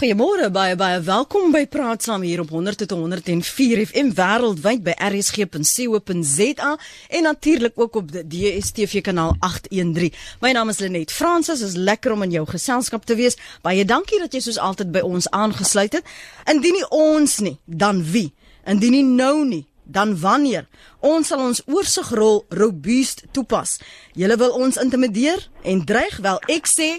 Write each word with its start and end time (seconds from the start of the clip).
Goeiemôre 0.00 0.46
baie 0.48 0.78
baie 0.80 0.96
welkom 1.04 1.50
by 1.52 1.66
Praat 1.68 2.06
Saam 2.06 2.22
hier 2.24 2.40
op 2.40 2.54
100.104 2.54 3.82
FM 3.90 4.14
wêreldwyd 4.16 4.80
by 4.86 4.94
rsg.co.za 4.96 6.70
en 7.18 7.26
natuurlik 7.28 7.76
ook 7.76 7.98
op 8.00 8.06
die 8.14 8.22
DStv 8.24 9.02
kanaal 9.04 9.34
813. 9.44 10.16
My 10.40 10.54
naam 10.56 10.72
is 10.72 10.80
Lenet 10.80 11.12
Fransis, 11.12 11.60
is 11.60 11.76
lekker 11.76 12.14
om 12.14 12.24
in 12.24 12.32
jou 12.38 12.46
geselskap 12.48 13.04
te 13.04 13.18
wees. 13.18 13.36
Baie 13.60 13.84
dankie 13.84 14.22
dat 14.22 14.32
jy 14.32 14.40
soos 14.46 14.56
altyd 14.56 14.88
by 14.94 15.04
ons 15.04 15.28
aangesluit 15.36 15.98
het. 15.98 16.16
Indien 16.48 16.80
nie 16.80 16.88
ons 16.88 17.36
nie, 17.44 17.58
dan 17.68 18.00
wie? 18.00 18.30
Indien 18.64 18.96
nie 18.96 19.04
nou 19.04 19.44
nie, 19.44 19.66
dan 19.84 20.16
wanneer? 20.24 20.64
Ons 21.04 21.28
sal 21.28 21.44
ons 21.44 21.60
oorsigrol 21.68 22.46
robuust 22.56 23.26
toepas. 23.36 23.76
Julle 24.16 24.40
wil 24.40 24.56
ons 24.64 24.80
intimideer 24.80 25.44
en 25.60 25.84
dreig 25.84 26.16
wel 26.24 26.40
ek 26.48 26.72
sê 26.72 26.94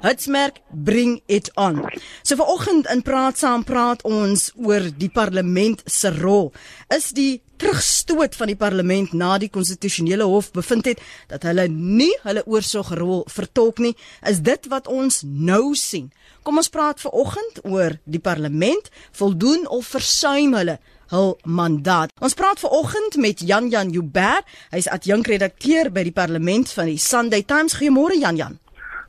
Hitsmerk 0.00 0.62
bring 0.70 1.20
it 1.26 1.50
on. 1.56 1.84
So 2.22 2.36
vanoggend 2.40 2.88
in 2.92 3.02
praat 3.04 3.36
saam 3.40 3.64
praat 3.68 4.02
ons 4.08 4.48
oor 4.56 4.88
die 4.96 5.10
parlement 5.12 5.82
se 5.84 6.12
rol. 6.16 6.50
Is 6.88 7.10
die 7.16 7.42
terugstoot 7.60 8.36
van 8.38 8.48
die 8.48 8.56
parlement 8.56 9.12
na 9.12 9.34
die 9.40 9.50
konstitusionele 9.52 10.24
hof 10.24 10.48
bevind 10.56 10.88
het 10.88 11.02
dat 11.28 11.44
hulle 11.44 11.66
nie 11.68 12.12
hulle 12.24 12.44
oorsigrol 12.48 13.26
vertolk 13.28 13.82
nie, 13.84 13.92
is 14.24 14.40
dit 14.46 14.70
wat 14.72 14.88
ons 14.88 15.20
nou 15.24 15.74
sien. 15.76 16.08
Kom 16.40 16.56
ons 16.56 16.72
praat 16.72 17.02
vanoggend 17.04 17.60
oor 17.68 17.98
die 18.08 18.22
parlement 18.24 18.88
voldoen 19.20 19.68
of 19.68 19.92
versuim 19.92 20.56
hulle 20.56 20.78
hul 21.10 21.34
mandaat. 21.44 22.14
Ons 22.22 22.38
praat 22.38 22.62
vanoggend 22.62 23.18
met 23.20 23.42
Jan 23.44 23.68
Jan 23.68 23.90
Joubert. 23.92 24.46
Hy's 24.72 24.88
adjunkredakteur 24.88 25.90
by 25.92 26.06
die 26.06 26.16
parlement 26.16 26.70
van 26.72 26.88
die 26.88 27.00
Sunday 27.02 27.42
Times. 27.42 27.76
Goeiemôre 27.76 28.16
Jan 28.20 28.38
Jan. 28.38 28.60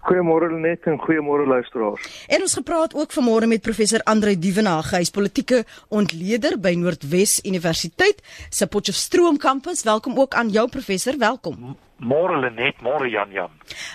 Goeiemôre 0.01 0.49
net 0.57 0.87
en 0.89 0.97
goeiemôre 0.97 1.45
luisteraars. 1.45 2.05
En 2.27 2.41
ons 2.41 2.53
gepraat 2.57 2.95
ook 2.97 3.13
vanmôre 3.13 3.45
met 3.45 3.61
professor 3.61 4.01
Andre 4.09 4.33
Dievenage, 4.33 4.95
hy 4.95 5.05
is 5.05 5.13
politieke 5.13 5.61
ontleder 5.93 6.57
by 6.57 6.73
Noordwes 6.73 7.37
Universiteit 7.45 8.23
se 8.49 8.65
Potchefstroom 8.65 9.37
kampus. 9.37 9.85
Welkom 9.85 10.17
ook 10.17 10.33
aan 10.33 10.49
jou 10.49 10.65
professor, 10.73 11.17
welkom. 11.21 11.75
Môre 12.01 12.39
Lenet, 12.41 12.79
môre 12.81 13.05
Jan 13.13 13.29
Jan. 13.29 13.51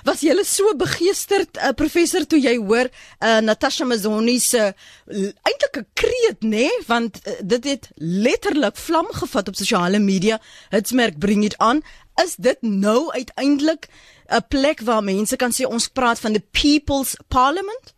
Was 0.07 0.21
jy 0.23 0.37
so 0.47 0.71
begeesterd 0.79 1.59
uh, 1.59 1.73
professor 1.75 2.23
toe 2.23 2.39
jy 2.39 2.55
hoor 2.61 2.87
uh, 2.87 3.41
Natasha 3.43 3.83
Mazoni 3.85 4.39
se 4.39 4.63
uh, 4.63 5.27
eintlik 5.43 5.81
'n 5.81 5.87
kreet 5.93 6.41
nê, 6.47 6.71
nee? 6.71 6.85
want 6.87 7.19
uh, 7.27 7.35
dit 7.43 7.65
het 7.65 7.91
letterlik 7.99 8.79
vlam 8.79 9.11
gevat 9.11 9.49
op 9.49 9.59
sosiale 9.59 9.99
media. 9.99 10.39
Hitsmerk 10.71 11.19
bring 11.19 11.43
dit 11.43 11.59
aan. 11.59 11.83
Is 12.25 12.37
dit 12.37 12.63
nou 12.63 13.13
uiteindelik 13.13 13.87
'n 14.29 14.47
plek 14.49 14.81
waar 14.81 15.03
mense 15.03 15.37
kan 15.37 15.53
sê 15.53 15.65
ons 15.67 15.89
praat 15.89 16.21
van 16.21 16.33
the 16.33 16.45
people's 16.51 17.17
parliament? 17.29 17.95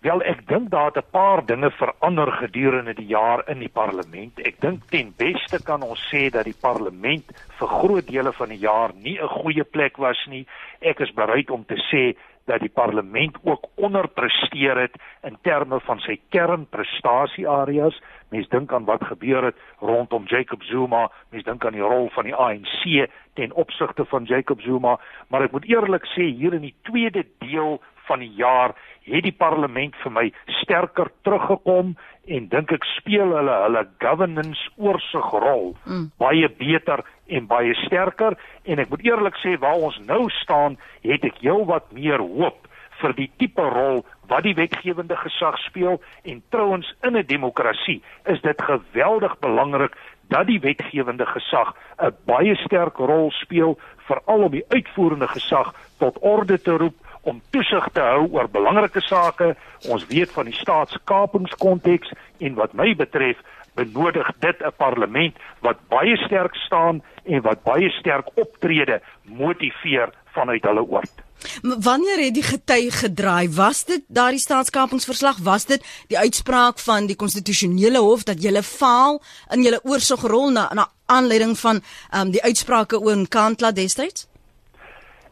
Wel, 0.00 0.22
ek 0.22 0.46
dink 0.48 0.70
daar 0.70 0.86
het 0.86 0.96
'n 0.96 1.10
paar 1.10 1.46
dinge 1.46 1.70
verander 1.70 2.32
gedurende 2.32 2.94
die 2.94 3.06
jaar 3.06 3.48
in 3.48 3.58
die 3.58 3.68
parlement. 3.68 4.40
Ek 4.40 4.60
dink 4.60 4.82
ten 4.88 5.12
beste 5.16 5.62
kan 5.62 5.82
ons 5.82 6.08
sê 6.12 6.30
dat 6.30 6.44
die 6.44 6.60
parlement 6.60 7.24
vir 7.58 7.68
groot 7.68 8.06
dele 8.06 8.32
van 8.32 8.48
die 8.48 8.58
jaar 8.58 8.90
nie 8.94 9.18
'n 9.20 9.28
goeie 9.28 9.64
plek 9.64 9.96
was 9.96 10.26
nie. 10.26 10.46
Ek 10.80 11.00
is 11.00 11.12
bereid 11.12 11.50
om 11.50 11.64
te 11.64 11.76
sê 11.76 12.16
dat 12.50 12.60
die 12.60 12.72
parlement 12.74 13.36
ook 13.44 13.68
onderpresteer 13.74 14.78
het 14.78 14.96
in 15.22 15.36
terme 15.42 15.80
van 15.86 16.00
sy 16.02 16.16
kernprestasieareas. 16.34 18.00
Mens 18.34 18.48
dink 18.50 18.72
aan 18.72 18.88
wat 18.88 19.04
gebeur 19.06 19.44
het 19.50 19.58
rondom 19.78 20.26
Jacob 20.26 20.62
Zuma, 20.66 21.06
mens 21.30 21.46
dink 21.46 21.64
aan 21.64 21.78
die 21.78 21.86
rol 21.86 22.10
van 22.14 22.26
die 22.26 22.34
ANC 22.34 23.06
ten 23.38 23.54
opsigte 23.54 24.04
van 24.04 24.24
Jacob 24.24 24.60
Zuma, 24.60 24.98
maar 25.28 25.46
ek 25.46 25.54
moet 25.54 25.68
eerlik 25.70 26.06
sê 26.16 26.26
hier 26.26 26.54
in 26.58 26.66
die 26.66 26.74
tweede 26.82 27.24
deel 27.38 27.78
van 28.10 28.24
die 28.24 28.32
jaar 28.36 28.74
het 29.06 29.24
die 29.24 29.34
parlement 29.34 29.96
vir 30.02 30.12
my 30.12 30.26
sterker 30.60 31.10
teruggekom 31.26 31.94
en 32.30 32.48
dink 32.52 32.72
ek 32.76 32.86
speel 32.96 33.34
hulle 33.36 33.56
hulle 33.64 33.84
governance 34.02 34.68
oorsigrol 34.76 35.72
mm. 35.84 36.10
baie 36.22 36.50
beter 36.60 37.04
en 37.30 37.48
baie 37.50 37.74
sterker 37.86 38.36
en 38.64 38.82
ek 38.82 38.90
moet 38.92 39.06
eerlik 39.08 39.38
sê 39.42 39.56
waar 39.62 39.80
ons 39.90 39.98
nou 40.06 40.26
staan 40.42 40.78
het 41.06 41.24
ek 41.30 41.40
heelwat 41.44 41.90
meer 41.96 42.22
hoop 42.22 42.68
vir 43.00 43.16
die 43.16 43.30
tipe 43.40 43.64
rol 43.74 44.02
wat 44.30 44.44
die 44.44 44.54
wetgewende 44.58 45.16
gesag 45.18 45.58
speel 45.64 46.00
en 46.28 46.42
trouens 46.54 46.94
in 47.06 47.16
'n 47.16 47.26
demokrasie 47.26 48.02
is 48.26 48.40
dit 48.42 48.62
geweldig 48.62 49.38
belangrik 49.40 49.96
dat 50.30 50.46
die 50.46 50.60
wetgewende 50.60 51.26
gesag 51.26 51.74
'n 51.98 52.14
baie 52.26 52.54
sterk 52.66 52.96
rol 52.98 53.30
speel 53.30 53.78
veral 54.06 54.44
om 54.46 54.52
die 54.52 54.66
uitvoerende 54.68 55.28
gesag 55.28 55.74
tot 55.98 56.18
orde 56.20 56.60
te 56.60 56.76
roep 56.76 56.96
om 57.22 57.40
toesig 57.50 57.88
te 57.92 58.00
hou 58.00 58.26
oor 58.32 58.48
belangrike 58.48 59.00
sake. 59.00 59.54
Ons 59.88 60.06
weet 60.06 60.30
van 60.30 60.44
die 60.50 60.56
staatskapingskonteks 60.56 62.12
en 62.38 62.54
wat 62.54 62.72
my 62.72 62.94
betref 62.96 63.40
benodig 63.74 64.28
dit 64.38 64.58
'n 64.60 64.72
parlement 64.76 65.34
wat 65.60 65.78
baie 65.88 66.16
sterk 66.16 66.54
staan 66.54 67.02
en 67.24 67.40
wat 67.42 67.62
baie 67.62 67.90
sterk 67.90 68.26
optrede 68.34 69.00
motiveer 69.24 70.10
vanuit 70.34 70.62
hulle 70.62 70.82
oort. 70.82 71.22
Wanneer 71.62 72.18
het 72.18 72.34
die 72.34 72.42
getuig 72.42 72.98
gedraai? 72.98 73.48
Was 73.48 73.84
dit 73.84 74.02
daardie 74.08 74.40
staatskapingsverslag? 74.40 75.38
Was 75.42 75.64
dit 75.64 75.84
die 76.06 76.18
uitspraak 76.18 76.78
van 76.78 77.06
die 77.06 77.16
konstitusionele 77.16 77.98
hof 77.98 78.22
dat 78.22 78.42
jy 78.42 78.62
faal 78.62 79.22
in 79.50 79.62
jou 79.62 79.80
oorsigrol 79.82 80.50
na 80.50 80.68
na 80.74 80.88
aanleiding 81.06 81.58
van 81.58 81.82
um, 82.14 82.30
die 82.30 82.42
uitsprake 82.42 83.00
oor 83.00 83.28
Kantla 83.28 83.72
destyds? 83.72 84.29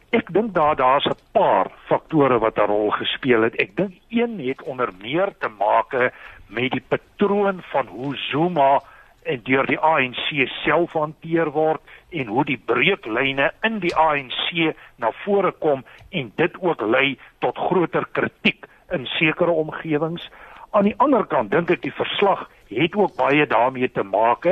Ek 0.09 0.31
dink 0.33 0.53
daar 0.53 0.75
daar's 0.75 1.05
'n 1.05 1.17
paar 1.31 1.67
faktore 1.85 2.39
wat 2.39 2.57
'n 2.57 2.65
rol 2.65 2.89
gespeel 2.91 3.41
het. 3.41 3.55
Ek 3.55 3.75
dink 3.75 3.93
een 4.09 4.39
het 4.47 4.61
onder 4.63 4.89
meer 5.01 5.33
te 5.37 5.47
maak 5.47 6.11
met 6.47 6.71
die 6.71 6.85
patroon 6.87 7.61
van 7.61 7.87
hoe 7.87 8.15
Zuma 8.17 8.81
en 9.23 9.39
deur 9.43 9.65
die 9.65 9.79
ANC 9.79 10.47
self 10.63 10.93
hanteer 10.93 11.51
word 11.51 11.81
en 12.09 12.27
hoe 12.27 12.45
die 12.45 12.61
breuklyne 12.65 13.51
in 13.61 13.79
die 13.79 13.95
ANC 13.95 14.75
na 14.95 15.11
vore 15.11 15.51
kom 15.51 15.83
en 16.09 16.31
dit 16.35 16.61
ook 16.61 16.81
lei 16.81 17.17
tot 17.39 17.57
groter 17.57 18.07
kritiek 18.11 18.65
in 18.89 19.05
sekere 19.05 19.51
omgewings. 19.51 20.29
Aan 20.71 20.83
die 20.83 20.97
ander 20.97 21.25
kant 21.25 21.51
dink 21.51 21.69
ek 21.69 21.81
die 21.81 21.93
verslag 21.93 22.49
het 22.69 22.95
ook 22.95 23.15
baie 23.15 23.47
daarmee 23.47 23.91
te 23.91 24.03
maak 24.03 24.45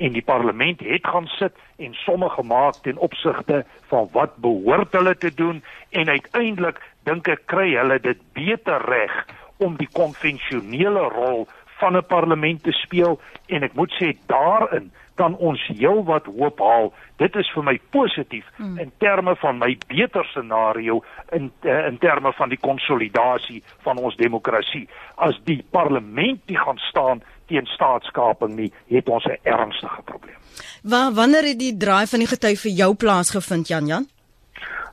en 0.00 0.12
die 0.16 0.24
parlement 0.24 0.80
het 0.80 1.06
gaan 1.06 1.26
sit 1.36 1.56
en 1.76 1.94
somme 2.04 2.28
gemaak 2.32 2.80
ten 2.82 2.96
opsigte 2.96 3.64
van 3.92 4.08
wat 4.12 4.36
behoort 4.36 4.92
hulle 4.96 5.16
te 5.16 5.34
doen 5.34 5.62
en 5.90 6.08
uiteindelik 6.08 6.80
dink 7.08 7.28
ek 7.28 7.44
kry 7.52 7.68
hulle 7.74 8.00
dit 8.00 8.22
beter 8.36 8.80
reg 8.88 9.16
om 9.60 9.76
die 9.76 9.88
konvensionele 9.92 11.04
rol 11.12 11.44
van 11.80 11.96
'n 11.96 12.06
parlement 12.06 12.62
te 12.62 12.72
speel 12.72 13.20
en 13.46 13.62
ek 13.62 13.74
moet 13.74 13.92
sê 14.00 14.16
daarin 14.26 14.90
kan 15.20 15.36
ons 15.36 15.60
heelwat 15.66 16.26
hoop 16.32 16.60
haal. 16.64 16.92
Dit 17.20 17.36
is 17.36 17.48
vir 17.52 17.64
my 17.66 17.76
positief 17.92 18.46
hmm. 18.56 18.78
in 18.78 18.92
terme 19.04 19.34
van 19.36 19.58
my 19.58 19.76
beter 19.92 20.24
scenario 20.24 21.02
in 21.36 21.50
uh, 21.62 21.86
in 21.86 21.98
terme 21.98 22.32
van 22.32 22.48
die 22.48 22.60
konsolidasie 22.60 23.62
van 23.84 23.98
ons 23.98 24.16
demokrasie. 24.16 24.86
As 25.16 25.40
die 25.44 25.60
parlement 25.70 26.40
nie 26.46 26.58
gaan 26.58 26.80
staan 26.88 27.22
teen 27.50 27.66
staatskaping 27.66 28.54
nie, 28.56 28.70
het 28.94 29.08
ons 29.08 29.26
'n 29.26 29.38
ernstige 29.42 30.02
probleem. 30.04 30.38
Waar 30.82 31.12
wanneer 31.12 31.44
het 31.50 31.58
die 31.58 31.76
draai 31.76 32.06
van 32.06 32.18
die 32.18 32.28
gety 32.28 32.54
vir 32.56 32.72
jou 32.72 32.94
plaasgevind 32.94 33.68
Jan 33.68 33.86
Jan? 33.86 34.06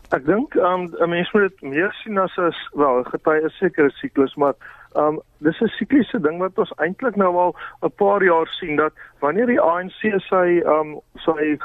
Ek 0.09 0.25
dink 0.25 0.55
um 0.55 0.87
'n 0.99 1.09
mens 1.09 1.31
moet 1.31 1.49
dit 1.49 1.61
meer 1.61 1.93
sien 2.03 2.17
as 2.17 2.37
'n 2.37 2.53
wel 2.73 3.03
gety 3.03 3.37
is 3.45 3.57
seker 3.57 3.85
'n 3.85 3.99
siklus, 4.01 4.35
maar 4.35 4.55
um 4.95 5.21
dis 5.37 5.61
'n 5.61 5.67
sikliese 5.67 6.19
ding 6.21 6.39
wat 6.39 6.57
ons 6.57 6.73
eintlik 6.77 7.15
nou 7.15 7.35
al 7.35 7.55
'n 7.81 7.91
paar 7.95 8.23
jaar 8.23 8.47
sien 8.47 8.75
dat 8.75 8.93
wanneer 9.19 9.45
die 9.45 9.61
ANC 9.61 10.19
sy 10.29 10.61
um 10.65 10.99
sy 11.15 11.59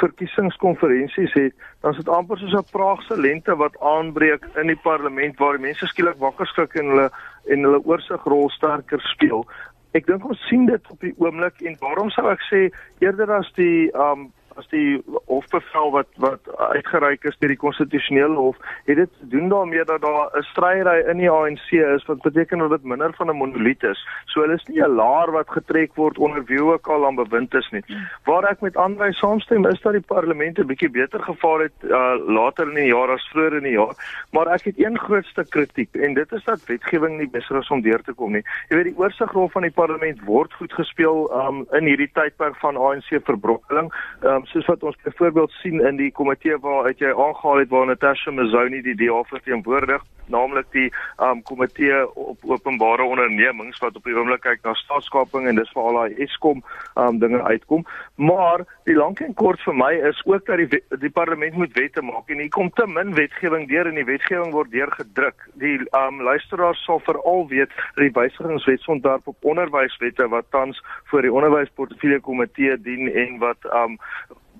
verkiesingskonferensies 0.00 1.32
het, 1.32 1.54
dan 1.80 1.90
is 1.90 1.96
dit 1.96 2.08
amper 2.08 2.38
soos 2.38 2.52
'n 2.52 2.70
praagse 2.72 3.20
lente 3.20 3.56
wat 3.56 3.80
aanbreek 3.80 4.44
in 4.54 4.66
die 4.66 4.80
parlement 4.82 5.38
waar 5.38 5.52
die 5.52 5.66
mense 5.66 5.86
skielik 5.86 6.18
wakker 6.18 6.46
skrik 6.46 6.74
en 6.74 6.86
hulle 6.86 7.10
en 7.46 7.62
hulle 7.62 7.84
oorsigrol 7.84 8.50
sterker 8.50 9.00
speel. 9.00 9.46
Ek 9.92 10.06
dink 10.08 10.24
ons 10.24 10.44
sien 10.48 10.64
dit 10.66 10.90
op 10.90 11.00
die 11.04 11.14
oomblik 11.20 11.60
en 11.68 11.76
waarom 11.80 12.10
sou 12.14 12.24
ek 12.32 12.44
sê 12.48 12.62
eerder 13.04 13.32
as 13.38 13.50
die 13.58 13.90
um 13.92 14.30
as 14.56 14.68
die 14.68 15.02
hofbevel 15.26 15.90
wat 15.90 16.08
wat 16.16 16.40
uitgereik 16.72 17.24
is 17.24 17.38
deur 17.38 17.52
die 17.52 17.60
konstitusionele 17.60 18.36
hof 18.36 18.56
het 18.86 18.96
dit 18.96 19.10
te 19.18 19.28
doen 19.34 19.48
daarmee 19.48 19.84
dat 19.84 20.00
daar 20.00 20.30
'n 20.38 20.42
stryery 20.42 20.98
in 21.10 21.18
die 21.18 21.30
ANC 21.30 21.70
is 21.70 22.04
wat 22.06 22.22
beteken 22.22 22.58
dat 22.58 22.70
dit 22.70 22.84
minder 22.84 23.14
van 23.14 23.30
'n 23.30 23.36
monoliet 23.36 23.82
is. 23.82 24.06
So 24.24 24.40
hulle 24.40 24.54
is 24.54 24.64
nie 24.66 24.82
'n 24.82 24.94
laar 24.94 25.30
wat 25.30 25.50
getrek 25.50 25.94
word 25.94 26.18
onder 26.18 26.44
wie 26.44 26.62
ook 26.62 26.86
al 26.86 27.06
aan 27.06 27.14
bewind 27.14 27.54
is 27.54 27.68
nie. 27.70 27.84
Waar 28.24 28.44
ek 28.44 28.60
met 28.60 28.76
Andre 28.76 29.12
saamstem 29.12 29.66
is 29.66 29.80
dat 29.80 29.92
die 29.92 30.06
parlement 30.14 30.58
'n 30.58 30.66
bietjie 30.66 30.90
beter 30.90 31.22
gevaar 31.22 31.60
het 31.60 31.78
uh, 31.82 32.14
later 32.26 32.68
in 32.68 32.74
die 32.74 32.92
jaar 32.94 33.10
as 33.10 33.28
vroeër 33.28 33.56
in 33.56 33.62
die 33.62 33.78
jaar, 33.78 33.94
maar 34.30 34.46
ek 34.46 34.64
het 34.64 34.78
een 34.78 34.98
grootste 34.98 35.44
kritiek 35.48 35.94
en 35.94 36.14
dit 36.14 36.32
is 36.32 36.44
dat 36.44 36.66
wetgewing 36.66 37.18
nie 37.18 37.28
besig 37.30 37.56
is 37.58 37.70
om 37.70 37.80
deur 37.80 38.02
te 38.02 38.12
kom 38.12 38.32
nie. 38.32 38.44
Jy 38.68 38.76
weet 38.76 38.90
die 38.90 38.98
oorsigrol 38.98 39.48
van 39.48 39.62
die 39.62 39.70
parlement 39.70 40.20
word 40.24 40.52
goed 40.52 40.72
gespeel 40.72 41.30
um, 41.32 41.66
in 41.72 41.84
hierdie 41.84 42.10
tydperk 42.12 42.56
van 42.56 42.76
ANC 42.76 43.10
verbrokkeling. 43.24 43.92
Um, 44.22 44.41
um, 44.42 44.46
soos 44.50 44.66
wat 44.66 44.82
ons 44.82 44.96
byvoorbeeld 45.02 45.50
sien 45.50 45.80
in 45.80 45.96
die 45.96 46.10
komitee 46.10 46.58
waaruit 46.58 46.98
jy 46.98 47.12
aangehaal 47.12 47.62
het 47.62 47.70
waar 47.70 47.86
Natasha 47.86 48.30
Mazoni 48.30 48.82
die 48.82 48.96
DA 48.98 49.22
verteenwoordig 49.30 50.02
naamlik 50.32 50.66
die 50.72 50.88
um 51.22 51.42
komitee 51.42 52.14
op 52.14 52.44
openbare 52.44 53.04
ondernemings 53.04 53.80
wat 53.82 53.96
op 53.96 54.06
die 54.06 54.14
oomblik 54.16 54.42
kyk 54.46 54.62
na 54.66 54.74
staatskaping 54.78 55.48
en 55.48 55.58
dis 55.58 55.70
vir 55.74 55.82
al 55.82 55.98
daai 55.98 56.22
Eskom 56.26 56.62
um 57.00 57.18
dinge 57.22 57.42
uitkom. 57.42 57.84
Maar 58.16 58.64
die 58.88 58.96
lank 58.96 59.22
en 59.24 59.34
kort 59.38 59.62
vir 59.66 59.76
my 59.76 59.92
is 60.10 60.20
ook 60.28 60.46
dat 60.46 60.62
die 60.62 60.82
die 61.02 61.12
parlement 61.12 61.58
moet 61.58 61.74
wette 61.78 62.04
maak 62.04 62.30
en 62.30 62.42
hier 62.42 62.52
kom 62.54 62.70
te 62.78 62.86
min 62.86 63.14
wetgewing 63.18 63.68
deur 63.70 63.90
en 63.90 64.00
die 64.00 64.08
wetgewing 64.08 64.52
word 64.56 64.72
deurgedruk. 64.74 65.46
Die 65.62 65.78
um 66.04 66.22
luisteraars 66.22 66.82
sal 66.86 67.02
veral 67.06 67.46
weet 67.52 67.74
die 68.00 68.12
wysigingswetsontwerp 68.14 69.28
op 69.34 69.50
onderwyswette 69.54 70.28
wat 70.32 70.50
tans 70.50 70.80
voor 71.10 71.26
die 71.26 71.32
onderwysportefeulje 71.32 72.20
komitee 72.20 72.78
dien 72.80 73.08
en 73.12 73.38
wat 73.42 73.70
um 73.84 73.98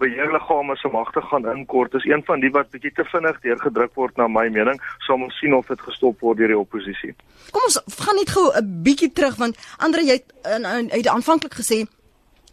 beheerliggame 0.02 0.76
se 0.76 0.90
magte 0.92 1.22
gaan 1.30 1.48
inkort. 1.56 1.94
Is 1.94 2.08
een 2.08 2.24
van 2.26 2.42
die 2.42 2.50
wat 2.50 2.70
bietjie 2.74 2.92
te 2.96 3.06
vinnig 3.12 3.40
deurgedruk 3.46 3.94
word 3.94 4.18
na 4.20 4.28
my 4.28 4.46
mening. 4.56 4.80
Sal 5.06 5.22
ons 5.22 5.38
sien 5.40 5.54
of 5.56 5.70
dit 5.70 5.80
gestop 5.88 6.20
word 6.20 6.42
deur 6.42 6.54
die 6.54 6.58
oppositie. 6.58 7.14
Kom 7.54 7.66
ons 7.68 7.80
gaan 8.04 8.20
net 8.20 8.30
gou 8.34 8.46
'n 8.50 8.82
bietjie 8.86 9.12
terug 9.12 9.36
want 9.36 9.58
Andre 9.78 10.04
jy 10.04 10.20
het, 10.20 10.32
het 10.92 11.08
aanvanklik 11.08 11.54
gesê 11.54 11.84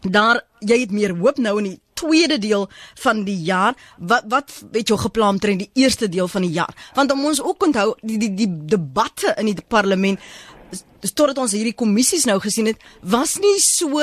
daar 0.00 0.40
jy 0.60 0.80
het 0.80 0.92
meer 0.92 1.16
hoop 1.16 1.38
nou 1.38 1.58
in 1.58 1.64
die 1.64 1.80
tweede 2.00 2.38
deel 2.38 2.68
van 2.94 3.24
die 3.24 3.40
jaar. 3.44 3.74
Wat 3.98 4.24
wat 4.28 4.62
het 4.72 4.88
jy 4.88 4.96
geplan 4.96 5.38
ter 5.38 5.50
in 5.50 5.58
die 5.58 5.70
eerste 5.74 6.08
deel 6.08 6.28
van 6.28 6.42
die 6.42 6.54
jaar? 6.56 6.74
Want 6.94 7.12
om 7.12 7.24
ons 7.24 7.42
ook 7.42 7.62
onthou 7.62 7.94
die 8.00 8.18
die 8.18 8.34
die 8.34 8.50
debatte 8.66 9.34
in 9.36 9.52
die 9.52 9.64
parlement 9.68 10.20
totdat 11.14 11.38
ons 11.38 11.52
hierdie 11.56 11.74
kommissies 11.74 12.26
nou 12.28 12.38
gesien 12.40 12.68
het 12.70 12.82
was 13.00 13.38
nie 13.40 13.58
so 13.58 14.00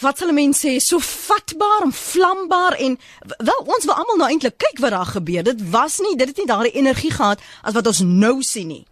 wat 0.00 0.20
hulle 0.22 0.32
mense 0.32 0.62
sê 0.62 0.78
so 0.82 0.98
vatbaar 1.02 1.86
en 1.86 1.92
vlambaar 1.92 2.76
en 2.84 2.98
wel 3.38 3.64
ons 3.64 3.88
wil 3.88 3.94
almal 3.94 4.20
nou 4.20 4.28
eintlik 4.30 4.58
kyk 4.62 4.82
wat 4.84 4.94
daar 4.94 5.10
gebeur. 5.10 5.42
Dit 5.42 5.64
was 5.70 5.98
nie 6.04 6.14
dit 6.16 6.28
het 6.28 6.38
nie 6.38 6.46
daardie 6.46 6.76
energie 6.78 7.10
gehad 7.14 7.42
as 7.62 7.74
wat 7.74 7.86
ons 7.86 8.04
nou 8.06 8.38
sien 8.42 8.68
nie. 8.68 8.84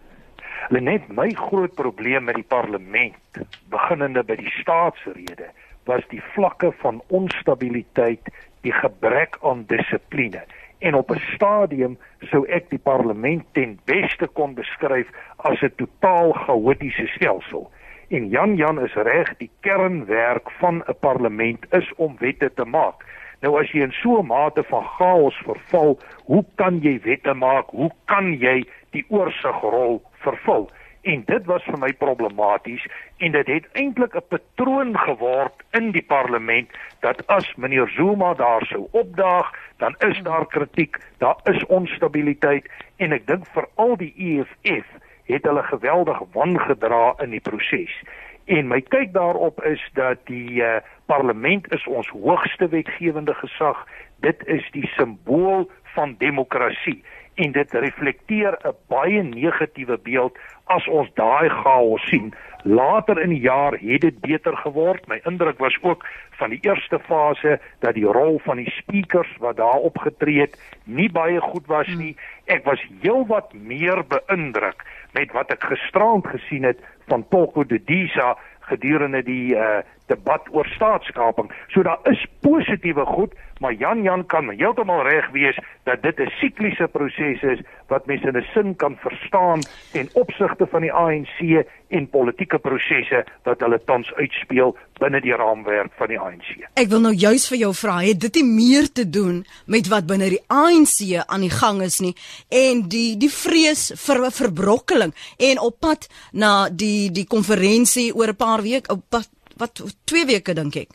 Lenet, 0.74 1.06
my 1.14 1.28
groot 1.38 1.74
probleem 1.78 2.24
met 2.26 2.34
die 2.34 2.48
parlement, 2.48 3.38
beginnende 3.70 4.24
by 4.26 4.34
die 4.40 4.50
staatsrede, 4.58 5.52
was 5.86 6.02
die 6.10 6.22
vlakke 6.34 6.72
van 6.82 6.98
onstabiliteit, 7.14 8.32
die 8.66 8.74
gebrek 8.74 9.38
aan 9.46 9.62
dissipline. 9.70 10.42
En 10.82 10.94
op 10.94 11.10
'n 11.10 11.22
stadium 11.34 11.98
sou 12.30 12.46
ek 12.46 12.70
die 12.70 12.82
parlement 12.82 13.44
ten 13.52 13.78
beste 13.84 14.26
kon 14.26 14.54
beskryf 14.54 15.06
as 15.36 15.62
'n 15.62 15.72
totaal 15.76 16.32
chaotiese 16.32 17.06
stelsel. 17.06 17.70
En 18.08 18.28
Jan 18.28 18.56
Jan 18.56 18.78
is 18.80 18.92
reg, 18.94 19.32
die 19.36 19.50
kernwerk 19.60 20.50
van 20.50 20.82
'n 20.86 20.94
parlement 21.00 21.66
is 21.70 21.92
om 21.96 22.16
wette 22.18 22.50
te 22.54 22.64
maak. 22.64 23.02
Nou 23.40 23.58
as 23.60 23.70
jy 23.70 23.80
in 23.82 23.92
so 23.92 24.18
'n 24.18 24.26
mate 24.26 24.62
van 24.62 24.84
chaos 24.84 25.34
verval, 25.44 25.98
hoe 26.24 26.44
kan 26.54 26.78
jy 26.80 27.00
wette 27.02 27.34
maak? 27.34 27.66
Hoe 27.70 27.90
kan 28.04 28.38
jy 28.38 28.64
die 28.90 29.04
oorsigrol 29.08 30.02
vervul? 30.12 30.70
En 31.02 31.22
dit 31.26 31.44
was 31.46 31.62
vir 31.62 31.78
my 31.78 31.92
problematies 31.92 32.86
en 33.16 33.32
dit 33.32 33.46
het 33.46 33.66
eintlik 33.72 34.14
'n 34.14 34.28
patroon 34.28 34.98
geword 34.98 35.62
in 35.70 35.90
die 35.90 36.06
parlement 36.06 36.70
dat 37.00 37.26
as 37.26 37.54
meneer 37.56 37.88
Zuma 37.88 38.34
daar 38.34 38.66
sou 38.66 38.88
opdaag, 38.90 39.52
dan 39.76 39.94
is 39.98 40.22
daar 40.22 40.46
kritiek, 40.46 40.96
daar 41.18 41.36
is 41.44 41.66
onstabiliteit 41.66 42.70
en 42.96 43.12
ek 43.12 43.26
dink 43.26 43.46
veral 43.46 43.96
die 43.96 44.14
EFF 44.16 44.86
het 45.26 45.44
hulle 45.44 45.62
geweldig 45.62 46.20
wangedra 46.32 47.14
in 47.22 47.30
die 47.30 47.40
proses. 47.40 48.02
En 48.44 48.68
my 48.70 48.80
kyk 48.80 49.12
daarop 49.12 49.62
is 49.64 49.82
dat 49.98 50.18
die 50.30 50.62
uh, 50.62 50.76
parlement 51.10 51.66
is 51.74 51.86
ons 51.86 52.08
hoogste 52.08 52.68
wetgewende 52.68 53.34
gesag. 53.34 53.86
Dit 54.22 54.46
is 54.46 54.68
die 54.70 54.86
simbool 54.94 55.70
van 55.94 56.14
demokrasie 56.18 57.02
en 57.36 57.52
dit 57.52 57.72
reflekteer 57.72 58.58
'n 58.64 58.74
baie 58.88 59.22
negatiewe 59.22 59.98
beeld 60.02 60.38
as 60.64 60.86
ons 60.88 61.10
daai 61.14 61.48
chaos 61.48 62.08
sien. 62.08 62.34
Later 62.62 63.20
in 63.22 63.28
die 63.30 63.40
jaar 63.40 63.72
het 63.78 64.00
dit 64.00 64.20
beter 64.20 64.56
geword. 64.56 65.06
My 65.06 65.20
indruk 65.24 65.58
was 65.58 65.78
ook 65.82 66.06
van 66.30 66.50
die 66.50 66.58
eerste 66.62 66.98
fase 66.98 67.60
dat 67.78 67.94
die 67.94 68.04
rol 68.04 68.40
van 68.44 68.56
die 68.56 68.70
speakers 68.70 69.36
wat 69.38 69.56
daar 69.56 69.78
opgetree 69.78 70.40
het 70.40 70.58
nie 70.84 71.10
baie 71.12 71.40
goed 71.40 71.66
was 71.66 71.86
nie. 71.86 72.16
Ek 72.44 72.64
was 72.64 72.82
heelwat 73.00 73.52
meer 73.52 74.02
beïndruk 74.08 74.82
met 75.12 75.32
wat 75.32 75.50
ek 75.50 75.62
gisteraand 75.64 76.26
gesien 76.26 76.64
het 76.64 76.80
van 77.06 77.28
Tolko 77.28 77.64
de 77.64 77.84
Disa 77.84 78.36
gedurende 78.60 79.22
die 79.22 79.54
uh, 79.54 79.78
debat 80.06 80.42
oor 80.50 80.66
staatskaping. 80.66 81.52
So 81.68 81.82
daar 81.82 81.98
is 82.04 82.26
positiewe 82.40 83.04
goed, 83.06 83.34
maar 83.58 83.72
Jan 83.72 84.02
Jan 84.02 84.26
kan 84.26 84.50
heeltemal 84.50 85.02
reg 85.02 85.30
wees 85.30 85.58
dat 85.84 86.02
dit 86.02 86.18
'n 86.20 86.32
sikliese 86.40 86.88
proses 86.88 87.42
is 87.42 87.60
wat 87.86 88.06
mense 88.06 88.26
in 88.26 88.36
'n 88.36 88.46
sin 88.54 88.76
kan 88.76 88.96
verstaan 88.96 89.60
ten 89.92 90.08
opsigte 90.12 90.66
van 90.66 90.80
die 90.80 90.92
ANC 90.92 91.66
en 91.88 92.08
politieke 92.10 92.58
prosesse 92.58 93.24
wat 93.42 93.60
hulle 93.60 93.80
tans 93.84 94.14
uitspeel 94.14 94.76
binne 94.98 95.20
die 95.20 95.34
raamwerk 95.36 95.92
van 95.96 96.08
die 96.08 96.18
ANC. 96.20 96.66
Ek 96.74 96.88
wil 96.88 97.00
nou 97.00 97.14
juis 97.14 97.48
vir 97.48 97.58
jou 97.58 97.74
vra, 97.74 98.00
het 98.00 98.20
dit 98.20 98.34
nie 98.34 98.44
meer 98.44 98.92
te 98.92 99.10
doen 99.10 99.44
met 99.66 99.88
wat 99.88 100.06
binne 100.06 100.28
die 100.28 100.44
ANC 100.46 101.24
aan 101.26 101.40
die 101.40 101.50
gang 101.50 101.82
is 101.82 102.00
nie 102.00 102.14
en 102.48 102.88
die 102.88 103.16
die 103.16 103.30
vrees 103.30 103.92
vir 104.06 104.30
verbrokkeling 104.30 105.14
en 105.38 105.58
op 105.60 105.80
pad 105.80 106.08
na 106.32 106.68
die 106.68 107.10
die 107.10 107.26
konferensie 107.26 108.14
oor 108.14 108.28
'n 108.28 108.36
paar 108.36 108.62
weke 108.62 108.92
op 108.92 109.02
pad 109.08 109.28
wat 109.56 109.82
2 110.04 110.26
weke 110.26 110.54
dink 110.54 110.76
ek. 110.76 110.94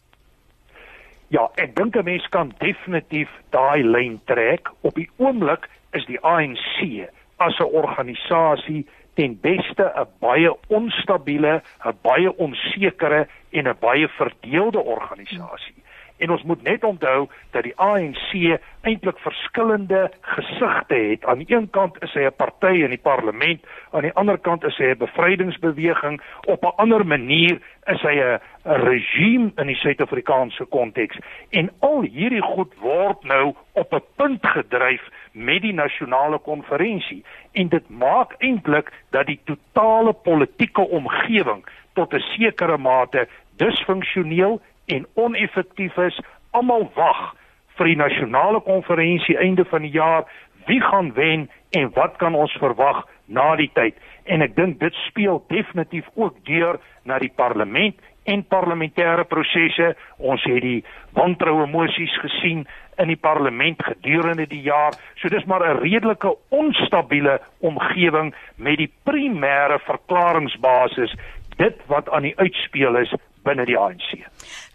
Ja, 1.32 1.50
ek 1.56 1.76
dink 1.76 1.96
'n 1.96 2.04
mens 2.04 2.28
kan 2.30 2.54
definitief 2.60 3.30
daai 3.50 3.84
lyn 3.84 4.20
trek. 4.26 4.70
Op 4.82 4.96
die 4.96 5.10
oomblik 5.18 5.70
is 5.92 6.06
die 6.06 6.20
ANC 6.20 7.08
as 7.38 7.60
'n 7.60 7.72
organisasie 7.72 8.86
ten 9.16 9.40
beste 9.40 9.92
'n 9.96 10.08
baie 10.20 10.52
onstabiele, 10.68 11.62
'n 11.86 11.98
baie 12.02 12.38
onsekere 12.38 13.28
en 13.50 13.68
'n 13.68 13.78
baie 13.80 14.08
verdeelde 14.08 14.80
organisasie. 14.80 15.84
En 16.22 16.30
ons 16.30 16.44
moet 16.44 16.62
net 16.64 16.84
onthou 16.84 17.28
dat 17.52 17.64
die 17.66 17.74
ANC 17.82 18.60
eintlik 18.82 19.18
verskillende 19.26 20.12
gesigte 20.22 20.96
het. 20.96 21.26
Aan 21.26 21.42
die 21.42 21.50
een 21.56 21.70
kant 21.70 21.98
is 22.06 22.14
hy 22.14 22.26
'n 22.30 22.36
party 22.38 22.84
in 22.86 22.94
die 22.94 23.02
parlement, 23.02 23.66
aan 23.92 24.06
die 24.06 24.14
ander 24.14 24.38
kant 24.38 24.64
is 24.64 24.78
hy 24.78 24.92
'n 24.94 24.98
bevrydingsbeweging, 24.98 26.22
op 26.46 26.64
'n 26.64 26.76
ander 26.78 27.06
manier 27.06 27.58
is 27.86 28.02
hy 28.02 28.16
'n 28.22 28.40
regime 28.64 29.52
in 29.56 29.68
die 29.68 29.76
Suid-Afrikaanse 29.76 30.66
konteks. 30.66 31.18
En 31.50 31.72
al 31.80 32.02
hierdie 32.02 32.42
goed 32.42 32.74
word 32.76 33.24
nou 33.24 33.56
op 33.72 33.94
'n 33.94 34.04
punt 34.16 34.48
gedryf 34.48 35.02
met 35.32 35.62
die 35.62 35.74
nasionale 35.74 36.40
konferensie 36.40 37.26
en 37.52 37.68
dit 37.68 37.90
maak 37.90 38.36
eintlik 38.38 38.92
dat 39.10 39.26
die 39.26 39.40
totale 39.44 40.14
politieke 40.14 40.82
omgewing 40.82 41.66
tot 41.94 42.14
'n 42.14 42.20
sekere 42.20 42.78
mate 42.78 43.28
disfunksioneel 43.56 44.62
en 44.92 45.08
oneffektief 45.14 45.98
is. 45.98 46.20
Almal 46.52 46.90
wag 46.96 47.32
vir 47.80 47.92
die 47.92 48.00
nasionale 48.00 48.62
konferensie 48.66 49.38
einde 49.40 49.66
van 49.72 49.86
die 49.88 49.96
jaar. 49.96 50.28
Wie 50.68 50.82
gaan 50.84 51.14
wen 51.18 51.50
en 51.72 51.92
wat 51.96 52.18
kan 52.22 52.36
ons 52.36 52.54
verwag 52.62 53.06
na 53.26 53.56
die 53.56 53.72
tyd? 53.74 53.98
En 54.30 54.44
ek 54.46 54.56
dink 54.56 54.80
dit 54.84 54.96
speel 55.08 55.42
definitief 55.50 56.08
ook 56.16 56.38
deur 56.46 56.80
na 57.08 57.18
die 57.20 57.32
parlement 57.36 57.98
en 58.30 58.44
parlementêre 58.46 59.26
prosesse. 59.26 59.96
Ons 60.18 60.44
het 60.46 60.62
die 60.62 60.84
wantroue 61.18 61.66
emosies 61.66 62.14
gesien 62.22 62.68
in 63.02 63.10
die 63.10 63.18
parlement 63.18 63.82
gedurende 63.82 64.46
die 64.52 64.62
jaar. 64.68 64.94
So 65.18 65.30
dis 65.30 65.46
maar 65.46 65.66
'n 65.66 65.82
redelike 65.82 66.36
onstabiele 66.50 67.40
omgewing 67.60 68.36
met 68.56 68.78
die 68.78 68.92
primêre 69.04 69.80
verklaringsbasis 69.80 71.16
dit 71.58 71.78
wat 71.88 72.10
aan 72.10 72.22
die 72.22 72.38
uitspeel 72.38 72.96
is 72.96 73.14
binne 73.44 73.66
die 73.66 73.78
ANC. 73.78 74.22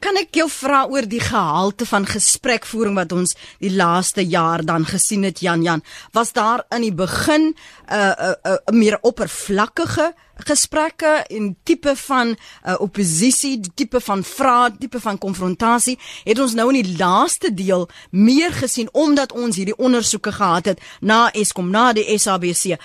Kan 0.03 0.19
ek 0.21 0.37
jou 0.37 0.47
vra 0.53 0.85
oor 0.91 1.07
die 1.09 1.23
gehalte 1.23 1.87
van 1.89 2.07
gesprekvoering 2.09 2.97
wat 2.99 3.15
ons 3.17 3.35
die 3.63 3.73
laaste 3.73 4.25
jaar 4.27 4.65
dan 4.67 4.85
gesien 4.89 5.25
het 5.27 5.41
Jan 5.45 5.65
Jan? 5.65 5.83
Was 6.13 6.35
daar 6.37 6.67
in 6.75 6.83
die 6.83 6.95
begin 6.95 7.55
'n 7.55 7.55
uh, 7.93 8.13
'n 8.13 8.37
uh, 8.47 8.53
uh, 8.53 8.75
meer 8.75 8.99
oppervlakkige 9.03 10.15
gesprekke 10.45 11.25
en 11.29 11.57
tipe 11.65 11.97
van 11.97 12.37
uh, 12.37 12.75
oppositie, 12.79 13.61
tipe 13.75 14.01
van 14.01 14.25
vrae, 14.25 14.77
tipe 14.79 15.01
van 15.01 15.19
konfrontasie? 15.19 15.99
Het 16.25 16.39
ons 16.39 16.55
nou 16.55 16.75
in 16.75 16.83
die 16.83 16.97
laaste 16.99 17.55
deel 17.55 17.89
meer 18.11 18.53
gesien 18.53 18.89
omdat 18.93 19.33
ons 19.33 19.57
hierdie 19.57 19.79
ondersoeke 19.79 20.33
gehad 20.33 20.65
het 20.65 20.81
na 21.01 21.31
Eskom, 21.33 21.71
na 21.71 21.93
die 21.93 22.19
SABC? 22.19 22.77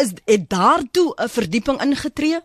Is 0.00 0.12
het 0.24 0.48
daartoe 0.48 1.14
'n 1.16 1.28
verdieping 1.28 1.82
ingetree? 1.82 2.40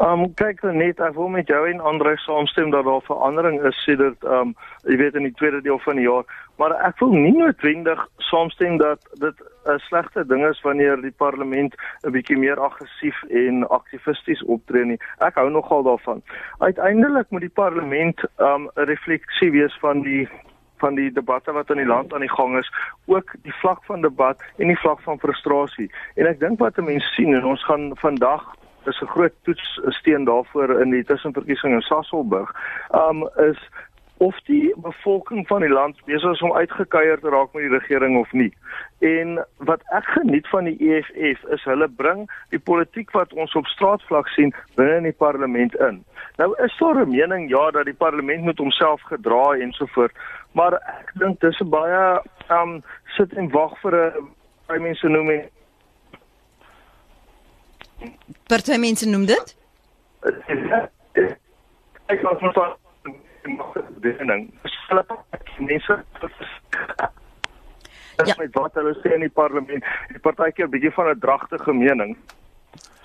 Ehm 0.00 0.22
um, 0.24 0.30
kyk 0.32 0.62
net 0.72 1.00
ek 1.04 1.12
wil 1.12 1.28
met 1.28 1.50
jou 1.52 1.58
en 1.68 1.80
Andre 1.84 2.14
saamstem 2.22 2.70
dat 2.72 2.86
daar 2.86 3.02
verandering 3.04 3.58
is 3.68 3.76
sedert 3.84 4.22
ehm 4.24 4.48
um, 4.48 4.52
jy 4.88 4.94
weet 4.96 5.16
in 5.18 5.26
die 5.28 5.36
tweede 5.36 5.58
deel 5.60 5.78
van 5.84 5.98
die 6.00 6.06
jaar, 6.06 6.24
maar 6.56 6.72
ek 6.86 7.02
wil 7.02 7.10
nie 7.12 7.34
noodwendig 7.36 8.00
saamstem 8.30 8.78
dat 8.80 9.04
dit 9.20 9.42
'n 9.68 9.76
slegte 9.88 10.24
ding 10.26 10.46
is 10.48 10.62
wanneer 10.64 10.96
die 11.02 11.12
parlement 11.24 11.76
'n 11.76 12.12
bietjie 12.16 12.38
meer 12.38 12.60
aggressief 12.68 13.18
en 13.28 13.68
aktivisties 13.68 14.44
optree 14.44 14.84
nie. 14.84 14.96
Ek 15.18 15.34
hou 15.34 15.50
nogal 15.50 15.82
daarvan. 15.82 16.22
Uiteindelik 16.58 17.28
moet 17.30 17.44
die 17.44 17.56
parlement 17.62 18.24
ehm 18.38 18.54
um, 18.54 18.70
'n 18.76 18.88
refleksie 18.88 19.50
wees 19.50 19.76
van 19.80 20.00
die 20.00 20.28
van 20.78 20.94
die 20.94 21.12
debatte 21.12 21.52
wat 21.52 21.70
in 21.70 21.76
die 21.76 21.92
land 21.92 22.14
aan 22.14 22.24
die 22.24 22.36
gang 22.38 22.56
is, 22.58 22.72
ook 23.06 23.34
die 23.42 23.54
vlak 23.60 23.84
van 23.84 24.00
debat 24.00 24.40
en 24.56 24.66
die 24.66 24.80
vlak 24.80 25.00
van 25.00 25.18
frustrasie. 25.18 25.90
En 26.14 26.26
ek 26.26 26.40
dink 26.40 26.58
wat 26.58 26.78
'n 26.78 26.84
mens 26.84 27.14
sien 27.14 27.34
en 27.34 27.44
ons 27.44 27.64
gaan 27.64 27.92
vandag 27.96 28.59
dis 28.90 29.02
'n 29.02 29.12
groot 29.14 29.36
toetssteen 29.46 30.24
daarvoor 30.24 30.80
in 30.80 30.90
die 30.90 31.04
tussenverkiesing 31.04 31.74
in 31.74 31.86
Sasolburg. 31.86 32.50
Um 32.92 33.28
is 33.50 33.60
of 34.20 34.36
die 34.44 34.74
bevolking 34.76 35.46
van 35.48 35.62
die 35.64 35.72
land 35.72 35.96
besig 36.04 36.34
is 36.34 36.42
om 36.44 36.52
uitgekeier 36.52 37.20
te 37.20 37.30
raak 37.32 37.54
met 37.56 37.62
die 37.64 37.78
regering 37.78 38.18
of 38.20 38.32
nie. 38.32 38.50
En 38.98 39.38
wat 39.56 39.80
ek 39.96 40.04
geniet 40.16 40.48
van 40.52 40.68
die 40.68 40.76
EFF 40.76 41.46
is 41.56 41.64
hulle 41.64 41.88
bring 41.88 42.26
die 42.52 42.60
politiek 42.60 43.14
wat 43.16 43.32
ons 43.32 43.54
op 43.56 43.70
straatvlak 43.72 44.28
sien 44.34 44.52
binne 44.76 44.98
in 45.00 45.08
die 45.08 45.16
parlement 45.24 45.76
in. 45.88 46.02
Nou 46.36 46.50
is 46.64 46.76
daar 46.78 47.00
'n 47.00 47.08
mening 47.08 47.48
ja 47.48 47.70
dat 47.70 47.84
die 47.84 47.96
parlement 48.04 48.44
moet 48.44 48.58
homself 48.58 49.00
gedra 49.08 49.56
en 49.56 49.72
so 49.72 49.86
voort, 49.86 50.12
maar 50.52 50.74
ek 50.74 51.12
dink 51.14 51.40
dis 51.40 51.60
'n 51.60 51.70
baie 51.70 52.20
um 52.50 52.82
sit 53.16 53.32
en 53.32 53.48
wag 53.50 53.80
vir 53.80 53.96
'n 53.96 54.28
baie 54.66 54.80
mense 54.80 55.08
noem 55.08 55.30
en 55.30 55.48
Party 58.46 58.76
mense 58.76 59.08
noem 59.08 59.26
dit? 59.26 59.56
Ek 62.10 62.22
was 62.22 62.40
mos 62.40 62.58
bediening. 64.00 64.48
Hulle 64.88 65.04
mense 65.58 66.04
Ja. 68.26 68.34
Met 68.36 68.52
wat 68.52 68.74
hulle 68.76 68.92
sê 69.00 69.14
in 69.14 69.22
die 69.24 69.32
parlement, 69.32 69.84
die 70.12 70.20
partykeer 70.20 70.68
bietjie 70.68 70.92
van 70.92 71.08
'n 71.08 71.20
dragtige 71.20 71.72
mening. 71.72 72.16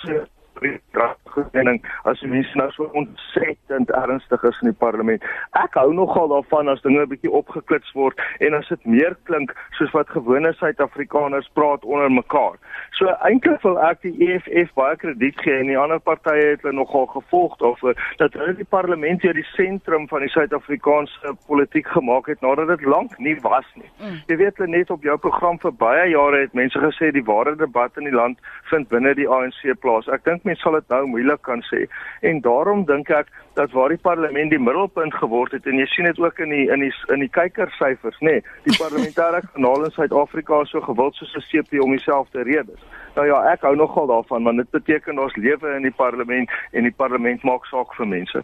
So 0.04 0.26
regering 0.62 1.82
as 2.04 2.20
die 2.20 2.30
mense 2.30 2.58
nou 2.58 2.70
so 2.72 2.90
ontsettend 2.94 3.92
ernstig 3.92 4.44
is 4.44 4.62
in 4.62 4.72
die 4.72 4.80
parlement. 4.80 5.24
Ek 5.60 5.76
hou 5.80 5.92
nogal 5.94 6.32
daarvan 6.34 6.72
as 6.72 6.82
dinge 6.82 7.02
'n 7.02 7.10
bietjie 7.10 7.32
opgeklits 7.32 7.92
word 7.94 8.20
en 8.40 8.54
as 8.54 8.68
dit 8.68 8.86
meer 8.86 9.16
klink 9.24 9.54
soos 9.78 9.92
wat 9.92 10.10
gewone 10.10 10.54
Suid-Afrikaners 10.54 11.50
praat 11.54 11.86
onder 11.86 12.12
mekaar. 12.12 12.58
So 12.92 13.12
eintlik 13.28 13.62
wil 13.62 13.80
ek 13.80 14.02
die 14.02 14.16
EFF 14.28 14.74
baie 14.74 14.96
krediet 14.96 15.40
gee 15.44 15.60
en 15.60 15.68
die 15.68 15.78
ander 15.78 16.00
partye 16.00 16.52
het 16.54 16.62
hulle 16.62 16.76
nogal 16.76 17.06
gevolg 17.12 17.58
daarvoor 17.58 17.96
dat 18.18 18.34
hulle 18.34 18.56
die 18.56 18.70
parlement 18.70 19.22
hier 19.22 19.34
die 19.34 19.48
sentrum 19.56 20.08
van 20.08 20.24
die 20.24 20.30
Suid-Afrikaanse 20.30 21.36
politiek 21.48 21.88
gemaak 21.88 22.28
het 22.32 22.42
nadat 22.42 22.68
dit 22.68 22.86
lank 22.86 23.18
nie 23.18 23.36
was 23.42 23.68
nie. 23.76 23.90
Mm. 24.00 24.22
Jy 24.28 24.38
weet 24.38 24.64
net 24.68 24.92
op 24.92 25.04
jou 25.04 25.18
program 25.18 25.60
vir 25.60 25.74
baie 25.74 26.10
jare 26.10 26.42
het 26.46 26.54
mense 26.54 26.80
gesê 26.80 27.12
die 27.12 27.26
ware 27.26 27.56
debat 27.60 27.98
in 27.98 28.08
die 28.08 28.16
land 28.16 28.40
vind 28.72 28.88
binne 28.90 29.14
die 29.18 29.28
ANC 29.28 29.62
plaas. 29.84 30.08
Ek 30.08 30.24
dink 30.24 30.45
mense 30.46 30.62
sal 30.62 30.78
dit 30.80 30.90
nou 30.90 31.06
moeilik 31.06 31.42
kan 31.42 31.62
sê. 31.72 31.86
En 32.22 32.42
daarom 32.42 32.86
dink 32.86 33.10
ek 33.10 33.32
dat 33.56 33.72
waar 33.72 33.90
die 33.90 34.02
parlement 34.02 34.50
die 34.52 34.60
middelpunt 34.60 35.14
geword 35.14 35.52
het 35.56 35.66
en 35.66 35.80
jy 35.80 35.86
sien 35.94 36.06
dit 36.10 36.20
ook 36.20 36.40
in 36.44 36.50
die 36.50 36.68
in 36.72 36.84
die 36.84 36.94
in 37.14 37.24
die 37.24 37.32
kykersyfers, 37.32 38.20
nê. 38.20 38.38
Nee, 38.38 38.44
die 38.68 38.78
parlementêre 38.78 39.42
kanaal 39.54 39.88
in 39.88 39.96
Suid-Afrika 39.96 40.62
is 40.62 40.70
so 40.70 40.82
gewild 40.82 41.16
soos 41.16 41.36
'n 41.36 41.46
CP 41.50 41.82
om 41.84 41.92
dieselfde 41.92 42.44
redes. 42.44 42.82
Nou 43.16 43.28
ja, 43.28 43.38
ek 43.54 43.62
hou 43.64 43.76
nogal 43.76 44.08
daarvan 44.08 44.44
want 44.44 44.60
dit 44.60 44.70
beteken 44.76 45.20
ons 45.20 45.36
lewe 45.40 45.76
in 45.78 45.86
die 45.88 45.94
parlement 45.96 46.52
en 46.72 46.84
die 46.84 46.92
parlement 46.92 47.44
maak 47.48 47.66
saak 47.66 47.94
vir 47.96 48.08
mense. 48.08 48.42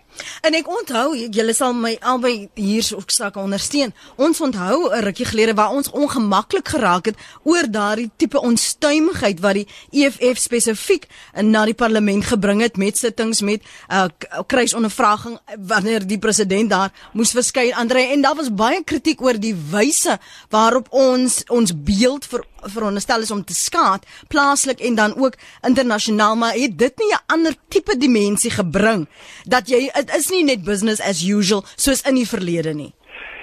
En 0.48 0.55
ek 0.55 0.70
onthou 0.72 1.15
julle 1.15 1.53
sal 1.53 1.74
my 1.75 1.98
albei 2.00 2.50
hier 2.55 2.88
ook 2.96 3.12
sak 3.12 3.36
ondersteun. 3.36 3.91
Ons 4.15 4.41
onthou 4.41 4.89
'n 4.89 5.03
rukkie 5.03 5.25
gelede 5.25 5.53
waar 5.53 5.75
ons 5.75 5.91
ongemaklik 5.91 6.67
geraak 6.67 7.05
het 7.05 7.17
oor 7.43 7.67
daardie 7.72 8.12
tipe 8.15 8.39
onstuimigheid 8.39 9.39
wat 9.39 9.53
die 9.53 9.67
EFF 9.91 10.38
spesifiek 10.38 11.08
na 11.41 11.65
die 11.65 11.75
parlement 11.91 12.24
gebring 12.25 12.62
het 12.63 12.77
met 12.77 12.98
sittings 12.98 13.41
met 13.41 13.65
uh, 13.91 14.05
kruisondervraging 14.48 15.39
wanneer 15.67 16.05
die 16.07 16.19
president 16.19 16.71
daar 16.71 16.91
moes 17.13 17.33
verskyn 17.36 17.75
Andre 17.75 18.05
en 18.13 18.24
daar 18.24 18.38
was 18.39 18.51
baie 18.53 18.79
kritiek 18.83 19.21
oor 19.21 19.39
die 19.39 19.55
wyse 19.74 20.15
waarop 20.53 20.88
ons 20.95 21.41
ons 21.51 21.74
beeld 21.75 22.27
vir 22.31 22.45
veronderstel 22.75 23.25
is 23.27 23.33
om 23.36 23.43
te 23.43 23.57
skaad 23.57 24.07
plaaslik 24.31 24.79
en 24.79 24.95
dan 24.95 25.17
ook 25.19 25.36
internasionaal 25.67 26.39
maar 26.39 26.55
het 26.55 26.77
dit 26.79 27.03
nie 27.03 27.12
'n 27.12 27.24
ander 27.36 27.53
tipe 27.67 27.98
dimensie 27.98 28.51
gebring 28.51 29.07
dat 29.45 29.67
jy 29.67 29.91
dit 29.91 30.15
is 30.15 30.31
nie 30.31 30.43
net 30.43 30.63
business 30.63 31.01
as 31.01 31.24
usual 31.27 31.65
soos 31.75 32.01
in 32.07 32.15
die 32.15 32.27
verlede 32.27 32.74
nie 32.74 32.93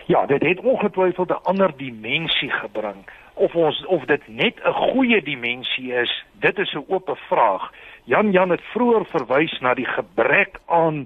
Ja, 0.09 0.27
dit 0.27 0.41
het 0.43 0.61
ongetwyfeld 0.61 1.29
'n 1.29 1.43
ander 1.45 1.73
dimensie 1.77 2.51
gebring 2.51 3.05
of 3.35 3.55
ons 3.55 3.87
of 3.87 4.05
dit 4.05 4.23
net 4.29 4.55
'n 4.65 4.73
goeie 4.73 5.23
dimensie 5.23 5.93
is. 5.93 6.25
Dit 6.33 6.59
is 6.59 6.73
'n 6.73 6.85
oop 6.89 7.19
vraag. 7.29 7.71
Jan 8.09 8.31
Jan 8.33 8.55
het 8.55 8.63
vroeër 8.73 9.05
verwys 9.11 9.53
na 9.61 9.75
die 9.77 9.87
gebrek 9.87 10.55
aan 10.73 11.03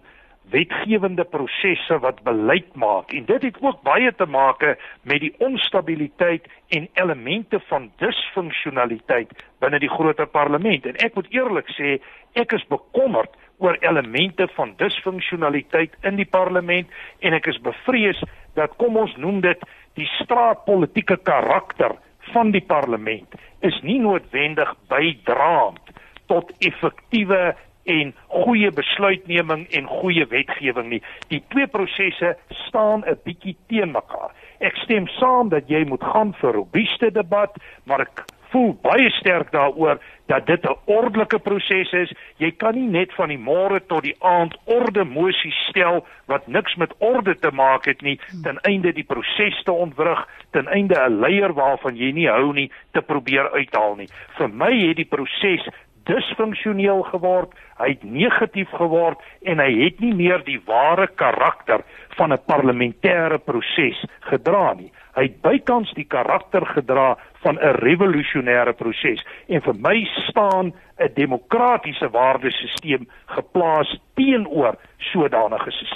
wetgewende 0.54 1.24
prosesse 1.26 1.96
wat 1.98 2.20
beleid 2.22 2.74
maak. 2.78 3.10
En 3.10 3.24
dit 3.26 3.42
het 3.42 3.56
ook 3.58 3.80
baie 3.82 4.12
te 4.14 4.26
maak 4.26 4.62
met 5.02 5.20
die 5.24 5.32
onstabiliteit 5.42 6.46
en 6.68 6.86
elemente 6.94 7.58
van 7.66 7.88
disfunksionaliteit 7.98 9.32
binne 9.58 9.80
die 9.82 9.90
groter 9.90 10.28
parlement. 10.30 10.86
En 10.86 11.00
ek 11.02 11.18
moet 11.18 11.30
eerlik 11.34 11.72
sê 11.74 11.96
ek 12.38 12.54
is 12.54 12.66
bekommerd 12.70 13.34
oor 13.58 13.80
elemente 13.80 14.46
van 14.54 14.74
disfunksionaliteit 14.78 15.96
in 16.06 16.20
die 16.20 16.28
parlement 16.38 16.86
en 17.18 17.34
ek 17.34 17.50
is 17.50 17.58
bevrees 17.66 18.22
dat 18.54 18.78
kom 18.78 19.00
ons 19.02 19.16
noem 19.18 19.40
dit 19.42 19.66
die 19.98 20.06
straatpolitieke 20.20 21.18
karakter 21.26 21.98
van 22.30 22.54
die 22.54 22.62
parlement 22.62 23.34
is 23.66 23.82
nie 23.82 23.98
noodwendig 23.98 24.70
bydraend 24.86 25.90
tot 26.26 26.52
effektiewe 26.58 27.54
en 27.84 28.14
goeie 28.28 28.70
besluitneming 28.70 29.66
en 29.70 29.86
goeie 29.86 30.26
wetgewing 30.26 30.88
nie. 30.88 31.02
Die 31.28 31.42
twee 31.48 31.66
prosesse 31.66 32.36
staan 32.66 33.04
'n 33.06 33.18
bietjie 33.24 33.56
teen 33.68 33.90
mekaar. 33.90 34.30
Ek 34.60 34.76
stem 34.76 35.08
saam 35.08 35.48
dat 35.48 35.68
jy 35.68 35.84
moet 35.84 36.04
gaan 36.04 36.34
vir 36.34 36.50
'n 36.50 36.54
robuuste 36.54 37.10
debat, 37.10 37.56
maar 37.84 38.00
ek 38.00 38.24
voel 38.52 38.74
baie 38.84 39.10
sterk 39.10 39.50
daaroor 39.52 39.98
dat 40.26 40.46
dit 40.46 40.64
'n 40.64 40.76
ordelike 40.84 41.38
proses 41.38 41.92
is. 41.92 42.12
Jy 42.36 42.50
kan 42.50 42.74
nie 42.74 42.88
net 42.88 43.12
van 43.12 43.28
die 43.28 43.38
môre 43.38 43.80
tot 43.86 44.02
die 44.02 44.16
aand 44.18 44.56
orde 44.64 45.04
mosies 45.04 45.58
stel 45.68 46.06
wat 46.26 46.46
niks 46.46 46.74
met 46.74 46.94
orde 46.98 47.38
te 47.38 47.50
maak 47.52 47.84
het 47.84 48.02
nie, 48.02 48.20
ten 48.42 48.58
einde 48.60 48.92
die 48.92 49.04
proses 49.04 49.62
te 49.62 49.72
ontwrig, 49.72 50.28
ten 50.50 50.66
einde 50.68 50.94
'n 50.94 51.20
leier 51.20 51.52
waarvan 51.52 51.96
jy 51.96 52.12
nie 52.12 52.28
hou 52.28 52.52
nie 52.52 52.70
te 52.92 53.02
probeer 53.02 53.50
uithaal 53.50 53.94
nie. 53.96 54.08
Vir 54.36 54.48
my 54.48 54.88
het 54.88 54.96
die 54.96 55.10
proses 55.16 55.68
disfunksioneel 56.04 57.02
geword, 57.02 57.54
hy 57.82 57.92
het 57.94 58.04
negatief 58.06 58.70
geword 58.78 59.20
en 59.42 59.58
hy 59.62 59.70
het 59.84 60.00
nie 60.00 60.14
meer 60.14 60.44
die 60.46 60.60
ware 60.66 61.08
karakter 61.18 61.84
van 62.16 62.32
'n 62.32 62.44
parlementêre 62.46 63.38
proses 63.38 63.98
gedra 64.30 64.74
nie. 64.74 64.92
Hy 65.14 65.22
het 65.22 65.42
bykans 65.42 65.92
die 65.94 66.08
karakter 66.08 66.64
gedra 66.66 67.18
van 67.42 67.58
'n 67.58 67.76
revolusionêre 67.84 68.72
proses 68.72 69.20
en 69.48 69.60
vir 69.60 69.74
my 69.74 69.98
staan 70.28 70.72
'n 70.98 71.12
demokratiese 71.14 72.08
waardesisteem 72.10 73.08
geplaas 73.26 73.98
teenoor 74.14 74.76
sodanige 74.98 75.70
stelsel. 75.70 75.92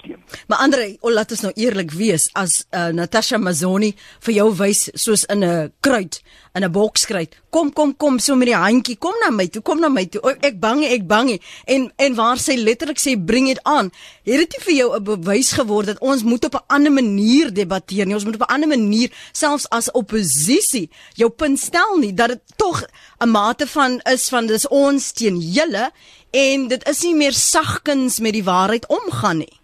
Maar 0.47 0.59
Andre, 0.59 0.97
oh, 1.01 1.13
laat 1.13 1.31
ons 1.31 1.45
nou 1.47 1.53
eerlik 1.55 1.93
wees 1.97 2.29
as 2.39 2.65
uh, 2.71 2.89
Natasha 2.95 3.39
Mazzoni 3.39 3.93
vir 4.27 4.35
jou 4.39 4.49
wys 4.59 4.87
soos 4.95 5.25
in 5.33 5.45
'n 5.45 5.73
kruit, 5.81 6.23
in 6.55 6.65
'n 6.65 6.73
bokskruit. 6.73 7.43
Kom 7.51 7.73
kom 7.73 7.97
kom 7.97 8.19
so 8.19 8.35
met 8.35 8.49
die 8.49 8.57
handjie, 8.57 8.99
kom 8.99 9.15
na 9.21 9.31
my 9.31 9.47
toe, 9.47 9.63
kom 9.63 9.81
na 9.81 9.89
my 9.89 10.07
toe. 10.07 10.21
O, 10.23 10.29
ek 10.41 10.61
bang, 10.61 10.85
ek 10.85 11.07
bang. 11.07 11.29
En 11.65 11.76
en 11.97 12.15
waar 12.19 12.41
sy 12.41 12.57
letterlik 12.59 13.01
sê 13.03 13.15
bring 13.31 13.49
dit 13.51 13.61
aan. 13.69 13.91
Het 14.29 14.43
dit 14.43 14.57
nie 14.57 14.65
vir 14.67 14.75
jou 14.75 14.89
'n 14.97 15.05
bewys 15.05 15.53
geword 15.59 15.87
dat 15.87 16.01
ons 16.01 16.23
moet 16.23 16.45
op 16.45 16.55
'n 16.55 16.67
ander 16.77 16.93
manier 16.93 17.53
debatteer 17.53 18.07
nie. 18.07 18.15
Ons 18.15 18.25
moet 18.25 18.41
op 18.41 18.47
'n 18.49 18.55
ander 18.55 18.69
manier 18.69 19.11
selfs 19.33 19.69
as 19.71 19.91
oppositie 19.91 20.91
jou 21.15 21.31
punt 21.31 21.59
stel 21.59 21.99
nie 21.99 22.15
dat 22.15 22.29
dit 22.29 22.43
tog 22.57 22.83
'n 23.21 23.31
mate 23.31 23.67
van 23.67 24.01
is 24.05 24.29
van 24.29 24.47
dis 24.47 24.69
ons 24.69 25.13
teen 25.13 25.37
julle 25.41 25.91
en 26.31 26.69
dit 26.69 26.89
is 26.89 27.03
nie 27.03 27.15
meer 27.15 27.33
sagkens 27.33 28.21
met 28.21 28.33
die 28.33 28.45
waarheid 28.45 28.87
omgaan 28.89 29.39
nie. 29.39 29.57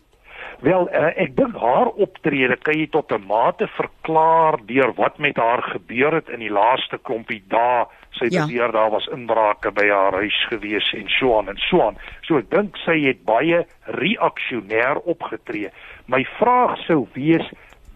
Wel, 0.62 0.86
uh, 0.94 1.10
ek 1.18 1.32
dink 1.34 1.56
haar 1.58 1.88
optrede 1.98 2.56
kan 2.62 2.78
jy 2.78 2.86
tot 2.94 3.10
'n 3.10 3.26
mate 3.26 3.66
verklaar 3.66 4.60
deur 4.66 4.92
wat 4.94 5.18
met 5.18 5.36
haar 5.36 5.62
gebeur 5.62 6.14
het 6.14 6.28
in 6.28 6.38
die 6.38 6.52
laaste 6.52 6.98
klompie 7.02 7.42
dae. 7.48 7.86
Sy 8.18 8.28
ja. 8.30 8.46
beweer 8.46 8.72
daar 8.74 8.90
was 8.92 9.08
inbrake 9.12 9.72
by 9.72 9.86
haar 9.88 10.18
huis 10.20 10.38
gewees 10.50 10.92
en 10.96 11.08
so 11.18 11.38
aan 11.38 11.48
en 11.48 11.60
so 11.68 11.80
aan. 11.86 11.98
So 12.28 12.38
ek 12.42 12.50
dink 12.52 12.76
sy 12.84 12.98
het 13.06 13.24
baie 13.28 13.64
reaksionêr 13.98 15.00
opgetree. 15.08 15.72
My 16.06 16.24
vraag 16.38 16.76
sou 16.86 17.06
wees, 17.16 17.46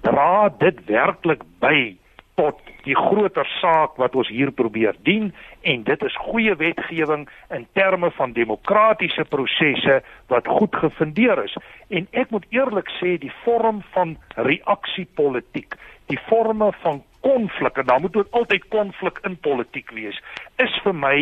dra 0.06 0.48
dit 0.60 0.80
werklik 0.88 1.44
by 1.60 1.96
tot 2.36 2.60
die 2.84 2.94
groter 2.94 3.48
saak 3.60 3.96
wat 4.00 4.14
ons 4.18 4.28
hier 4.30 4.52
probeer 4.54 4.96
dien 5.08 5.30
en 5.66 5.82
dit 5.88 6.04
is 6.06 6.18
goeie 6.28 6.54
wetgewing 6.60 7.24
in 7.56 7.64
terme 7.78 8.10
van 8.18 8.34
demokratiese 8.36 9.24
prosesse 9.32 9.98
wat 10.32 10.50
goed 10.58 10.76
gefundeer 10.84 11.42
is 11.44 11.56
en 11.88 12.06
ek 12.12 12.30
moet 12.34 12.46
eerlik 12.54 12.92
sê 13.00 13.16
die 13.22 13.32
vorm 13.42 13.80
van 13.96 14.14
reaksiepolitiek 14.36 15.78
die 16.12 16.20
forme 16.28 16.70
van 16.84 17.02
konflik 17.26 17.82
en 17.82 17.90
dan 17.90 18.00
moet 18.04 18.16
dit 18.18 18.38
altyd 18.40 18.68
konflik 18.74 19.20
in 19.28 19.36
politiek 19.48 19.90
wees 19.98 20.18
is 20.62 20.80
vir 20.84 20.96
my 21.06 21.16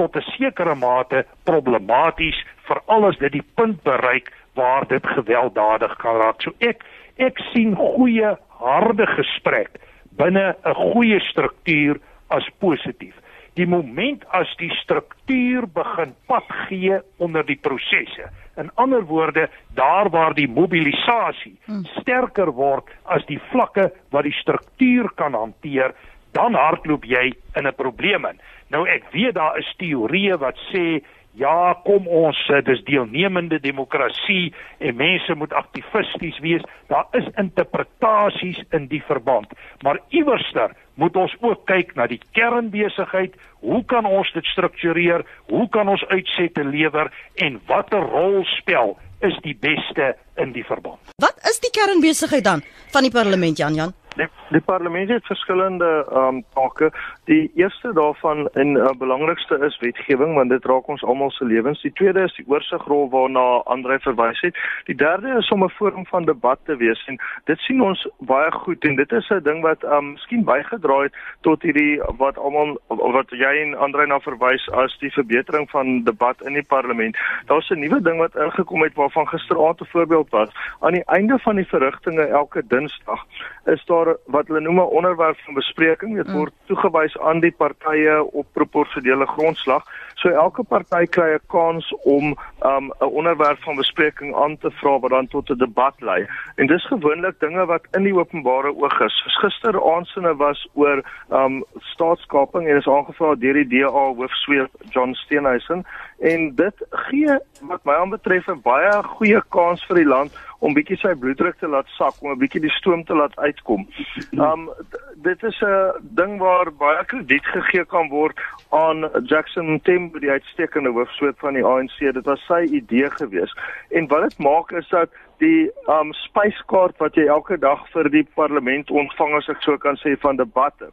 tot 0.00 0.16
'n 0.16 0.30
sekere 0.36 0.74
mate 0.74 1.24
problematies 1.44 2.38
vir 2.68 2.82
alles 2.86 3.18
dit 3.18 3.32
die 3.32 3.46
punt 3.54 3.82
bereik 3.82 4.32
waar 4.54 4.86
dit 4.88 5.06
gewelddadig 5.06 5.96
kan 5.96 6.16
raak 6.24 6.42
so 6.42 6.50
ek 6.58 6.84
ek 7.16 7.38
sien 7.52 7.76
goeie 7.76 8.36
harde 8.60 9.06
gesprek 9.06 9.80
binne 10.16 10.54
'n 10.64 10.74
goeie 10.74 11.20
struktuur 11.20 12.00
as 12.28 12.46
positief. 12.58 13.14
Die 13.60 13.68
moment 13.68 14.22
as 14.32 14.48
die 14.56 14.70
struktuur 14.78 15.66
begin 15.74 16.14
pad 16.30 16.46
gee 16.64 16.96
onder 17.20 17.44
die 17.44 17.58
prosesse. 17.60 18.30
In 18.56 18.70
ander 18.80 19.04
woorde, 19.04 19.48
daar 19.76 20.08
waar 20.08 20.32
die 20.34 20.48
mobilisasie 20.48 21.58
hmm. 21.66 21.84
sterker 21.98 22.54
word 22.56 22.88
as 23.04 23.26
die 23.28 23.40
vlakke 23.50 23.90
wat 24.14 24.24
die 24.24 24.36
struktuur 24.38 25.10
kan 25.20 25.36
hanteer, 25.36 25.92
dan 26.32 26.56
hardloop 26.56 27.04
jy 27.04 27.34
in 27.58 27.66
'n 27.66 27.76
probleem 27.76 28.24
in. 28.32 28.40
Nou 28.72 28.86
ek 28.88 29.12
weet 29.12 29.34
daar 29.34 29.58
is 29.58 29.68
teorieë 29.76 30.38
wat 30.40 30.56
sê 30.72 31.02
ja, 31.38 31.74
kom 31.84 32.08
ons 32.08 32.38
eh, 32.50 32.62
dis 32.64 32.82
deelnemende 32.88 33.60
demokrasie 33.60 34.52
en 34.78 34.96
mense 34.96 35.34
moet 35.34 35.52
aktivisties 35.52 36.38
wees. 36.44 36.64
Daar 36.90 37.06
is 37.18 37.28
interpretasies 37.40 38.62
in 38.76 38.88
die 38.90 39.02
verband, 39.06 39.52
maar 39.82 40.00
iewerster 40.08 40.74
moet 41.00 41.16
ons 41.16 41.34
ook 41.40 41.64
kyk 41.70 41.94
na 41.96 42.06
die 42.10 42.20
kernbesigheid. 42.36 43.36
Hoe 43.60 43.84
kan 43.84 44.08
ons 44.08 44.32
dit 44.32 44.44
struktureer? 44.52 45.24
Hoe 45.48 45.68
kan 45.68 45.88
ons 45.88 46.04
uitsette 46.08 46.64
lewer 46.64 47.12
en 47.34 47.60
watter 47.68 48.04
rol 48.12 48.44
spel 48.56 48.96
is 49.24 49.36
die 49.44 49.56
beste 49.56 50.14
in 50.40 50.52
die 50.56 50.64
verband? 50.64 51.00
Wat 51.20 51.36
is 51.48 51.60
die 51.60 51.72
kernbesigheid 51.72 52.44
dan 52.44 52.64
van 52.92 53.06
die 53.06 53.12
parlement 53.14 53.60
Jan 53.60 53.76
Jan? 53.76 53.99
Die, 54.16 54.26
die 54.48 54.60
parlement 54.60 55.08
het 55.08 55.26
verskillende 55.26 56.04
ehm 56.10 56.26
um, 56.26 56.44
take. 56.54 56.90
Die 57.24 57.50
eerste 57.54 57.92
daarvan 57.92 58.48
en 58.48 58.74
uh, 58.76 58.90
belangrikste 58.98 59.58
is 59.66 59.78
wetgewing 59.78 60.34
want 60.34 60.50
dit 60.50 60.64
raak 60.64 60.88
ons 60.88 61.04
almal 61.04 61.30
se 61.30 61.44
lewens. 61.44 61.82
Die 61.82 61.92
tweede 61.92 62.24
is 62.26 62.34
die 62.34 62.44
oorsigrol 62.48 63.08
waarna 63.10 63.44
Andre 63.70 64.00
verwys 64.00 64.40
het. 64.40 64.58
Die 64.84 64.94
derde 64.94 65.36
is 65.38 65.48
om 65.48 65.64
'n 65.64 65.70
forum 65.70 66.06
van 66.06 66.24
debat 66.24 66.58
te 66.64 66.76
wees 66.76 67.04
en 67.06 67.20
dit 67.44 67.58
sien 67.58 67.82
ons 67.82 68.08
baie 68.18 68.50
goed 68.52 68.84
en 68.84 68.96
dit 68.96 69.12
is 69.12 69.30
'n 69.30 69.42
ding 69.42 69.62
wat 69.62 69.82
ehm 69.82 69.94
um, 69.94 70.10
miskien 70.12 70.44
bygedra 70.44 71.02
het 71.02 71.14
tot 71.40 71.62
hierdie 71.62 72.02
wat 72.18 72.38
almal 72.38 72.80
wat 72.88 73.30
jy 73.30 73.54
en 73.62 73.78
Andre 73.78 74.06
na 74.06 74.20
verwys 74.20 74.70
as 74.70 74.98
die 74.98 75.12
verbetering 75.12 75.70
van 75.70 76.04
debat 76.04 76.42
in 76.42 76.52
die 76.52 76.66
parlement. 76.66 77.16
Daar's 77.46 77.70
'n 77.70 77.78
nuwe 77.78 78.02
ding 78.02 78.18
wat 78.18 78.36
ingekom 78.36 78.82
het 78.82 78.94
waarvan 78.94 79.28
gisteraand 79.28 79.80
'n 79.80 79.86
voorbeeld 79.86 80.30
was. 80.30 80.50
Aan 80.80 80.92
die 80.92 81.04
einde 81.04 81.38
van 81.38 81.56
die 81.56 81.68
verrigtinge 81.68 82.26
elke 82.26 82.62
Dinsdag 82.66 83.24
is 83.64 83.84
daar 83.84 83.99
daar 84.04 84.16
wat 84.26 84.46
hulle 84.46 84.60
noem 84.60 84.78
'n 84.80 84.94
onderwerp 84.98 85.38
van 85.38 85.54
bespreking. 85.54 86.16
Dit 86.16 86.26
mm. 86.26 86.34
word 86.34 86.52
toegewys 86.66 87.18
aan 87.18 87.40
die 87.40 87.54
partye 87.56 88.24
op 88.32 88.46
proporsionele 88.52 89.26
grondslag. 89.26 89.84
So 90.14 90.28
elke 90.28 90.62
party 90.62 91.06
kry 91.06 91.34
'n 91.34 91.46
kans 91.46 91.94
om 92.04 92.36
um, 92.62 92.84
'n 92.84 92.92
um, 93.00 93.08
onderwerp 93.08 93.62
van 93.62 93.76
bespreking 93.76 94.36
aan 94.36 94.58
te 94.58 94.70
vra 94.70 94.98
wat 94.98 95.10
dan 95.10 95.26
tot 95.26 95.50
'n 95.50 95.58
debat 95.58 95.94
lei. 96.00 96.26
En 96.56 96.66
dis 96.66 96.86
gewoonlik 96.86 97.40
dinge 97.40 97.66
wat 97.66 97.86
in 97.92 98.02
die 98.02 98.14
openbare 98.14 98.76
oog 98.76 99.00
is. 99.00 99.22
Gisteraand 99.40 100.06
se 100.06 100.36
was 100.36 100.68
oor 100.74 101.02
um 101.30 101.64
staatskaping 101.78 102.68
en 102.68 102.76
is 102.76 102.88
aangevra 102.88 103.34
deur 103.34 103.54
die 103.54 103.68
DA 103.68 103.88
hoofsweep 103.90 104.70
John 104.90 105.14
Steenhuisen 105.14 105.86
en 106.20 106.54
dit 106.54 106.86
gee 106.90 107.38
wat 107.60 107.84
my 107.84 107.94
aanbetref 107.94 108.48
'n 108.48 108.60
baie 108.62 108.92
goeie 109.16 109.42
kans 109.48 109.84
vir 109.88 109.96
die 109.96 110.10
land 110.12 110.32
om 110.58 110.74
bietjie 110.76 110.98
sy 111.00 111.14
bloeddruk 111.16 111.56
te 111.58 111.68
laat 111.68 111.88
sak, 111.96 112.20
om 112.20 112.30
'n 112.32 112.38
bietjie 112.38 112.60
die 112.60 112.76
stoom 112.76 113.04
te 113.04 113.14
laat 113.14 113.36
uitkom. 113.36 113.88
Um 114.32 114.68
dit 115.16 115.42
is 115.42 115.60
'n 115.62 115.92
ding 116.00 116.38
waar 116.38 116.72
baie 116.72 117.04
krediet 117.04 117.46
gegee 117.46 117.84
kan 117.84 118.08
word 118.08 118.38
aan 118.68 119.08
Jackson 119.24 119.80
Tembo, 119.80 120.18
die 120.18 120.30
uitstekende 120.30 120.90
hoofsweep 120.90 121.38
van 121.38 121.54
die 121.54 121.64
ANC. 121.64 121.98
Dit 122.12 122.24
was 122.24 122.44
sy 122.46 122.62
idee 122.62 123.10
gewees. 123.10 123.56
En 123.90 124.06
wat 124.06 124.22
dit 124.22 124.38
maak 124.38 124.72
is 124.72 124.88
dat 124.88 125.10
die 125.38 125.70
um 125.88 126.12
spyskaart 126.12 126.96
wat 126.98 127.14
jy 127.14 127.26
elke 127.26 127.58
dag 127.58 127.88
vir 127.92 128.10
die 128.10 128.26
parlement 128.34 128.90
ontvang 128.90 129.34
as 129.34 129.48
ek 129.48 129.62
so 129.62 129.78
kan 129.78 129.96
sê 129.96 130.18
van 130.20 130.36
debatte 130.36 130.92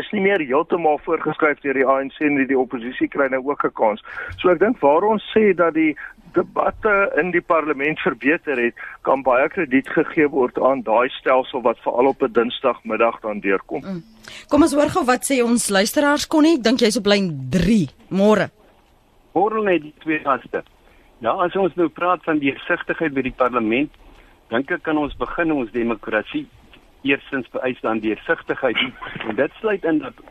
is 0.00 0.10
nie 0.12 0.20
meer 0.20 0.42
heeltemal 0.42 0.98
voorgeskryf 1.04 1.60
deur 1.62 1.78
die 1.78 1.86
ANC 1.86 2.20
en 2.20 2.36
die, 2.40 2.46
die 2.50 2.58
oppositie 2.58 3.08
kry 3.08 3.28
nou 3.30 3.42
ook 3.46 3.64
'n 3.64 3.72
kans. 3.74 4.02
So 4.38 4.50
ek 4.50 4.58
dink 4.58 4.80
waar 4.80 5.04
ons 5.04 5.22
sê 5.34 5.54
dat 5.54 5.74
die 5.74 5.96
debatte 6.34 7.12
in 7.20 7.30
die 7.30 7.40
parlement 7.40 8.00
verbeter 8.00 8.58
het, 8.58 8.74
kan 9.02 9.22
baie 9.22 9.48
krediet 9.48 9.88
gegee 9.88 10.28
word 10.28 10.58
aan 10.58 10.82
daai 10.82 11.08
stelsel 11.08 11.62
wat 11.62 11.78
veral 11.84 12.06
op 12.06 12.22
'n 12.22 12.32
Dinsdagmiddag 12.32 13.20
dan 13.20 13.40
deurkom. 13.40 13.82
Mm. 13.82 14.02
Kom 14.48 14.62
ons 14.62 14.74
hoor 14.74 14.90
gou 14.90 15.04
wat 15.04 15.24
sê 15.24 15.42
ons 15.44 15.68
luisteraars 15.68 16.26
kon 16.26 16.42
nie. 16.42 16.56
Ek 16.56 16.62
dink 16.62 16.80
jy's 16.80 16.98
op 16.98 17.06
lyn 17.06 17.48
3. 17.50 17.88
Môre. 18.10 18.50
Môre 19.34 19.62
net 19.64 19.82
die 19.82 19.94
twee 20.00 20.18
gaste. 20.18 20.62
Ja, 21.20 21.30
as 21.30 21.56
ons 21.56 21.74
nou 21.74 21.88
praat 21.88 22.22
van 22.24 22.38
die 22.38 22.54
sigtigheid 22.66 23.14
by 23.14 23.22
die 23.22 23.36
parlement, 23.36 23.90
dink 24.50 24.70
ek 24.70 24.82
kan 24.82 24.98
ons 24.98 25.14
begin 25.16 25.52
ons 25.52 25.70
demokrasie 25.72 26.46
eerstens 27.04 27.48
vereis 27.50 27.80
dan 27.80 27.98
die 27.98 28.16
sigtigheid. 28.24 28.78
En 29.28 29.34
dit 29.36 29.52
sluit 29.60 29.84
in 29.84 29.98
dat 29.98 30.22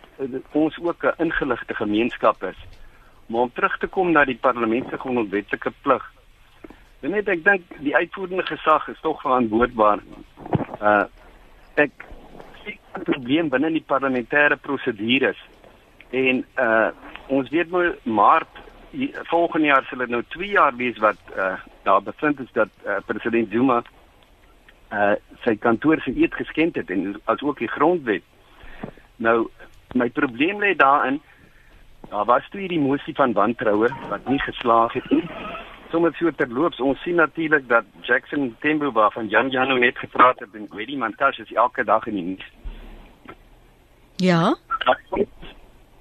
ons 0.51 0.79
ook 0.81 1.03
'n 1.03 1.23
ingeligte 1.23 1.75
gemeenskap 1.75 2.43
is. 2.43 2.59
Maar 3.25 3.41
om 3.41 3.53
terug 3.53 3.77
te 3.77 3.87
kom 3.87 4.11
na 4.11 4.25
die 4.25 4.37
parlement 4.41 4.89
se 4.89 4.97
grondwetlike 4.97 5.71
plig. 5.81 6.11
Net 6.99 7.27
ek 7.27 7.43
dink 7.43 7.61
die 7.79 7.95
uitvoerende 7.95 8.45
gesag 8.45 8.87
is 8.87 8.99
tog 9.01 9.21
verantwoordbaar. 9.21 9.99
Uh 10.81 11.03
ek 11.75 11.91
sien 12.63 12.77
'n 12.97 13.03
probleem 13.03 13.49
binne 13.49 13.71
die 13.71 13.85
parlementêre 13.87 14.55
prosedures. 14.61 15.39
En 16.09 16.45
uh 16.57 16.89
ons 17.27 17.49
weet 17.49 17.71
nou 17.71 17.95
maart 18.03 18.61
volgende 19.23 19.67
jaar 19.67 19.85
sal 19.89 19.97
dit 19.97 20.09
nou 20.09 20.23
2 20.27 20.47
jaar 20.47 20.75
wees 20.75 20.97
wat 20.97 21.17
uh 21.37 21.57
daar 21.83 22.03
bevind 22.03 22.39
is 22.39 22.51
dat 22.51 22.69
uh, 22.85 22.95
president 23.05 23.51
Zuma 23.51 23.83
uh 24.93 25.13
sy 25.43 25.55
kantoor 25.59 25.99
se 26.01 26.13
eet 26.15 26.33
geskend 26.39 26.75
het 26.75 26.89
en 26.93 27.15
as 27.25 27.41
ook 27.41 27.59
die 27.59 27.71
grondwet. 27.71 28.23
Nou 29.15 29.49
my 29.93 30.09
probleem 30.09 30.61
lê 30.61 30.75
daarin 30.75 31.21
Daar 32.09 32.25
was 32.25 32.49
toe 32.49 32.59
hierdie 32.59 32.79
moesie 32.79 33.15
van 33.15 33.33
wantroue 33.33 33.89
wat 34.09 34.27
nie 34.27 34.39
geslaag 34.39 34.93
het 34.93 35.09
nie. 35.09 35.23
Sommige 35.89 36.15
so 36.17 36.31
terloops, 36.31 36.79
ons 36.79 37.01
sien 37.01 37.15
natuurlik 37.15 37.67
dat 37.69 37.83
Jackson 38.01 38.55
Tembo 38.59 39.09
van 39.09 39.27
Jan 39.27 39.49
Janu 39.49 39.79
net 39.79 39.97
gepraat 39.97 40.39
het 40.39 40.49
en 40.53 40.67
Gwedi 40.69 40.97
Mantashe 40.97 41.41
is 41.41 41.53
elke 41.53 41.83
dag 41.83 42.07
in 42.07 42.13
die 42.13 42.23
nuus. 42.23 42.51
Ja. 44.15 44.55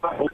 Maar 0.01 0.33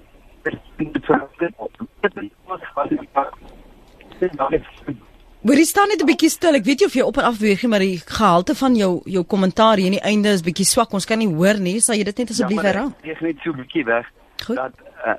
is 5.42 5.72
dan 5.72 5.88
net 5.88 6.02
'n 6.02 6.06
bietjie 6.06 6.30
stil. 6.30 6.54
Ek 6.54 6.64
weet 6.64 6.80
jy 6.80 6.86
of 6.86 6.94
jy 6.94 7.02
op 7.02 7.16
en 7.16 7.24
af 7.24 7.38
beweeg, 7.38 7.62
maar 7.62 7.78
die 7.78 8.00
gehalte 8.04 8.54
van 8.54 8.74
jou 8.74 9.00
jou 9.04 9.24
kommentaar 9.24 9.76
hier 9.76 9.86
aan 9.86 9.98
die 9.98 10.10
einde 10.10 10.28
is 10.28 10.42
bietjie 10.42 10.66
swak. 10.66 10.92
Ons 10.92 11.06
kan 11.06 11.18
nie 11.18 11.28
hoor 11.28 11.58
nie. 11.58 11.80
Sal 11.80 11.96
jy 11.96 12.04
dit 12.04 12.18
net 12.18 12.30
asseblief 12.30 12.62
ja, 12.62 12.68
herhaal? 12.68 12.92
Ek 13.02 13.20
net 13.20 13.36
so 13.44 13.50
'n 13.50 13.56
bietjie 13.56 13.84
weg. 13.84 14.06
Goed. 14.46 14.56
Dat 14.56 14.72
uh, 15.06 15.14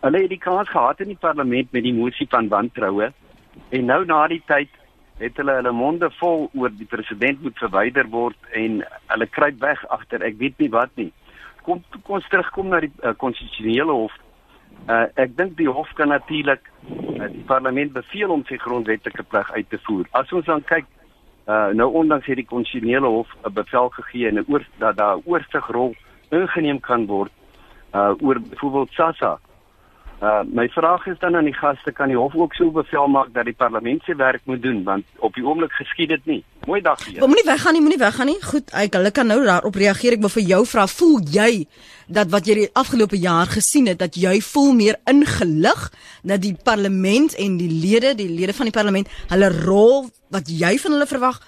hulle 0.00 0.22
het 0.22 0.28
die 0.28 0.38
kans 0.38 0.68
gehad 0.68 1.00
in 1.00 1.08
die 1.08 1.20
parlement 1.20 1.72
met 1.72 1.82
die 1.82 1.94
moesie 1.94 2.26
van 2.30 2.48
wantroue 2.48 3.12
en 3.70 3.84
nou 3.84 4.04
na 4.04 4.26
die 4.28 4.42
tyd 4.46 4.70
het 5.18 5.38
hulle 5.40 5.56
hulle 5.58 5.72
monde 5.72 6.10
vol 6.20 6.50
oor 6.54 6.72
die 6.76 6.88
president 6.90 7.42
moet 7.42 7.58
verwyder 7.58 8.08
word 8.12 8.50
en 8.60 8.82
hulle 9.12 9.28
kruip 9.38 9.58
weg 9.64 9.82
agter 9.96 10.24
ek 10.28 10.38
weet 10.42 10.58
nie 10.62 10.70
wat 10.74 10.92
nie 11.00 11.08
kom 11.66 11.82
kom 12.02 12.18
ons 12.20 12.28
terugkom 12.30 12.70
na 12.70 12.82
die 12.84 12.92
konstitusionele 13.22 13.94
uh, 13.94 14.04
hof 14.04 14.18
uh, 14.88 15.06
ek 15.14 15.36
dink 15.36 15.56
die 15.56 15.70
hof 15.70 15.92
kan 15.94 16.08
natuurlik 16.08 16.70
uh, 16.90 17.28
die 17.32 17.44
parlement 17.46 17.92
beveel 17.92 18.30
om 18.30 18.44
sy 18.48 18.56
grondwetlike 18.56 19.22
plig 19.22 19.52
uit 19.52 19.70
te 19.70 19.78
voer. 19.86 20.06
As 20.12 20.32
ons 20.32 20.46
dan 20.46 20.62
kyk 20.62 20.86
uh, 21.46 21.70
nou 21.74 21.90
ondanks 22.02 22.26
hierdie 22.26 22.46
konstitusionele 22.46 23.06
hof 23.06 23.30
'n 23.44 23.52
bevel 23.52 23.88
gegee 23.88 24.28
en 24.28 24.38
'n 24.38 24.46
oor 24.48 24.64
dat 24.78 24.96
daar 24.96 25.16
'n 25.16 25.22
oorsigrol 25.24 25.94
ingeneem 26.30 26.80
kan 26.80 27.06
word 27.06 27.32
uh 27.94 28.14
oor 28.20 28.40
byvoorbeeld 28.40 28.90
SASSA 28.90 29.38
Uh 30.22 30.40
my 30.48 30.68
vraag 30.68 31.06
is 31.06 31.18
dan 31.18 31.36
aan 31.36 31.44
die 31.44 31.54
gaste 31.54 31.92
kan 31.92 32.08
die 32.08 32.16
hof 32.16 32.34
ook 32.34 32.54
so 32.54 32.70
bevel 32.70 33.06
maak 33.12 33.34
dat 33.34 33.44
die 33.44 33.54
parlement 33.54 34.02
se 34.02 34.14
werk 34.16 34.40
moet 34.44 34.62
doen 34.62 34.78
want 34.84 35.04
op 35.18 35.34
die 35.34 35.44
oomblik 35.44 35.72
geskied 35.76 36.08
dit 36.08 36.24
nie. 36.24 36.44
Mooi 36.64 36.80
dag 36.80 37.04
hier. 37.04 37.20
Moenie 37.20 37.44
weggaan 37.44 37.76
nie, 37.76 37.82
moenie 37.84 37.98
weggaan 38.00 38.30
nie. 38.32 38.38
Goed, 38.42 38.72
ek 38.72 38.96
hulle 38.96 39.10
kan 39.12 39.28
nou 39.28 39.42
daarop 39.44 39.76
reageer. 39.76 40.16
Ek 40.16 40.24
wil 40.24 40.32
vir 40.38 40.46
jou 40.54 40.62
vra, 40.72 40.86
voel 40.88 41.20
jy 41.34 41.50
dat 42.08 42.32
wat 42.32 42.48
jy 42.48 42.56
die 42.62 42.70
afgelope 42.72 43.20
jaar 43.20 43.52
gesien 43.52 43.90
het 43.92 44.00
dat 44.00 44.16
jy 44.16 44.38
voel 44.40 44.72
meer 44.80 44.96
ingelig 45.04 45.84
dat 46.24 46.40
die 46.40 46.54
parlement 46.64 47.36
en 47.36 47.60
die 47.60 47.70
lede, 47.70 48.14
die 48.16 48.30
lede 48.32 48.56
van 48.56 48.70
die 48.70 48.76
parlement 48.78 49.12
hulle 49.28 49.52
rol 49.52 50.08
wat 50.32 50.48
jy 50.48 50.78
van 50.80 50.96
hulle 50.96 51.12
verwag 51.12 51.42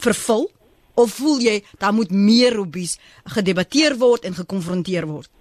vervul 0.00 0.48
of 0.96 1.18
voel 1.20 1.44
jy 1.44 1.60
daar 1.76 1.92
moet 1.92 2.10
meer 2.10 2.56
opies 2.56 2.96
gedebatteer 3.36 3.98
word 4.00 4.24
en 4.24 4.40
gekonfronteer 4.40 5.10
word? 5.12 5.33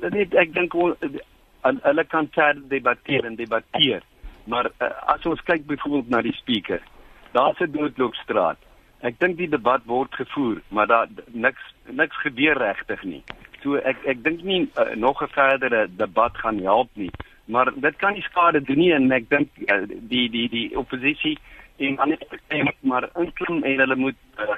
Net 0.00 0.34
ek 0.34 0.54
dink 0.54 0.72
hulle 0.72 2.04
kan 2.04 2.28
verder 2.32 2.62
debatteer 2.68 3.24
en 3.24 3.36
debatteer. 3.36 4.02
Maar 4.44 4.70
uh, 4.80 4.88
as 5.14 5.26
ons 5.28 5.42
kyk 5.44 5.66
byvoorbeeld 5.66 6.08
na 6.08 6.22
die 6.22 6.32
speaker, 6.32 6.80
daar's 7.32 7.60
'n 7.60 7.72
doodloopstraat. 7.72 8.58
Ek 9.00 9.18
dink 9.18 9.36
die 9.36 9.48
debat 9.48 9.84
word 9.84 10.14
gevoer, 10.14 10.60
maar 10.68 10.86
daar 10.86 11.08
niks 11.26 11.60
niks 11.84 12.16
gebeur 12.20 12.58
regtig 12.58 13.02
nie. 13.02 13.22
So 13.62 13.76
ek 13.76 13.96
ek 14.04 14.24
dink 14.24 14.42
nie 14.42 14.68
uh, 14.76 14.94
nog 14.96 15.22
'n 15.22 15.28
verdere 15.28 15.86
debat 15.96 16.36
gaan 16.38 16.58
help 16.58 16.88
nie. 16.94 17.10
Maar 17.44 17.72
dit 17.74 17.96
kan 17.96 18.12
nie 18.12 18.22
skade 18.22 18.62
doen 18.62 18.78
nie 18.78 18.92
en 18.92 19.12
ek 19.12 19.28
dink 19.28 19.48
uh, 19.66 19.84
die 19.86 20.28
die 20.30 20.48
die 20.48 20.76
oppositie 20.76 21.38
en 21.76 21.98
ander 21.98 22.18
partye 22.28 22.64
moet 22.64 22.82
maar 22.82 23.08
inklim 23.16 23.62
en 23.62 23.78
hulle 23.78 23.96
moet 23.96 24.20
uh, 24.38 24.56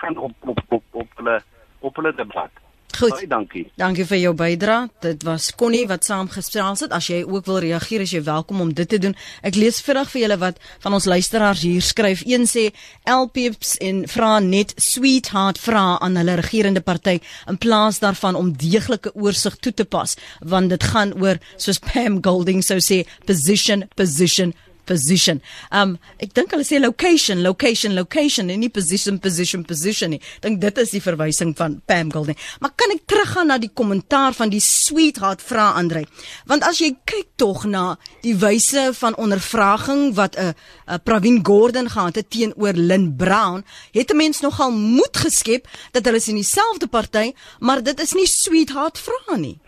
gaan 0.00 0.16
op 0.16 0.34
op 0.40 0.60
op 0.68 0.84
op 0.92 1.08
hulle 1.16 1.40
op 1.80 1.96
hulle 1.96 2.14
debat. 2.14 2.50
Goed. 2.98 3.14
Baie 3.14 3.28
dankie. 3.30 3.64
Dankie 3.78 4.04
vir 4.08 4.18
jou 4.18 4.32
bydrae. 4.34 4.88
Dit 5.04 5.22
was 5.26 5.52
Connie 5.54 5.86
wat 5.86 6.06
saamgestel 6.06 6.74
het. 6.80 6.92
As 6.94 7.06
jy 7.06 7.20
ook 7.22 7.46
wil 7.46 7.60
reageer, 7.62 8.02
is 8.02 8.14
jy 8.14 8.22
welkom 8.26 8.60
om 8.64 8.72
dit 8.74 8.88
te 8.88 8.98
doen. 8.98 9.14
Ek 9.46 9.54
lees 9.54 9.78
vinnig 9.86 10.10
vir 10.10 10.22
julle 10.24 10.38
wat 10.40 10.58
van 10.82 10.96
ons 10.98 11.06
luisteraars 11.06 11.62
hier 11.62 11.84
skryf. 11.84 12.24
Een 12.26 12.48
sê 12.50 12.68
LPs 13.06 13.76
en 13.84 14.02
vra 14.10 14.38
net 14.42 14.74
sweetheart 14.82 15.60
vra 15.62 15.84
aan 16.02 16.18
hulle 16.18 16.38
regerende 16.42 16.82
party 16.82 17.18
in 17.46 17.58
plaas 17.62 18.02
daarvan 18.02 18.38
om 18.38 18.52
deeglike 18.58 19.14
oorsig 19.14 19.56
toe 19.62 19.72
te 19.72 19.86
pas, 19.86 20.16
want 20.40 20.70
dit 20.74 20.90
gaan 20.92 21.14
oor 21.22 21.38
soos 21.56 21.78
Pam 21.78 22.18
Golding 22.24 22.64
sou 22.66 22.80
sê 22.82 23.04
position 23.26 23.86
position 23.94 24.54
position. 24.88 25.42
Um 25.70 25.96
ek 26.18 26.34
dink 26.36 26.54
hulle 26.54 26.66
sê 26.66 26.80
location, 26.80 27.42
location, 27.44 27.94
location 27.98 28.50
en 28.52 28.62
nie 28.62 28.72
position, 28.72 29.20
position, 29.22 29.64
position 29.68 30.14
nie. 30.14 30.22
Dink 30.44 30.60
dit 30.62 30.80
is 30.82 30.94
die 30.96 31.02
verwysing 31.04 31.54
van 31.58 31.78
Pam 31.86 32.12
Golding. 32.14 32.38
Maar 32.62 32.74
kan 32.78 32.94
ek 32.96 33.04
teruggaan 33.10 33.52
na 33.52 33.58
die 33.60 33.72
kommentaar 33.72 34.36
van 34.38 34.52
die 34.52 34.62
sweetheart 34.64 35.44
vra 35.44 35.70
Andre? 35.78 36.04
Want 36.50 36.66
as 36.66 36.80
jy 36.82 36.94
kyk 37.08 37.30
tog 37.40 37.66
na 37.68 37.96
die 38.24 38.34
wyse 38.40 38.88
van 38.98 39.16
ondervraging 39.20 40.14
wat 40.18 40.36
'n 40.36 40.50
uh, 40.50 40.52
uh, 40.88 40.98
Pravin 41.04 41.40
Gordhan 41.44 41.88
gehad 41.88 42.14
het 42.14 42.30
teenoor 42.30 42.74
Lynn 42.74 43.16
Brown, 43.16 43.64
het 43.92 44.10
'n 44.10 44.16
mens 44.16 44.40
nogal 44.40 44.72
moed 44.72 45.16
geskep 45.16 45.68
dat 45.92 46.04
hulle 46.04 46.16
is 46.16 46.28
in 46.28 46.34
dieselfde 46.34 46.86
party, 46.86 47.32
maar 47.58 47.82
dit 47.82 48.00
is 48.00 48.12
nie 48.12 48.26
sweetheart 48.26 48.98
vra 48.98 49.36
nie. 49.36 49.58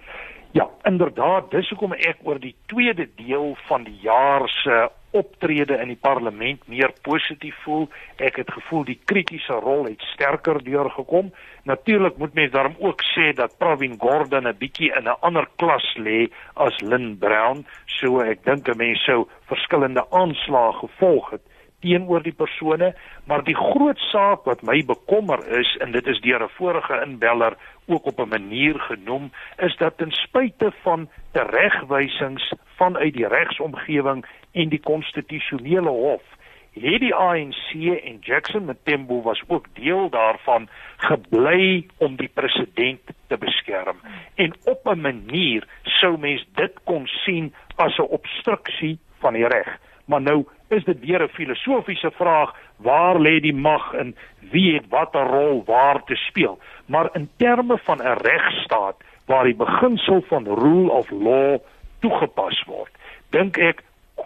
Ja, 0.53 0.69
inderdaad, 0.83 1.51
dis 1.51 1.69
hoekom 1.69 1.93
ek 1.93 2.17
oor 2.23 2.41
die 2.43 2.57
tweede 2.67 3.09
deel 3.17 3.57
van 3.69 3.85
die 3.85 3.99
jaar 4.03 4.49
se 4.49 4.91
optrede 5.11 5.79
in 5.83 5.89
die 5.89 5.99
parlement 6.01 6.67
meer 6.69 6.93
positief 7.03 7.57
voel. 7.65 7.89
Ek 8.17 8.37
het 8.37 8.51
gevoel 8.51 8.85
die 8.85 8.99
kritiese 9.05 9.59
rol 9.65 9.85
het 9.89 10.03
sterker 10.13 10.63
deurgekom. 10.65 11.33
Natuurlik 11.65 12.17
moet 12.17 12.35
mens 12.35 12.53
daarom 12.53 12.77
ook 12.79 13.03
sê 13.13 13.33
dat 13.35 13.59
Pravin 13.59 13.99
Gordhan 13.99 14.49
'n 14.49 14.59
bietjie 14.59 14.93
in 14.97 15.09
'n 15.09 15.21
ander 15.21 15.49
klas 15.57 15.95
lê 15.97 16.31
as 16.55 16.81
Lynn 16.81 17.19
Brown, 17.19 17.67
so 17.87 18.21
ek 18.21 18.45
dink 18.45 18.69
'n 18.69 18.77
mens 18.77 19.05
sou 19.05 19.29
verskillende 19.47 20.05
aanslae 20.11 20.73
gevolg 20.73 21.31
het 21.31 21.43
teenoor 21.81 22.23
die 22.23 22.37
persone, 22.37 22.93
maar 23.25 23.45
die 23.45 23.57
groot 23.57 23.99
saak 24.11 24.45
wat 24.49 24.63
my 24.67 24.81
bekommer 24.87 25.43
is 25.59 25.71
en 25.81 25.93
dit 25.97 26.07
is 26.07 26.21
deur 26.21 26.43
'n 26.45 26.57
vorige 26.59 27.01
inbeller 27.07 27.57
ook 27.87 28.07
op 28.07 28.21
'n 28.21 28.29
manier 28.29 28.79
genoem, 28.79 29.33
is 29.59 29.77
dat 29.77 29.97
ten 29.97 30.11
spyte 30.11 30.73
van 30.83 31.09
teregwysings 31.33 32.53
vanuit 32.77 33.15
die 33.15 33.29
regsomgewing 33.29 34.25
en 34.53 34.69
die 34.69 34.81
konstitusionele 34.81 35.91
hof 35.91 36.23
het 36.71 37.01
die 37.03 37.15
ANC 37.15 37.73
en 38.05 38.19
Jackson 38.21 38.65
Mthembu 38.65 39.23
was 39.23 39.43
ook 39.47 39.67
deel 39.75 40.09
daarvan 40.11 40.69
gebly 40.97 41.87
om 41.99 42.17
die 42.17 42.31
president 42.35 43.01
te 43.27 43.37
beskerm. 43.37 43.97
En 44.35 44.55
op 44.65 44.87
'n 44.87 45.01
manier 45.01 45.67
sou 45.83 46.19
mens 46.19 46.47
dit 46.55 46.73
kon 46.85 47.07
sien 47.07 47.55
as 47.77 47.99
'n 47.99 48.03
obstruksie 48.03 48.99
van 49.19 49.33
die 49.33 49.47
reg. 49.47 49.79
Maar 50.05 50.21
nou 50.21 50.47
is 50.69 50.85
dit 50.85 51.01
weer 51.01 51.23
'n 51.23 51.29
filosofiese 51.29 52.11
vraag 52.11 52.55
waar 52.77 53.21
lê 53.21 53.41
die 53.41 53.55
mag 53.55 53.93
en 53.93 54.17
wie 54.51 54.75
het 54.75 54.89
watter 54.89 55.27
rol 55.27 55.63
waar 55.65 56.05
te 56.05 56.15
speel? 56.15 56.59
Maar 56.87 57.09
in 57.13 57.31
terme 57.37 57.79
van 57.79 57.99
'n 57.99 58.19
regstaat 58.23 58.97
waar 59.27 59.45
die 59.45 59.55
beginsel 59.55 60.21
van 60.21 60.45
rule 60.45 60.91
of 60.91 61.11
law 61.11 61.59
toegepas 62.01 62.65
word 62.67 62.91
dink 63.31 63.57
ek 63.57 63.83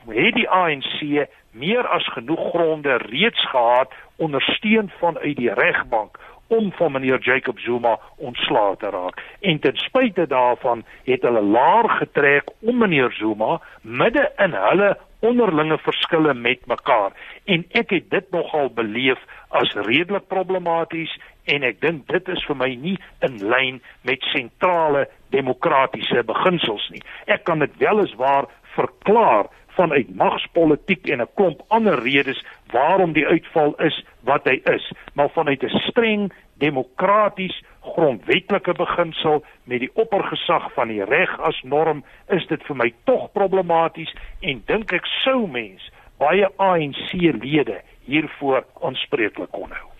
het 0.09 0.35
die 0.35 0.49
ANC 0.49 1.27
meer 1.51 1.87
as 1.87 2.07
genoeg 2.13 2.51
gronde 2.51 2.97
reeds 2.97 3.49
gehad 3.51 3.93
ondersteun 4.17 4.91
vanuit 5.01 5.37
die 5.37 5.53
regbank 5.55 6.19
om 6.47 6.73
van 6.73 6.93
meneer 6.93 7.21
Jacob 7.21 7.59
Zuma 7.59 7.99
ontslae 8.17 8.77
te 8.77 8.91
raak. 8.91 9.23
En 9.41 9.59
ten 9.61 9.77
spyte 9.77 10.27
daarvan 10.27 10.85
het 11.05 11.23
hulle 11.23 11.43
laer 11.43 11.89
getrek 11.91 12.51
om 12.61 12.79
meneer 12.79 13.13
Zuma 13.13 13.61
midde 13.81 14.33
in 14.37 14.53
hulle 14.53 14.97
onderlinge 15.19 15.79
verskille 15.79 16.35
met 16.35 16.67
mekaar. 16.67 17.13
En 17.45 17.65
ek 17.71 17.91
het 17.91 18.11
dit 18.11 18.31
nogal 18.31 18.69
beleef 18.75 19.21
as 19.49 19.73
redelik 19.87 20.27
problematies 20.29 21.13
en 21.45 21.65
ek 21.65 21.81
dink 21.81 22.07
dit 22.09 22.29
is 22.33 22.45
vir 22.49 22.59
my 22.61 22.71
nie 22.81 22.97
in 23.25 23.39
lyn 23.49 23.81
met 24.09 24.29
sentrale 24.33 25.07
demokratiese 25.33 26.25
beginsels 26.29 26.87
nie. 26.93 27.03
Ek 27.27 27.45
kan 27.49 27.65
dit 27.65 27.81
weliswaar 27.81 28.49
verklaar 28.75 29.51
vanuit 29.75 30.15
magspolitiek 30.17 31.09
en 31.09 31.21
'n 31.21 31.29
klomp 31.35 31.63
ander 31.69 31.99
redes 32.03 32.45
waarom 32.71 33.13
die 33.13 33.27
uitval 33.27 33.75
is 33.79 34.05
wat 34.21 34.45
hy 34.45 34.61
is, 34.65 34.93
maar 35.15 35.31
vanuit 35.31 35.63
'n 35.63 35.79
streng 35.79 36.33
demokraties 36.59 37.63
grondwetlike 37.81 38.75
beginsel 38.75 39.45
met 39.65 39.81
die 39.81 39.91
oppergesag 39.95 40.73
van 40.73 40.89
die 40.89 41.05
reg 41.05 41.41
as 41.41 41.63
norm 41.63 42.05
is 42.29 42.47
dit 42.47 42.63
vir 42.63 42.77
my 42.77 42.93
tog 43.05 43.33
problematies 43.33 44.15
en 44.41 44.63
dink 44.67 44.93
ek 44.93 45.07
sou 45.25 45.47
mens 45.47 45.91
baie 46.19 46.49
ANC 46.57 47.13
lede 47.43 47.81
hiervoor 48.07 48.65
aanspreeklik 48.83 49.51
kon 49.51 49.71
hou. 49.71 49.94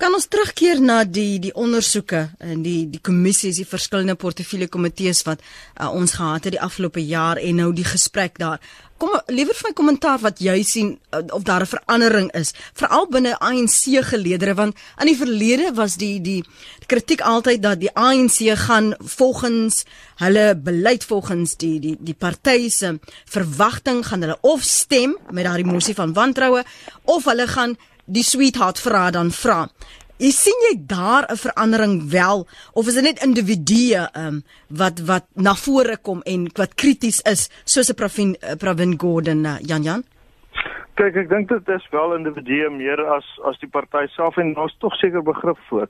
Kan 0.00 0.14
ons 0.16 0.26
terugkeer 0.26 0.80
na 0.82 1.02
die 1.04 1.38
die 1.42 1.52
ondersoeke 1.54 2.22
en 2.42 2.62
die 2.64 2.86
die 2.90 3.00
kommissies, 3.04 3.60
die 3.60 3.68
verskillende 3.68 4.16
portefeulje 4.18 4.70
komitees 4.72 5.20
wat 5.28 5.42
uh, 5.44 5.92
ons 5.92 6.16
gehad 6.18 6.48
het 6.48 6.56
die 6.56 6.64
afgelope 6.64 7.02
jaar 7.04 7.38
en 7.38 7.60
nou 7.60 7.68
die 7.76 7.86
gesprek 7.86 8.40
daar. 8.42 8.58
Kom 9.02 9.14
liewer 9.34 9.54
vir 9.58 9.68
my 9.68 9.74
kommentaar 9.74 10.20
wat 10.22 10.40
jy 10.42 10.56
sien 10.66 10.90
uh, 11.14 11.22
of 11.36 11.44
daar 11.46 11.62
'n 11.62 11.74
verandering 11.74 12.32
is, 12.38 12.54
veral 12.74 13.06
binne 13.10 13.38
ANC 13.38 14.02
geleedere 14.10 14.54
want 14.54 14.76
in 15.00 15.06
die 15.06 15.18
verlede 15.18 15.70
was 15.74 15.96
die 15.96 16.20
die 16.20 16.42
kritiek 16.86 17.20
altyd 17.20 17.62
dat 17.62 17.80
die 17.80 17.94
ANC 17.94 18.42
gaan 18.66 18.94
volgens 18.98 19.84
hulle 20.16 20.56
beleid 20.56 21.04
volgens 21.04 21.56
die 21.56 21.78
die 21.80 21.96
die 22.00 22.14
party 22.14 22.68
se 22.70 22.98
verwagting 23.26 24.06
gaan 24.06 24.22
hulle 24.22 24.38
of 24.40 24.62
stem 24.62 25.16
met 25.30 25.44
daardie 25.44 25.66
mosie 25.66 25.94
van 25.94 26.12
wantroue 26.12 26.64
of 27.04 27.24
hulle 27.24 27.46
gaan 27.46 27.76
die 28.12 28.24
sweetheart 28.26 28.80
vra 28.82 29.10
dan 29.14 29.32
vra. 29.32 29.66
Jy 30.22 30.30
sien 30.30 30.60
jy 30.68 30.76
daar 30.86 31.26
'n 31.30 31.36
verandering 31.36 32.10
wel 32.10 32.46
of 32.72 32.86
is 32.86 32.94
dit 32.94 33.02
net 33.02 33.22
individue 33.24 34.08
um, 34.14 34.44
wat 34.68 35.00
wat 35.00 35.24
na 35.34 35.54
vore 35.54 35.96
kom 35.96 36.22
en 36.22 36.50
wat 36.54 36.74
krities 36.74 37.20
is 37.20 37.48
soos 37.64 37.90
'n 37.90 37.94
Pravin 37.94 38.36
uh, 38.40 38.54
Pravin 38.56 38.98
Gordhan 38.98 39.44
uh, 39.44 39.58
Jan 39.60 39.82
Jan? 39.82 40.04
Kyk, 41.02 41.16
ek 41.18 41.30
dink 41.32 41.48
dit 41.50 41.70
is 41.74 41.86
wel 41.90 42.12
individue 42.14 42.68
meer 42.70 43.00
as 43.10 43.26
as 43.48 43.56
die 43.58 43.68
party 43.74 44.04
self 44.12 44.36
en 44.38 44.52
daar's 44.54 44.74
tog 44.78 44.94
seker 45.00 45.24
begrip 45.26 45.58
voor. 45.66 45.88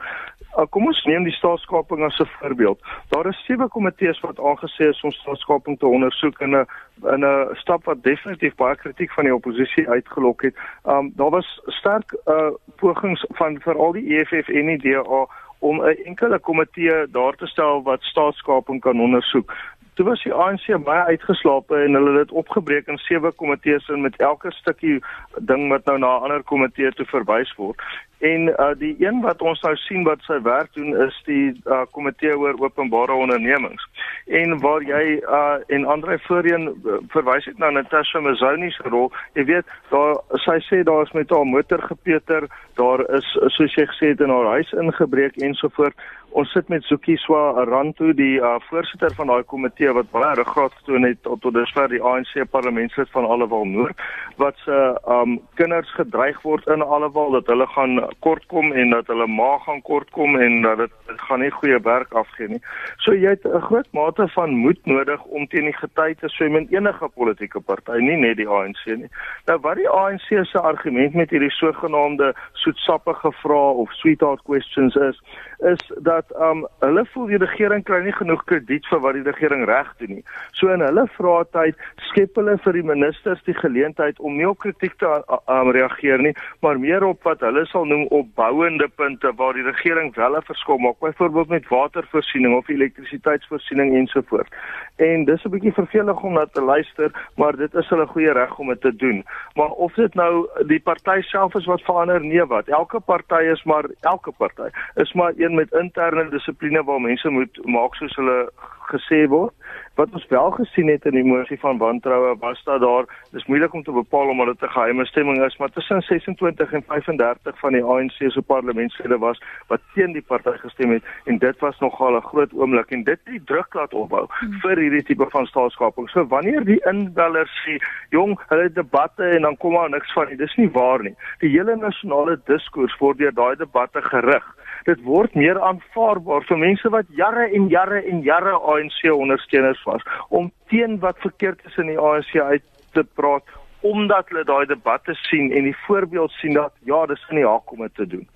Uh, 0.56 0.64
kom 0.72 0.86
ons 0.88 1.02
neem 1.04 1.26
die 1.28 1.34
staatskaping 1.36 2.00
as 2.06 2.16
'n 2.22 2.30
voorbeeld. 2.38 2.80
Daar 3.12 3.28
is 3.28 3.42
sewe 3.44 3.68
komitees 3.68 4.20
wat 4.24 4.40
aangesê 4.40 4.88
is 4.88 5.02
om 5.04 5.12
staatskaping 5.12 5.76
te 5.78 5.86
ondersoek 5.86 6.40
in 6.40 6.56
'n 6.56 6.66
in 7.12 7.24
'n 7.24 7.54
stap 7.60 7.84
wat 7.84 8.02
definitief 8.02 8.54
baie 8.54 8.76
kritiek 8.76 9.12
van 9.12 9.24
die 9.24 9.34
oppositie 9.34 9.88
uitgelok 9.88 10.42
het. 10.42 10.56
Um 10.84 11.12
daar 11.16 11.30
was 11.30 11.60
sterk 11.66 12.16
uh 12.26 12.50
pogings 12.76 13.26
van 13.36 13.60
veral 13.60 13.92
die 13.92 14.16
EFF 14.16 14.48
en 14.48 14.66
die 14.66 14.78
DA 14.78 15.26
om 15.58 15.82
'n 15.82 15.96
enkele 16.04 16.38
komitee 16.38 17.06
daar 17.10 17.36
te 17.36 17.46
stel 17.46 17.82
wat 17.82 18.02
staatskaping 18.02 18.80
kan 18.80 19.00
ondersoek. 19.00 19.52
Toe 19.94 20.06
was 20.06 20.22
die 20.24 20.32
ANC 20.32 20.70
baie 20.84 21.02
uitgeslaap 21.12 21.70
en 21.76 21.98
hulle 21.98 22.12
het 22.16 22.28
dit 22.28 22.38
opgebreek 22.42 22.86
in 22.88 22.96
sewe 22.98 23.32
komitees 23.32 23.88
en 23.92 24.00
met 24.00 24.16
elke 24.16 24.52
stukkie 24.56 25.02
ding 25.50 25.68
wat 25.68 25.84
nou 25.84 25.98
na 25.98 26.16
'n 26.16 26.22
ander 26.22 26.42
komitee 26.42 26.92
toe 26.92 27.06
verwys 27.06 27.52
word. 27.56 27.82
En 28.22 28.48
uh 28.48 28.70
die 28.78 28.94
een 28.98 29.20
wat 29.20 29.40
ons 29.42 29.60
nou 29.66 29.72
sien 29.76 30.04
wat 30.06 30.20
sy 30.22 30.36
werk 30.46 30.70
doen 30.78 30.94
is 31.02 31.16
die 31.26 31.48
uh 31.66 31.80
komitee 31.90 32.36
oor 32.38 32.54
openbare 32.62 33.16
ondernemings. 33.18 33.82
En 34.30 34.54
waar 34.62 34.84
jy 34.86 35.18
uh 35.18 35.58
en 35.74 35.88
Andre 35.90 36.18
voorheen 36.28 36.68
uh, 36.70 37.00
verwys 37.10 37.48
het 37.50 37.58
na 37.58 37.70
Natasha 37.74 38.22
Mazoni 38.22 38.70
se 38.70 38.86
rol, 38.86 39.10
jy 39.34 39.44
weet, 39.50 39.74
daar 39.90 40.14
sy 40.46 40.60
sê 40.68 40.84
daar 40.86 41.02
is 41.02 41.12
met 41.18 41.34
haar 41.34 41.46
motor 41.50 41.82
gepeter, 41.82 42.46
daar 42.78 43.02
is 43.18 43.26
soos 43.56 43.74
jy 43.74 43.88
gesê 43.90 44.14
het 44.14 44.22
in 44.22 44.30
haar 44.30 44.52
huis 44.54 44.70
ingebreek 44.72 45.42
ensovoorts. 45.42 45.98
Ons 46.32 46.52
sit 46.54 46.68
met 46.72 46.84
Zuki 46.88 47.18
Swa 47.20 47.64
Rantu, 47.68 48.14
die 48.16 48.38
uh 48.38 48.54
voorsitter 48.70 49.12
van 49.18 49.34
daai 49.34 49.42
komitee 49.50 49.90
wat 49.98 50.14
baie 50.14 50.38
ruggraat 50.38 50.78
getoon 50.78 51.10
het 51.10 51.18
tot 51.26 51.42
tot 51.42 51.58
dusver 51.58 51.90
die 51.90 52.00
ANC 52.00 52.38
parlementslid 52.54 53.10
van 53.10 53.26
Allewal 53.26 53.66
Noord 53.66 53.98
wat 54.40 54.56
se 54.64 54.78
um 55.10 55.40
kinders 55.58 55.90
gedreig 55.98 56.38
word 56.46 56.66
in 56.70 56.82
Allewal 56.82 57.34
dat 57.40 57.50
hulle 57.50 57.66
gaan 57.74 57.98
kortkom 58.18 58.72
en 58.72 58.90
dat 58.90 59.06
hulle 59.06 59.26
maag 59.26 59.64
gaan 59.64 59.82
kortkom 59.82 60.36
en 60.36 60.62
dat 60.62 60.78
dit 60.78 60.92
gaan 61.28 61.40
nie 61.40 61.50
goeie 61.50 61.80
werk 61.82 62.12
afgee 62.12 62.48
nie. 62.48 62.60
So 63.04 63.14
jy 63.14 63.34
het 63.34 63.44
'n 63.44 63.60
groot 63.60 63.88
mate 63.92 64.28
van 64.28 64.50
moed 64.50 64.86
nodig 64.86 65.24
om 65.24 65.46
teen 65.46 65.64
die 65.64 65.76
gety 65.76 66.14
te 66.14 66.28
swem 66.28 66.56
in 66.56 66.68
enige 66.70 67.08
politieke 67.08 67.60
party, 67.60 67.98
nie 67.98 68.16
net 68.16 68.36
die 68.36 68.48
ANC 68.48 68.84
nie. 68.86 69.10
Nou 69.46 69.58
wat 69.60 69.76
die 69.76 69.88
ANC 69.88 70.46
se 70.46 70.58
argument 70.58 71.14
met 71.14 71.30
hierdie 71.30 71.50
sogenaamde 71.50 72.34
soetsappige 72.52 73.32
vrae 73.32 73.72
of 73.82 73.92
sweetheart 73.92 74.42
questions 74.42 74.94
is, 74.94 75.22
is 75.58 75.92
dat 76.02 76.24
um 76.40 76.66
hulle 76.78 77.04
voel 77.12 77.26
die 77.26 77.38
regering 77.38 77.84
kry 77.84 78.02
nie 78.04 78.14
genoeg 78.16 78.44
krediet 78.44 78.86
vir 78.90 79.00
wat 79.04 79.14
die 79.14 79.26
regering 79.26 79.64
reg 79.68 79.92
doen 79.98 80.14
nie. 80.18 80.24
So 80.58 80.72
in 80.74 80.80
hulle 80.84 81.06
vrae 81.16 81.44
tyd 81.56 81.78
skep 82.10 82.36
hulle 82.40 82.56
vir 82.64 82.78
die 82.78 82.86
ministers 82.86 83.42
die 83.46 83.56
geleentheid 83.58 84.18
om 84.20 84.36
nie 84.36 84.48
op 84.48 84.58
kritiek 84.64 84.96
te 84.98 85.10
um, 85.10 85.70
reageer 85.74 86.22
nie, 86.22 86.34
maar 86.60 86.80
meer 86.82 87.04
op 87.06 87.22
wat 87.28 87.44
hulle 87.46 87.64
sal 87.70 87.86
noem 87.88 88.01
opbouende 88.10 88.88
punte 88.88 89.32
waar 89.36 89.52
die 89.52 89.62
regering 89.62 90.14
wel 90.14 90.36
'n 90.36 90.42
verskil 90.42 90.78
maak, 90.78 90.98
byvoorbeeld 90.98 91.48
met 91.48 91.68
watervoorsiening 91.68 92.56
of 92.56 92.68
elektrisiteitsvoorsiening 92.68 93.94
ensovoorts. 93.94 94.50
En 94.96 95.24
dis 95.24 95.44
'n 95.44 95.50
bietjie 95.50 95.72
vervelig 95.72 96.22
om 96.22 96.32
na 96.32 96.46
te 96.46 96.62
luister, 96.62 97.28
maar 97.36 97.56
dit 97.56 97.74
is 97.74 97.88
hulle 97.88 98.06
goeie 98.06 98.32
reg 98.32 98.58
om 98.58 98.68
dit 98.68 98.80
te 98.80 98.96
doen. 98.96 99.24
Maar 99.54 99.70
of 99.70 99.94
dit 99.94 100.14
nou 100.14 100.48
die 100.66 100.80
party 100.80 101.20
self 101.20 101.54
is 101.54 101.64
wat 101.64 101.82
verander, 101.82 102.24
nee 102.24 102.44
wat. 102.44 102.66
Elke 102.66 103.00
party 103.00 103.42
is 103.52 103.62
maar 103.62 103.84
elke 104.00 104.32
party 104.32 104.68
is 104.94 105.12
maar 105.12 105.32
een 105.36 105.54
met 105.54 105.72
interne 105.72 106.28
dissipline 106.28 106.84
waar 106.84 107.00
mense 107.00 107.28
moet 107.28 107.64
maak 107.64 107.94
soos 107.94 108.16
hulle 108.16 108.50
gesê 108.92 109.28
word. 109.28 109.52
Wat 109.94 110.08
ons 110.12 110.26
wel 110.28 110.50
gesien 110.50 110.88
het 110.88 111.04
in 111.04 111.16
die 111.18 111.24
mosie 111.24 111.58
van 111.60 111.78
wantroue 111.78 112.36
was 112.40 112.62
dat 112.64 112.80
daar 112.80 113.04
dis 113.30 113.44
moeilik 113.46 113.72
om 113.72 113.82
te 113.82 113.92
bepaal 113.92 114.28
omdat 114.28 114.46
dit 114.46 114.62
'n 114.68 114.72
geheime 114.72 115.04
stemming 115.06 115.44
is, 115.44 115.56
maar 115.56 115.70
tussen 115.70 116.02
26 116.02 116.72
en 116.72 116.84
35 116.86 117.58
van 117.58 117.72
die 117.72 117.84
ANC 117.84 118.12
se 118.12 118.42
parlementslede 118.42 119.18
was 119.18 119.42
wat 119.66 119.80
teen 119.94 120.12
die 120.12 120.22
party 120.22 120.56
gestem 120.56 120.90
het 120.90 121.02
en 121.24 121.38
dit 121.38 121.58
was 121.58 121.78
nogal 121.78 122.16
'n 122.16 122.28
groot 122.30 122.52
oomblik 122.52 122.90
en 122.90 123.04
dit 123.04 123.20
het 123.24 123.32
die 123.32 123.44
druk 123.44 123.74
laat 123.74 123.94
opbou 123.94 124.26
hmm. 124.28 124.60
vir 124.60 124.78
hierdie 124.78 125.02
tipe 125.02 125.26
van 125.30 125.46
staatskaping. 125.46 126.08
So 126.10 126.26
wanneer 126.26 126.64
die 126.64 126.80
inbellers 126.84 127.52
sê, 127.64 127.76
"Jong, 128.10 128.40
hulle 128.48 128.72
debatte 128.72 129.24
en 129.24 129.42
dan 129.42 129.56
kom 129.56 129.72
maar 129.72 129.90
niks 129.90 130.12
van 130.12 130.28
nie." 130.28 130.36
Dis 130.36 130.56
nie 130.56 130.70
waar 130.70 131.02
nie. 131.02 131.14
Die 131.38 131.50
hele 131.50 131.76
nasionale 131.76 132.40
diskurs 132.44 132.98
word 132.98 133.18
deur 133.18 133.34
daai 133.34 133.56
debatte 133.56 134.02
gerig 134.02 134.44
dit 134.88 135.02
word 135.06 135.34
meer 135.34 135.60
aanvaarbaar 135.60 136.46
vir 136.48 136.58
mense 136.58 136.92
wat 136.94 137.10
jare 137.18 137.48
en 137.56 137.68
jare 137.72 138.02
en 138.10 138.22
jare 138.26 138.54
ANC 138.74 139.00
ondersteuners 139.12 139.82
was 139.88 140.06
om 140.28 140.50
teen 140.72 140.98
wat 141.04 141.18
verkeerd 141.24 141.60
is 141.66 141.76
in 141.76 141.92
die 141.92 141.98
ANC 141.98 142.36
uit 142.36 142.64
te 142.92 143.04
praat 143.14 143.44
omdat 143.82 144.28
hulle 144.30 144.44
daai 144.46 144.66
debatte 144.70 145.14
sien 145.26 145.50
en 145.52 145.66
die 145.66 145.76
voorbeeld 145.86 146.30
sien 146.38 146.54
dat 146.54 146.74
ja, 146.86 147.06
dis 147.06 147.26
in 147.30 147.42
die 147.42 147.48
haak 147.48 147.72
om 147.72 147.82
dit 147.82 147.94
te 147.94 148.06
doen. 148.06 148.28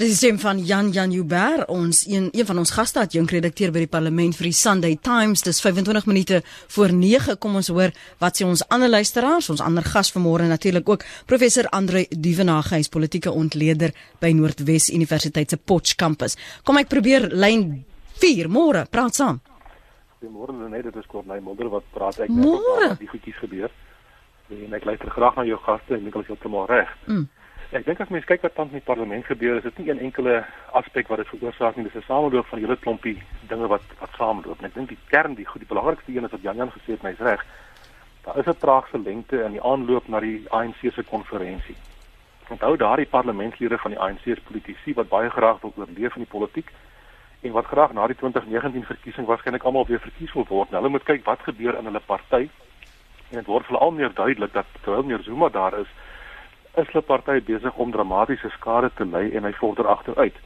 Dit 0.00 0.08
is 0.08 0.16
stem 0.16 0.38
van 0.40 0.58
Jan 0.64 0.90
Jan 0.92 1.12
Uber, 1.12 1.66
ons 1.68 2.06
een 2.08 2.28
een 2.32 2.46
van 2.46 2.58
ons 2.58 2.70
gaste 2.70 2.98
wat 2.98 3.12
jong 3.12 3.28
redakteur 3.30 3.72
by 3.72 3.82
die 3.84 3.90
parlement 3.90 4.36
vir 4.36 4.48
die 4.48 4.56
Sunday 4.56 4.96
Times. 4.96 5.42
Dis 5.46 5.60
25 5.60 6.06
minute 6.08 6.40
voor 6.74 6.92
9. 6.92 7.36
Kom 7.38 7.56
ons 7.60 7.68
hoor 7.68 7.92
wat 8.22 8.40
sê 8.40 8.46
ons 8.48 8.62
ander 8.68 8.88
luisteraars, 8.88 9.50
ons 9.52 9.60
ander 9.60 9.84
gas 9.84 10.12
vanmôre 10.14 10.48
natuurlik 10.48 10.88
ook 10.88 11.04
professor 11.26 11.68
Andre 11.76 12.06
Duvenage, 12.10 12.74
hy's 12.74 12.88
politieke 12.88 13.32
ontleder 13.32 13.92
by 14.20 14.32
Noordwes 14.36 14.90
Universiteit 14.94 15.50
se 15.50 15.56
Potch 15.56 15.96
kampus. 16.00 16.36
Kom 16.64 16.80
ek 16.80 16.88
probeer 16.88 17.28
lyn 17.32 17.84
4 18.20 18.48
môre, 18.52 18.86
praat 18.90 19.16
saam. 19.16 19.40
Goeiemôre 20.20 20.68
net, 20.68 20.84
dit 20.84 20.96
is 21.00 21.06
kort 21.08 21.28
my 21.28 21.38
moeder 21.40 21.70
wat 21.72 21.84
praat 21.94 22.18
ek 22.26 22.32
net 22.32 22.46
oor 22.46 22.96
die 23.00 23.08
goedjies 23.08 23.38
gebeur. 23.40 23.72
En 24.52 24.74
ek 24.76 24.84
luister 24.84 25.12
graag 25.14 25.36
na 25.38 25.44
jou 25.48 25.56
gaste 25.64 25.96
en 25.96 26.08
ek 26.08 26.16
wil 26.18 26.26
jou 26.28 26.36
tomorrow 26.42 26.80
reg. 26.80 26.90
Mm. 27.06 27.28
Ek 27.70 27.84
dink 27.86 28.00
as 28.02 28.08
mens 28.10 28.24
kyk 28.26 28.42
wat 28.42 28.56
tans 28.58 28.72
met 28.74 28.82
parlement 28.82 29.22
gebeur, 29.28 29.60
is 29.60 29.62
dit 29.62 29.76
nie 29.78 29.92
een 29.92 30.00
enkele 30.02 30.40
aspek 30.74 31.06
wat 31.06 31.20
dit 31.22 31.28
veroorsaak 31.30 31.76
nie, 31.76 31.84
dis 31.86 31.94
'n 31.94 32.02
sameloop 32.02 32.46
van 32.46 32.58
hele 32.58 32.76
klompie 32.76 33.22
dinge 33.46 33.68
wat 33.70 33.84
wat 34.00 34.10
saamloop. 34.18 34.58
En 34.58 34.66
ek 34.66 34.74
dink 34.74 34.88
die 34.88 34.98
kern, 35.06 35.34
die 35.34 35.46
goed, 35.46 35.60
die 35.62 35.68
belangrikste 35.70 36.10
een 36.10 36.24
is 36.24 36.30
wat 36.30 36.42
Jan 36.42 36.56
Jan 36.56 36.72
gesê 36.72 36.98
het, 36.98 37.02
my's 37.02 37.18
reg. 37.18 37.44
Daar 38.24 38.38
is 38.38 38.46
'n 38.46 38.58
traagse 38.58 38.98
lengte 38.98 39.44
in 39.44 39.52
die 39.52 39.62
aanloop 39.62 40.08
na 40.08 40.20
die 40.20 40.42
ANC 40.50 40.80
se 40.82 41.02
konferensie. 41.02 41.76
Onthou 42.48 42.76
daardie 42.76 43.06
parlementslede 43.06 43.78
van 43.78 43.90
die 43.90 44.00
ANC 44.00 44.20
se 44.24 44.40
politici 44.42 44.94
wat 44.94 45.08
baie 45.08 45.30
graag 45.30 45.60
wil 45.60 45.72
oorleef 45.76 46.16
in 46.16 46.26
die 46.26 46.34
politiek 46.36 46.72
en 47.40 47.52
wat 47.52 47.66
graag 47.66 47.92
na 47.92 48.06
die 48.06 48.16
2019 48.16 48.84
verkiesing 48.84 49.26
waarskynlik 49.26 49.62
almal 49.62 49.86
weer 49.86 50.00
verkies 50.00 50.32
wil 50.32 50.46
word. 50.48 50.70
Nou, 50.70 50.82
hulle 50.82 50.90
moet 50.90 51.04
kyk 51.04 51.24
wat 51.24 51.40
gebeur 51.40 51.78
in 51.78 51.84
hulle 51.84 52.00
party. 52.06 52.50
En 53.30 53.36
dit 53.36 53.46
word 53.46 53.66
veral 53.66 53.90
meer 53.90 54.14
duidelik 54.14 54.52
dat 54.52 54.66
terwyl 54.82 55.02
meer 55.02 55.22
Zuma 55.22 55.48
daar 55.48 55.78
is, 55.78 55.88
is 56.76 56.86
hulle 56.92 57.02
party 57.02 57.40
besig 57.40 57.76
om 57.76 57.90
dramatiese 57.90 58.50
skade 58.50 58.90
te 58.94 59.04
ly 59.04 59.30
en 59.34 59.44
hy 59.44 59.52
vorder 59.58 59.88
agteruit. 59.88 60.36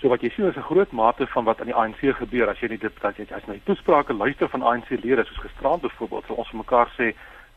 So 0.00 0.08
wat 0.08 0.22
jy 0.22 0.30
sien 0.30 0.46
is 0.46 0.56
'n 0.56 0.68
groot 0.70 0.92
mate 0.92 1.26
van 1.26 1.44
wat 1.44 1.60
aan 1.60 1.66
die 1.66 1.74
ANC 1.74 2.00
gebeur 2.16 2.48
as 2.48 2.60
jy 2.60 2.68
nie 2.68 2.78
dit 2.78 3.04
as 3.04 3.16
jy 3.16 3.26
as 3.34 3.42
jy 3.46 3.60
toesprake 3.64 4.12
luister 4.12 4.48
van 4.48 4.62
ANC-lede 4.62 5.24
soos 5.24 5.42
gisterand 5.42 5.82
byvoorbeeld 5.82 6.26
vir 6.26 6.36
ons 6.36 6.48
vir 6.48 6.58
mekaar 6.58 6.88
sê 6.96 7.14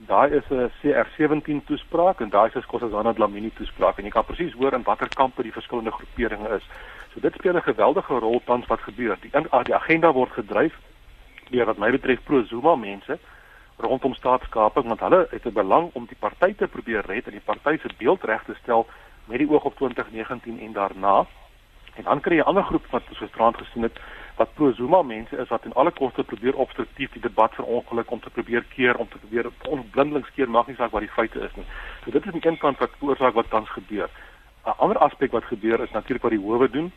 daai 0.08 0.32
is 0.32 0.50
'n 0.50 0.72
CR17 0.82 1.66
toespraak 1.66 2.22
en 2.22 2.30
daai 2.30 2.50
is 2.56 2.66
Kossazana 2.66 3.14
Dlamini 3.14 3.52
toespraak 3.52 3.98
en 4.00 4.06
jy 4.06 4.12
kan 4.12 4.26
presies 4.26 4.54
hoor 4.54 4.74
in 4.74 4.84
watter 4.84 5.08
kampe 5.08 5.44
die 5.44 5.52
verskillende 5.52 5.92
groeperinge 5.92 6.50
is. 6.56 6.64
So 7.14 7.20
dit 7.20 7.34
speel 7.34 7.56
'n 7.56 7.62
geweldige 7.62 8.20
rol 8.20 8.42
tans 8.46 8.68
wat 8.68 8.82
gebeur. 8.82 9.18
Die 9.22 9.32
die 9.64 9.76
agenda 9.76 10.12
word 10.12 10.32
gedryf 10.32 10.74
deur 11.52 11.66
wat 11.66 11.78
my 11.78 11.92
betref 11.92 12.24
pro 12.24 12.44
Zuma 12.44 12.76
mense 12.76 13.20
rondom 13.82 14.14
staatskaping 14.14 14.88
want 14.88 15.00
hulle 15.00 15.28
het 15.30 15.46
'n 15.46 15.54
belang 15.54 15.90
om 15.94 16.06
die 16.06 16.18
party 16.20 16.54
te 16.54 16.68
probeer 16.68 17.06
red 17.06 17.26
en 17.26 17.32
die 17.32 17.48
party 17.52 17.78
se 17.78 17.90
beeld 17.98 18.24
reg 18.24 18.44
te 18.44 18.56
stel 18.64 18.88
met 19.26 19.38
die 19.38 19.50
oog 19.50 19.64
op 19.64 19.76
2019 19.76 20.60
en 20.60 20.74
daarna. 20.74 21.26
En 21.96 22.04
dan 22.04 22.20
kry 22.20 22.36
jy 22.36 22.42
'n 22.42 22.52
ander 22.52 22.64
groep 22.64 22.86
wat 22.90 23.04
soos 23.08 23.18
gisterand 23.18 23.58
gesien 23.58 23.84
het 23.84 24.00
wat 24.36 24.54
pro 24.54 24.72
Zuma 24.72 25.02
mense 25.02 25.38
is 25.38 25.48
wat 25.48 25.66
in 25.66 25.74
alle 25.74 25.92
koste 25.92 26.24
probeer 26.24 26.56
obstruktief 26.56 27.12
die 27.12 27.22
debat 27.22 27.54
verongeluk 27.54 28.12
om 28.12 28.20
te 28.20 28.30
probeer 28.30 28.64
keer 28.64 28.96
om 28.96 29.08
te 29.10 29.18
probeer 29.18 29.52
onblindelings 29.68 30.32
keer 30.36 30.50
maak 30.50 30.68
nie 30.68 30.76
saak 30.76 30.92
wat 30.92 31.02
die 31.02 31.16
feite 31.18 31.40
is 31.40 31.56
nie. 31.56 31.66
So 32.04 32.12
dit 32.12 32.26
is 32.26 32.32
die 32.32 32.42
kant 32.42 32.80
wat 32.80 32.90
veroorsaak 32.98 33.34
wat 33.34 33.50
tans 33.50 33.70
gebeur. 33.70 34.10
'n 34.66 34.74
Ander 34.78 34.98
aspek 34.98 35.32
wat 35.32 35.44
gebeur 35.44 35.84
is 35.84 35.92
natuurlik 35.92 36.22
wat 36.22 36.32
die 36.32 36.46
howe 36.46 36.70
doen. 36.70 36.92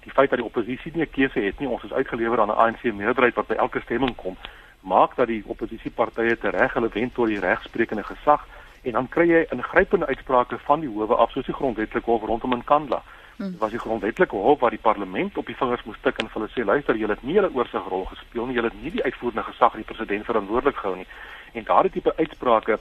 Die 0.00 0.12
feit 0.12 0.30
dat 0.30 0.38
die 0.38 0.48
oppositie 0.48 0.92
nie 0.94 1.02
'n 1.02 1.10
keuse 1.10 1.40
het 1.40 1.58
nie, 1.58 1.68
ons 1.68 1.82
is 1.82 1.92
uitgelewer 1.92 2.40
aan 2.40 2.48
'n 2.48 2.60
ANC 2.62 2.82
meerderheid 2.82 3.34
wat 3.34 3.46
by 3.46 3.54
elke 3.54 3.80
stemming 3.80 4.16
kom 4.16 4.36
maak 4.82 5.16
dat 5.16 5.26
die 5.26 5.42
oppositiepartye 5.46 6.36
tereg 6.38 6.74
hulle 6.74 6.90
wend 6.92 7.14
tot 7.14 7.30
die 7.30 7.40
regsprekende 7.40 8.02
gesag 8.02 8.46
en 8.82 8.92
dan 8.98 9.08
kry 9.08 9.26
jy 9.30 9.42
ingrypende 9.54 10.06
uitsprake 10.06 10.58
van 10.66 10.80
die 10.82 10.90
howe 10.90 11.16
af 11.16 11.30
soos 11.30 11.46
die 11.46 11.54
grondwetlike 11.54 12.10
hof 12.10 12.24
rondom 12.26 12.52
in 12.52 12.64
Kandla. 12.64 13.02
Hmm. 13.36 13.50
Dit 13.50 13.60
was 13.60 13.70
die 13.70 13.78
grondwetlike 13.78 14.36
hof 14.36 14.60
waar 14.60 14.74
die 14.74 14.82
parlement 14.82 15.38
op 15.38 15.46
die 15.46 15.56
vingers 15.56 15.84
moes 15.84 16.00
tik 16.02 16.18
en 16.18 16.30
hulle 16.34 16.48
sê 16.50 16.64
luister 16.64 16.98
julle 16.98 17.14
het 17.14 17.22
nie 17.22 17.38
julle 17.38 17.52
oorsigrol 17.54 18.04
gespeel 18.10 18.46
nie, 18.46 18.56
julle 18.58 18.72
het 18.72 18.82
nie 18.82 18.90
die 18.96 19.04
uitvoerende 19.04 19.46
gesag 19.50 19.78
die 19.78 19.86
president 19.86 20.26
verantwoordelik 20.26 20.76
gehou 20.76 20.96
nie. 20.96 21.06
En 21.52 21.64
daardie 21.68 21.94
tipe 21.94 22.16
uitsprake 22.18 22.78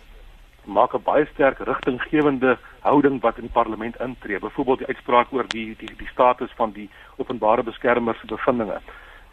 maak 0.65 0.93
'n 0.93 1.03
baie 1.03 1.25
sterk 1.33 1.59
rigtinggewende 1.59 2.57
houding 2.81 3.21
wat 3.21 3.37
in 3.37 3.45
die 3.45 3.57
parlement 3.59 3.95
intree. 3.99 4.39
Byvoorbeeld 4.39 4.77
die 4.79 4.87
uitspraak 4.87 5.27
oor 5.31 5.47
die 5.47 5.75
die 5.77 5.93
die 5.97 6.07
status 6.07 6.51
van 6.55 6.71
die 6.71 6.89
openbare 7.17 7.63
beskermer 7.63 8.15
se 8.15 8.25
bevindinge. 8.25 8.81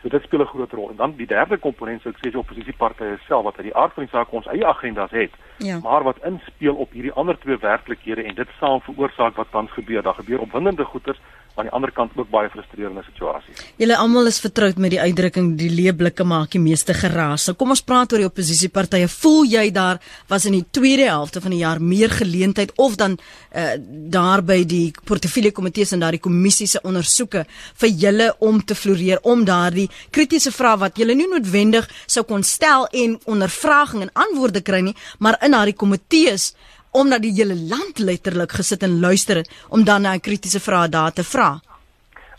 So 0.03 0.09
dit 0.09 0.23
speel 0.23 0.41
'n 0.41 0.47
groot 0.47 0.73
rol. 0.73 0.91
En 0.91 0.97
dan 0.97 1.17
die 1.17 1.27
derde 1.27 1.59
komponent 1.59 2.01
sou 2.01 2.15
ek 2.15 2.21
sê 2.21 2.29
is 2.29 2.35
oppositiepartye 2.35 3.19
self 3.27 3.43
wat 3.45 3.57
uit 3.57 3.67
die 3.67 3.77
aard 3.77 3.93
van 3.93 4.05
die 4.05 4.13
saak 4.13 4.33
ons 4.33 4.47
eie 4.47 4.67
agendas 4.67 5.11
het, 5.11 5.31
ja. 5.59 5.79
maar 5.79 6.03
wat 6.03 6.25
inspel 6.25 6.75
op 6.75 6.93
hierdie 6.93 7.13
ander 7.13 7.39
twee 7.39 7.59
werklikhede 7.59 8.23
en 8.23 8.35
dit 8.35 8.49
saam 8.59 8.81
veroorsaak 8.81 9.35
wat 9.37 9.51
tans 9.51 9.73
gebeur. 9.73 10.03
Daar 10.03 10.15
gebeur 10.15 10.41
opwindende 10.41 10.85
goeters 10.85 11.21
aan 11.59 11.67
die 11.67 11.75
ander 11.75 11.91
kant 11.95 12.15
ook 12.17 12.29
baie 12.31 12.51
frustrerende 12.53 13.03
situasies. 13.07 13.63
Julle 13.81 13.97
almal 13.99 14.31
is 14.31 14.39
vertroud 14.43 14.79
met 14.79 14.93
die 14.95 15.01
uitdrukking 15.01 15.51
die 15.59 15.71
leeblikke 15.73 16.25
maak 16.29 16.53
die 16.55 16.63
meeste 16.63 16.95
geraas. 16.95 17.49
Nou 17.49 17.57
kom 17.59 17.75
ons 17.75 17.83
praat 17.83 18.13
oor 18.13 18.23
die 18.23 18.29
oppositiepartye. 18.29 19.09
Voel 19.11 19.51
jy 19.51 19.65
daar 19.75 19.99
was 20.31 20.47
in 20.49 20.59
die 20.59 20.65
tweede 20.71 21.09
helfte 21.11 21.43
van 21.43 21.55
die 21.55 21.63
jaar 21.65 21.83
meer 21.83 22.15
geleentheid 22.15 22.73
of 22.79 22.95
dan 23.01 23.19
uh, 23.19 23.75
daar 24.15 24.45
by 24.47 24.61
die 24.69 24.87
portefeulje 25.09 25.53
komitees 25.57 25.93
en 25.97 26.05
daardie 26.05 26.23
kommissie 26.23 26.69
se 26.71 26.83
ondersoeke 26.87 27.45
vir 27.83 27.95
julle 28.05 28.31
om 28.45 28.63
te 28.63 28.79
floreer 28.79 29.23
om 29.27 29.45
daardie 29.49 29.89
kritiese 30.15 30.53
vrae 30.55 30.79
wat 30.85 30.99
julle 31.01 31.17
nie 31.19 31.29
noodwendig 31.31 31.89
sou 32.07 32.25
kon 32.29 32.47
stel 32.47 32.87
en 32.93 33.19
ondervraging 33.27 34.07
en 34.07 34.15
antwoorde 34.15 34.63
kry 34.63 34.83
nie, 34.85 34.97
maar 35.19 35.39
in 35.43 35.57
daardie 35.57 35.77
komitees 35.79 36.53
omdat 36.91 37.23
die 37.23 37.33
hele 37.33 37.57
land 37.57 37.99
letterlik 37.99 38.53
gesit 38.53 38.83
en 38.83 39.01
luister 39.01 39.37
het 39.37 39.67
om 39.69 39.85
dan 39.85 40.03
na 40.03 40.15
'n 40.15 40.21
kritiese 40.21 40.61
vraag 40.61 40.89
daar 40.89 41.13
te 41.13 41.25
vra. 41.25 41.61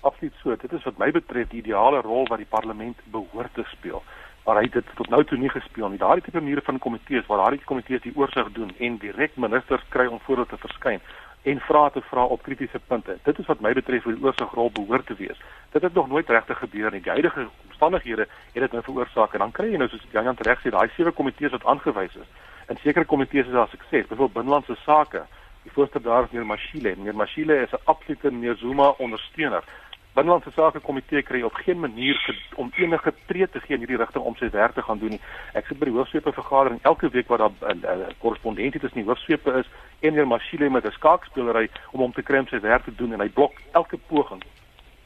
Absoluut 0.01 0.33
so. 0.43 0.55
Dit 0.55 0.71
is 0.71 0.83
wat 0.83 0.97
my 0.97 1.11
betref 1.11 1.47
die 1.47 1.59
ideale 1.59 2.01
rol 2.01 2.27
wat 2.27 2.37
die 2.37 2.49
parlement 2.49 2.97
behoort 3.11 3.53
te 3.53 3.63
speel. 3.65 4.03
Maar 4.45 4.55
hy 4.55 4.63
het 4.63 4.73
dit 4.73 4.85
tot 4.95 5.09
nou 5.09 5.23
toe 5.23 5.37
nie 5.37 5.49
gespeel 5.49 5.89
nie. 5.89 5.97
Daardie 5.97 6.23
tipe 6.23 6.39
maniere 6.39 6.61
van 6.61 6.79
komitees 6.79 7.25
waar 7.25 7.37
daardie 7.37 7.63
komitees 7.65 8.01
die 8.01 8.15
oorsig 8.15 8.51
doen 8.51 8.71
en 8.77 8.97
direk 8.97 9.35
ministers 9.35 9.83
kry 9.89 10.05
om 10.05 10.19
voor 10.19 10.47
te 10.47 10.57
verskyn 10.57 10.99
en 11.41 11.59
vrae 11.59 11.91
te 11.91 12.01
vra 12.01 12.23
op 12.23 12.41
kritiese 12.43 12.79
punte. 12.87 13.17
Dit 13.23 13.39
is 13.39 13.45
wat 13.45 13.59
my 13.59 13.73
betref 13.73 14.03
hoe 14.03 14.15
die 14.15 14.23
oorsigrol 14.23 14.71
behoort 14.71 15.05
te 15.05 15.15
wees. 15.15 15.39
Dit 15.71 15.81
het 15.81 15.93
nog 15.93 16.07
nooit 16.07 16.29
regtig 16.29 16.57
gebeur 16.57 16.91
nie. 16.91 17.01
Die 17.01 17.11
huidige 17.11 17.47
omstandighede 17.67 18.27
het 18.53 18.61
dit 18.61 18.71
nou 18.71 18.83
veroorsaak 18.83 19.33
en 19.33 19.39
dan 19.39 19.51
kry 19.51 19.71
jy 19.71 19.77
nou 19.77 19.89
soos 19.89 20.07
Jan 20.11 20.23
Jan 20.23 20.35
reg 20.39 20.59
sê, 20.63 20.69
daai 20.69 20.89
sewe 20.95 21.11
komitees 21.11 21.51
wat 21.51 21.65
aangewys 21.65 22.15
is 22.15 22.29
in 22.69 22.77
sekere 22.81 23.05
komitees 23.05 23.45
is 23.45 23.51
daar 23.51 23.67
sukses. 23.67 24.07
Byvoorbeeld 24.07 24.33
binnelandse 24.33 24.75
sake. 24.85 25.25
Die 25.63 25.71
voorste 25.71 26.01
daar 26.01 26.23
is 26.23 26.31
meer 26.31 26.45
Mashile. 26.45 26.95
Meer 26.97 27.15
Mashile 27.15 27.61
is 27.61 27.71
'n 27.71 27.81
absolute 27.83 28.31
meer 28.31 28.55
Zuma 28.55 28.93
ondersteuner. 28.97 29.63
Binnelandse 30.13 30.51
sake 30.51 30.79
komitee 30.79 31.21
kry 31.21 31.41
op 31.41 31.53
geen 31.53 31.79
manier 31.79 32.45
om 32.55 32.71
enige 32.75 33.13
tree 33.25 33.49
te 33.49 33.59
gee 33.59 33.73
in 33.73 33.79
hierdie 33.79 33.97
rigting 33.97 34.23
om 34.23 34.35
sy 34.35 34.49
werk 34.49 34.73
te 34.73 34.81
gaan 34.81 34.99
doen 34.99 35.09
nie. 35.09 35.21
Ek 35.53 35.65
sit 35.65 35.79
by 35.79 35.85
die 35.85 35.93
hoofsweepe 35.93 36.33
vergadering 36.33 36.79
elke 36.81 37.09
week 37.09 37.27
waar 37.27 37.37
daar 37.37 37.51
'n 37.61 38.15
korrespondentie 38.17 38.79
tussen 38.79 38.99
die 38.99 39.09
hoofsweepe 39.09 39.51
is 39.51 39.69
en 39.99 40.13
meer 40.13 40.27
Mashile 40.27 40.69
met 40.69 40.85
'n 40.85 40.91
skaakspeelery 40.91 41.69
om 41.91 41.99
hom 41.99 42.13
te 42.13 42.21
kry 42.21 42.37
om 42.37 42.47
sy 42.47 42.59
werk 42.59 42.83
te 42.83 42.95
doen 42.95 43.13
en 43.13 43.19
hy 43.19 43.29
blok 43.29 43.53
elke 43.71 43.97
poging 43.97 44.43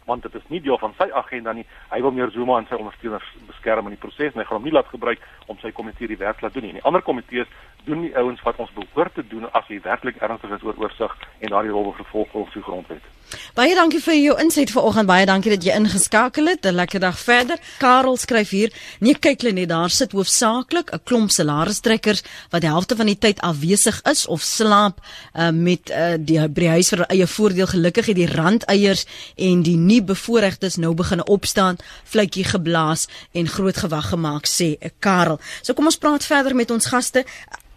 want 0.06 0.24
dit 0.24 0.36
is 0.36 0.48
nie 0.48 0.62
deel 0.62 0.78
van 0.78 0.94
sy 0.98 1.10
agenda 1.14 1.54
nie. 1.54 1.66
Hy 1.92 2.02
wil 2.02 2.12
meer 2.12 2.32
Zuma 2.32 2.58
en 2.60 2.68
sy 2.70 2.80
ondersteuners 2.80 3.30
beskerm 3.48 3.90
in 3.90 3.96
die 3.96 4.02
proses 4.02 4.34
en 4.34 4.42
hy 4.42 4.48
gaan 4.48 4.60
hom 4.60 4.68
nie 4.68 4.76
laat 4.76 4.92
gebruik 4.92 5.24
om 5.48 5.60
sy 5.62 5.72
komitee 5.72 6.12
die 6.12 6.20
werk 6.20 6.42
laat 6.42 6.54
doen 6.54 6.68
nie. 6.68 6.76
Die 6.80 6.86
ander 6.88 7.02
komitees 7.02 7.50
doen 7.88 8.06
die 8.06 8.16
ouens 8.18 8.42
wat 8.44 8.60
ons 8.64 8.72
behoort 8.76 9.16
te 9.16 9.28
doen 9.28 9.50
as 9.52 9.68
jy 9.72 9.82
werklik 9.84 10.22
ernstig 10.24 10.56
is 10.56 10.64
oor 10.64 10.80
oorsig 10.80 11.18
en 11.40 11.52
daardie 11.56 11.74
rol 11.76 11.94
vervolg 11.98 12.32
volgens 12.32 12.60
die 12.60 12.64
grondwet. 12.64 13.12
Baie 13.54 13.76
dankie 13.76 14.00
vir 14.02 14.16
jou 14.18 14.36
insig 14.42 14.72
vanoggend. 14.74 15.08
Baie 15.10 15.26
dankie 15.26 15.52
dat 15.54 15.64
jy 15.66 15.76
ingeskakel 15.78 16.48
het. 16.48 16.66
'n 16.66 16.74
Lekker 16.74 17.00
dag 17.00 17.20
verder. 17.20 17.58
Karel 17.78 18.18
skryf 18.18 18.50
hier: 18.50 18.72
"Nee, 19.00 19.16
kyk 19.16 19.42
net, 19.44 19.70
daar 19.70 19.90
sit 19.90 20.12
hoofsaaklik 20.12 20.92
'n 20.94 21.04
klomp 21.04 21.32
salarisstrekkers 21.32 22.24
wat 22.50 22.62
die 22.62 22.70
helfte 22.70 22.96
van 22.96 23.06
die 23.06 23.18
tyd 23.18 23.40
afwesig 23.42 24.02
is 24.02 24.28
of 24.28 24.42
slaap 24.42 25.00
uh, 25.36 25.50
met 25.50 25.90
uh, 25.90 26.14
die 26.20 26.48
by 26.48 26.66
huis 26.66 26.90
vir 26.90 27.06
eie 27.10 27.28
voordeel. 27.28 27.68
Gelukkig 27.68 28.06
het 28.06 28.16
die 28.16 28.28
randeiers 28.28 29.06
en 29.36 29.62
die 29.64 29.78
nie 29.78 30.02
bevoorregtes 30.02 30.76
nou 30.76 30.94
begin 30.94 31.28
opstaan, 31.28 31.78
fluitjie 32.04 32.44
geblaas 32.44 33.08
en 33.32 33.48
groot 33.48 33.78
gewag 33.78 34.10
gemaak, 34.10 34.48
sê 34.48 34.78
Karel. 35.00 35.40
So 35.62 35.74
kom 35.74 35.86
ons 35.86 35.98
praat 35.98 36.26
verder 36.26 36.56
met 36.56 36.72
ons 36.72 36.86
gaste. 36.86 37.26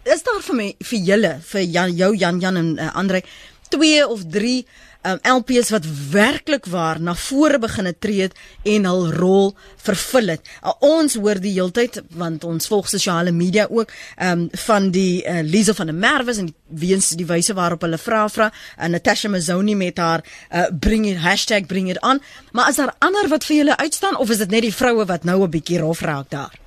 Is 0.03 0.23
daar 0.23 0.41
vir 0.41 0.55
my 0.55 0.75
vir 0.79 0.99
julle, 0.99 1.39
vir 1.43 1.61
Jan, 1.61 1.95
jou 1.95 2.15
Jan 2.15 2.39
Jan 2.39 2.55
en 2.55 2.77
uh, 2.79 2.95
Andre, 2.95 3.21
twee 3.69 4.07
of 4.07 4.21
drie 4.31 4.65
um, 5.03 5.19
LPs 5.37 5.69
wat 5.69 5.85
werklik 6.11 6.65
waar 6.65 7.01
na 7.01 7.15
vore 7.15 7.59
beginne 7.59 7.93
tree 7.99 8.21
het 8.21 8.37
en 8.63 8.85
hul 8.85 9.11
rol 9.11 9.55
vervul 9.83 10.27
het. 10.35 10.41
Uh, 10.63 10.73
ons 10.79 11.15
hoor 11.15 11.41
die 11.41 11.53
heeltyd 11.57 12.01
want 12.09 12.43
ons 12.43 12.67
volg 12.67 12.89
sosiale 12.89 13.31
media 13.31 13.67
ook 13.69 13.91
um, 14.23 14.47
van 14.67 14.91
die 14.91 15.23
uh, 15.23 15.41
Lize 15.43 15.73
van 15.73 15.91
der 15.91 15.95
Merwe 15.95 16.37
en 16.37 16.53
weens 16.67 17.09
die 17.09 17.27
wyse 17.27 17.53
waarop 17.53 17.85
hulle 17.87 17.97
vra 18.01 18.27
vra 18.29 18.51
en 18.77 18.91
uh, 18.91 18.95
Natasha 18.97 19.29
Mazoni 19.29 19.75
met 19.75 19.97
haar 19.97 20.23
uh, 20.51 20.67
bring 20.71 21.07
it 21.07 21.67
#bring 21.67 21.89
it 21.89 22.01
on. 22.01 22.21
Maar 22.51 22.69
is 22.69 22.75
daar 22.75 22.95
ander 22.99 23.27
wat 23.27 23.45
vir 23.45 23.55
julle 23.55 23.77
uitstaan 23.77 24.17
of 24.17 24.29
is 24.29 24.37
dit 24.37 24.49
net 24.49 24.61
die 24.61 24.73
vroue 24.73 25.05
wat 25.05 25.23
nou 25.23 25.43
'n 25.43 25.49
bietjie 25.49 25.79
rof 25.79 26.01
raak 26.01 26.29
daar? 26.29 26.66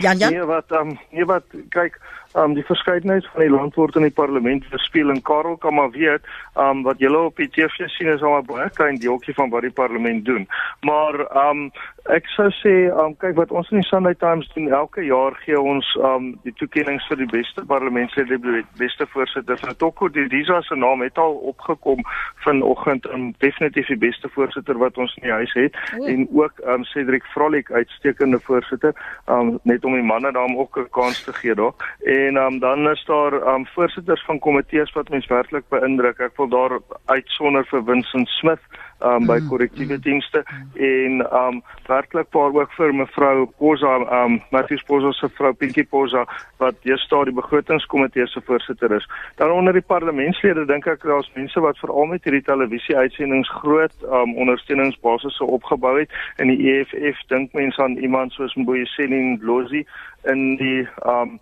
Jan 0.00 0.18
Jan. 0.18 0.32
Nee 0.32 0.48
wat 0.48 0.70
um, 0.70 0.98
nee 1.10 1.24
wat 1.24 1.44
kyk 1.68 2.00
um 2.38 2.54
die 2.54 2.64
verskeidenheid 2.64 3.26
van 3.32 3.42
die 3.42 3.50
land 3.50 3.74
word 3.74 3.96
in 3.98 4.06
die 4.06 4.14
parlement 4.14 4.64
verspeel 4.70 5.10
en 5.10 5.22
Karel 5.26 5.56
kan 5.56 5.74
maar 5.74 5.90
weet 5.90 6.26
um 6.54 6.82
wat 6.86 7.02
julle 7.02 7.18
op 7.30 7.36
die 7.36 7.48
TV 7.50 7.88
sien 7.90 8.12
is 8.12 8.22
al 8.22 8.38
'n 8.38 8.46
baie 8.46 8.70
klein 8.70 9.00
deeltjie 9.02 9.34
van 9.34 9.50
wat 9.50 9.66
die 9.66 9.76
parlement 9.82 10.24
doen. 10.24 10.48
Maar 10.80 11.20
um 11.48 11.70
ek 12.08 12.26
sou 12.34 12.48
sê 12.60 12.74
um 13.04 13.14
kyk 13.20 13.36
wat 13.36 13.50
ons 13.50 13.70
in 13.70 13.80
die 13.80 13.88
Sunday 13.88 14.14
Times 14.14 14.48
doen 14.54 14.70
elke 14.72 15.02
jaar 15.04 15.34
gee 15.44 15.60
ons 15.60 15.86
um 16.10 16.32
die 16.44 16.54
toekenninge 16.58 17.04
vir 17.08 17.20
die 17.22 17.30
beste 17.32 17.64
parlementslid 17.66 18.28
die 18.30 18.64
beste 18.78 19.06
voorsitter. 19.12 19.60
Nou 19.62 19.74
Toko 19.74 20.08
Didiza 20.08 20.60
se 20.62 20.76
naam 20.76 21.02
het 21.02 21.18
al 21.18 21.34
opgekom 21.52 22.02
vanoggend 22.44 23.06
en 23.06 23.34
definitief 23.38 23.86
die 23.92 24.00
beste 24.00 24.28
voorsitter 24.28 24.78
wat 24.78 24.98
ons 24.98 25.14
in 25.20 25.28
die 25.28 25.36
huis 25.42 25.54
het 25.54 25.76
Oe. 25.98 26.08
en 26.08 26.28
ook 26.32 26.64
um 26.66 26.84
Cedric 26.84 27.24
Vrolik 27.34 27.70
uitstekende 27.70 28.40
voorsitter 28.40 28.94
um 29.26 29.58
net 29.62 29.84
om 29.84 29.94
die 29.94 30.06
manne 30.06 30.32
daarom 30.32 30.58
ook 30.58 30.78
'n 30.78 30.88
kans 30.90 31.24
te 31.24 31.32
gee 31.32 31.54
daar. 31.54 31.74
En 32.04 32.36
um, 32.36 32.58
dan 32.58 32.90
is 32.90 33.04
daar 33.04 33.32
um, 33.32 33.66
voorsitters 33.66 34.24
van 34.24 34.38
komitees 34.38 34.92
wat 34.92 35.08
mens 35.08 35.26
werklik 35.26 35.64
beïndruk. 35.68 36.18
Ek 36.18 36.36
wil 36.36 36.48
daar 36.48 36.78
uitsonder 37.04 37.66
vir 37.70 37.84
Vincent 37.84 38.28
Smith 38.28 38.64
um, 39.02 39.26
by 39.26 39.38
mm, 39.38 39.48
korrektiewe 39.48 39.96
mm. 39.96 40.02
dienste 40.02 40.44
en 40.74 41.22
um 41.42 41.62
werklik 41.86 42.30
paar 42.30 42.54
ook 42.54 42.72
vir 42.76 42.94
mevrou 42.94 43.46
Posa 43.58 43.94
um 44.22 44.40
Matthews 44.50 44.82
Posa 44.88 45.12
se 45.12 45.28
vrou 45.36 45.52
Pinkie 45.52 45.84
Posa 45.84 46.24
wat 46.62 46.76
hier 46.82 46.98
staan 46.98 47.24
die 47.28 47.34
begrotingskomitee 47.34 48.26
se 48.26 48.40
voorsitter 48.46 48.92
is. 48.96 49.06
Dan 49.36 49.50
onder 49.50 49.72
die 49.72 49.86
parlementslede 49.86 50.66
dink 50.66 50.86
ek 50.86 51.06
daar's 51.08 51.30
mense 51.34 51.60
wat 51.60 51.78
veral 51.78 52.10
met 52.12 52.24
hierdie 52.24 52.44
televisie 52.46 52.96
uitsendings 52.96 53.50
groot 53.60 54.08
um 54.08 54.36
ondersteuningsbasisse 54.36 55.44
opgebou 55.44 55.96
het 55.98 56.10
in 56.38 56.52
die 56.52 56.60
EFF 56.74 57.24
dink 57.32 57.52
mense 57.52 57.82
aan 57.82 57.98
iemand 57.98 58.32
soos 58.32 58.54
Mboyeseni 58.54 59.22
Ndlozi 59.34 59.86
in 60.28 60.56
die 60.60 60.86
um 61.06 61.38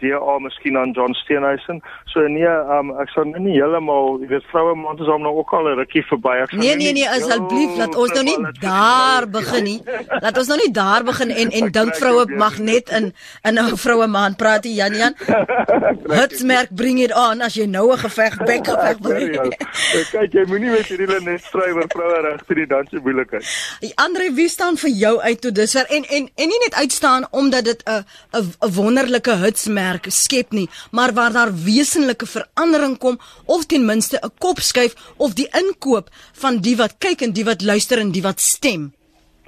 DA 0.00 0.38
miskien 0.38 0.76
aan 0.76 0.92
John 0.92 1.14
Steenhuisen. 1.14 1.82
So 2.12 2.20
nee, 2.28 2.48
um, 2.48 2.92
ek 3.02 3.10
sou 3.12 3.24
nou 3.28 3.40
nie 3.42 3.56
heeltemal, 3.56 4.18
jy 4.22 4.28
weet 4.30 4.46
vroue 4.52 4.74
maand 4.78 5.00
is 5.00 5.10
hom 5.10 5.24
nou 5.24 5.34
ook 5.40 5.52
al 5.56 5.68
'n 5.72 5.78
rukkie 5.80 6.04
verby. 6.10 6.34
Ek 6.42 6.52
Nee 6.52 6.76
nee 6.76 6.92
nee, 6.92 7.08
asseblief 7.08 7.76
laat 7.76 7.96
ons 7.96 8.12
nou 8.12 8.24
nie 8.24 8.38
daar 8.60 9.26
begin 9.28 9.64
nie. 9.64 9.80
Laat 10.24 10.38
ons 10.38 10.48
nou 10.48 10.58
nie 10.60 10.72
daar 10.72 11.04
begin 11.04 11.30
en 11.30 11.50
en 11.50 11.70
dink 11.72 11.94
vroue 11.96 12.26
mag 12.36 12.58
net 12.58 12.88
in 12.90 13.12
in 13.42 13.58
'n 13.58 13.76
vroue 13.76 14.06
maand 14.06 14.36
praat 14.36 14.64
jy 14.64 14.74
Jan 14.76 14.94
Jan. 14.94 15.14
Hitsmerk 16.18 16.70
bring 16.70 17.00
it 17.00 17.12
on 17.12 17.40
as 17.40 17.54
jy 17.54 17.66
nou 17.66 17.92
'n 17.92 17.98
geveg 17.98 18.36
bek 18.44 18.66
geveg 18.66 18.96
wil. 19.00 19.50
Kyk 20.12 20.32
jy 20.32 20.44
moenie 20.46 20.70
met 20.70 20.86
hierdie 20.86 21.20
net 21.24 21.42
stry 21.42 21.72
oor 21.72 21.88
vroue 21.88 22.20
regte 22.30 22.54
die 22.54 22.66
danse 22.66 23.00
moeilikheid. 23.02 23.44
Andre, 23.94 24.32
wie 24.32 24.48
staan 24.48 24.76
vir 24.76 24.90
jou 24.90 25.20
uit 25.20 25.40
tot 25.40 25.54
dusver 25.54 25.86
en 25.88 26.04
en 26.04 26.30
en 26.34 26.48
nie 26.48 26.62
net 26.64 26.74
uitstaan 26.74 27.26
omdat 27.30 27.64
dit 27.64 27.82
'n 27.84 28.04
'n 28.32 28.72
wonderlike 28.74 29.30
hitsmerk 29.30 29.85
merk 29.86 30.10
skep 30.22 30.52
nie, 30.58 30.68
maar 30.90 31.14
waar 31.14 31.32
daar 31.32 31.52
wesenlike 31.70 32.26
verandering 32.26 32.98
kom 32.98 33.18
of 33.46 33.66
ten 33.70 33.86
minste 33.86 34.16
'n 34.22 34.32
kop 34.38 34.58
skuif 34.70 34.94
of 35.16 35.34
die 35.34 35.48
inkoop 35.62 36.06
van 36.42 36.60
die 36.66 36.76
wat 36.76 36.98
kyk 36.98 37.22
en 37.22 37.32
die 37.32 37.44
wat 37.50 37.62
luister 37.62 37.98
en 37.98 38.12
die 38.12 38.22
wat 38.28 38.40
stem. 38.40 38.92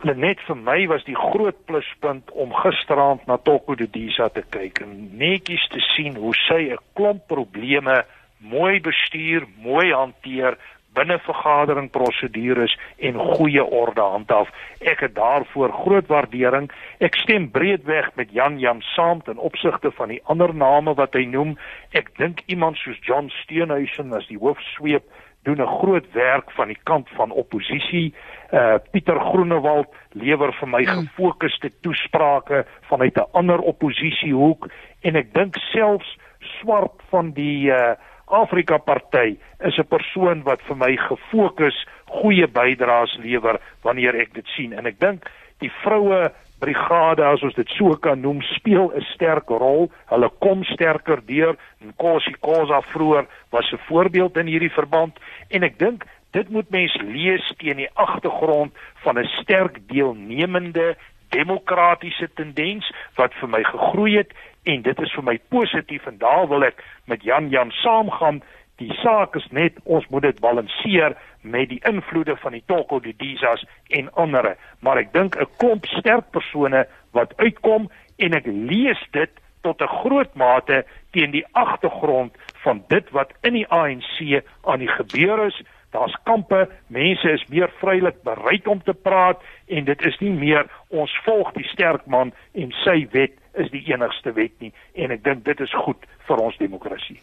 Net 0.02 0.38
vir 0.46 0.56
my 0.56 0.86
was 0.86 1.04
die 1.04 1.16
groot 1.16 1.58
pluspunt 1.66 2.30
om 2.30 2.52
gisteraand 2.54 3.26
na 3.26 3.36
Toko 3.36 3.74
de 3.74 3.88
Disa 3.90 4.28
te 4.28 4.44
kyk 4.50 4.80
en 4.80 4.92
netjies 5.18 5.64
te 5.72 5.80
sien 5.94 6.14
hoe 6.16 6.34
sy 6.34 6.70
'n 6.70 6.78
klomp 6.94 7.26
probleme 7.26 8.04
mooi 8.38 8.80
bestuur, 8.80 9.46
mooi 9.62 9.92
hanteer, 9.92 10.58
binne 10.98 11.18
vergadering 11.22 11.90
prosedures 11.94 12.74
en 12.98 13.20
goeie 13.36 13.64
orde 13.64 14.02
handhaaf. 14.02 14.50
Ek 14.80 15.04
het 15.06 15.14
daarvoor 15.14 15.72
groot 15.84 16.10
waardering. 16.10 16.68
Ek 16.98 17.18
stem 17.22 17.50
breedweg 17.54 18.10
met 18.18 18.34
Jan 18.34 18.58
Jan 18.58 18.82
saam 18.94 19.22
ten 19.22 19.38
opsigte 19.38 19.92
van 20.00 20.12
die 20.14 20.20
ander 20.26 20.54
name 20.54 20.96
wat 20.98 21.14
hy 21.14 21.24
noem. 21.30 21.56
Ek 21.94 22.10
dink 22.18 22.42
iemand 22.46 22.80
soos 22.82 22.98
John 23.06 23.30
Steenhuisen 23.42 24.12
as 24.18 24.26
die 24.30 24.40
hoofsweep 24.40 25.06
doen 25.46 25.62
'n 25.62 25.78
groot 25.80 26.12
werk 26.12 26.50
van 26.50 26.68
die 26.68 26.80
kant 26.82 27.08
van 27.16 27.30
oppositie. 27.30 28.14
Uh 28.52 28.74
Pieter 28.90 29.20
Groenewald 29.20 29.88
lewer 30.12 30.52
vir 30.52 30.68
my 30.68 30.82
hmm. 30.84 31.06
gefokusde 31.06 31.70
toesprake 31.80 32.66
vanuit 32.90 33.16
'n 33.16 33.30
ander 33.32 33.58
oppositiehoek 33.58 34.68
en 35.00 35.16
ek 35.16 35.34
dink 35.34 35.56
selfs 35.72 36.18
swart 36.60 37.02
van 37.10 37.32
die 37.32 37.70
uh 37.70 37.94
Afrika 38.30 38.78
Party 38.78 39.38
is 39.60 39.78
'n 39.78 39.88
persoon 39.88 40.42
wat 40.42 40.60
vir 40.62 40.76
my 40.76 40.96
gefokus 40.96 41.86
goeie 42.06 42.46
bydraes 42.46 43.16
lewer 43.22 43.60
wanneer 43.82 44.14
ek 44.14 44.34
dit 44.34 44.46
sien. 44.56 44.72
En 44.72 44.86
ek 44.86 45.00
dink 45.00 45.30
die 45.58 45.72
vroue 45.82 46.30
brigade 46.58 47.24
as 47.24 47.42
ons 47.42 47.54
dit 47.54 47.68
so 47.76 47.96
kan 47.96 48.20
noem 48.20 48.42
speel 48.42 48.92
'n 48.94 49.06
sterk 49.14 49.48
rol. 49.48 49.90
Hulle 50.06 50.30
kom 50.40 50.64
sterker 50.64 51.20
deur. 51.26 51.56
En 51.80 51.94
Kosi 51.96 52.34
Kosa 52.40 52.80
vroeër 52.80 53.26
was 53.50 53.72
'n 53.72 53.80
voorbeeld 53.88 54.36
in 54.36 54.46
hierdie 54.46 54.72
verband. 54.72 55.18
En 55.48 55.62
ek 55.62 55.78
dink 55.78 56.04
dit 56.30 56.48
moet 56.48 56.70
mens 56.70 56.96
lees 57.00 57.52
teen 57.56 57.76
die 57.76 57.90
agtergrond 57.94 58.72
van 58.94 59.18
'n 59.18 59.28
sterk 59.40 59.78
deelnemende 59.88 60.96
demokratiese 61.28 62.30
tendens 62.34 62.92
wat 63.14 63.34
vir 63.40 63.48
my 63.48 63.62
gegroei 63.62 64.16
het 64.16 64.32
en 64.68 64.82
dit 64.84 65.00
is 65.00 65.14
vir 65.16 65.24
my 65.24 65.36
positief 65.54 66.06
en 66.10 66.18
daar 66.20 66.46
wil 66.50 66.66
ek 66.66 66.82
met 67.08 67.24
Jan 67.24 67.48
Jan 67.52 67.70
saamgaan. 67.80 68.42
Die 68.78 68.92
saak 69.00 69.36
is 69.40 69.46
net 69.50 69.78
ons 69.84 70.06
moet 70.12 70.28
dit 70.28 70.40
balanseer 70.44 71.16
met 71.42 71.70
die 71.72 71.80
invloede 71.88 72.36
van 72.42 72.54
die 72.54 72.62
Toko 72.70 73.00
die 73.02 73.16
Disas 73.18 73.64
en 73.96 74.10
ander. 74.14 74.54
Maar 74.84 75.02
ek 75.04 75.12
dink 75.12 75.36
'n 75.36 75.48
klomp 75.56 75.86
sterk 75.86 76.30
persone 76.30 76.86
wat 77.12 77.32
uitkom 77.36 77.88
en 78.18 78.34
ek 78.34 78.46
lees 78.46 79.00
dit 79.12 79.30
tot 79.62 79.80
'n 79.82 79.94
groot 80.02 80.34
mate 80.34 80.84
teen 81.10 81.30
die 81.30 81.46
agtergrond 81.52 82.36
van 82.62 82.84
dit 82.88 83.10
wat 83.10 83.32
in 83.42 83.52
die 83.52 83.68
ANC 83.68 84.42
aan 84.64 84.78
die 84.78 84.94
gebeur 85.00 85.46
is. 85.46 85.62
Daar's 85.90 86.16
kampe, 86.24 86.68
mense 86.86 87.30
is 87.30 87.46
meer 87.48 87.70
vrylik 87.80 88.22
bereid 88.22 88.66
om 88.66 88.82
te 88.82 88.94
praat 88.94 89.42
en 89.66 89.84
dit 89.84 90.02
is 90.02 90.18
nie 90.18 90.30
meer 90.30 90.66
ons 90.88 91.20
volg 91.24 91.52
die 91.52 91.68
sterk 91.68 92.06
man 92.06 92.32
en 92.52 92.72
sy 92.84 93.08
wet 93.10 93.32
is 93.58 93.70
die 93.74 93.84
enigste 93.92 94.32
wet 94.32 94.54
nie. 94.64 94.72
En 94.94 95.14
ek 95.14 95.24
dink 95.24 95.44
dit 95.48 95.60
is 95.60 95.74
goed 95.84 96.06
vir 96.28 96.42
ons 96.44 96.58
demokrasie. 96.60 97.16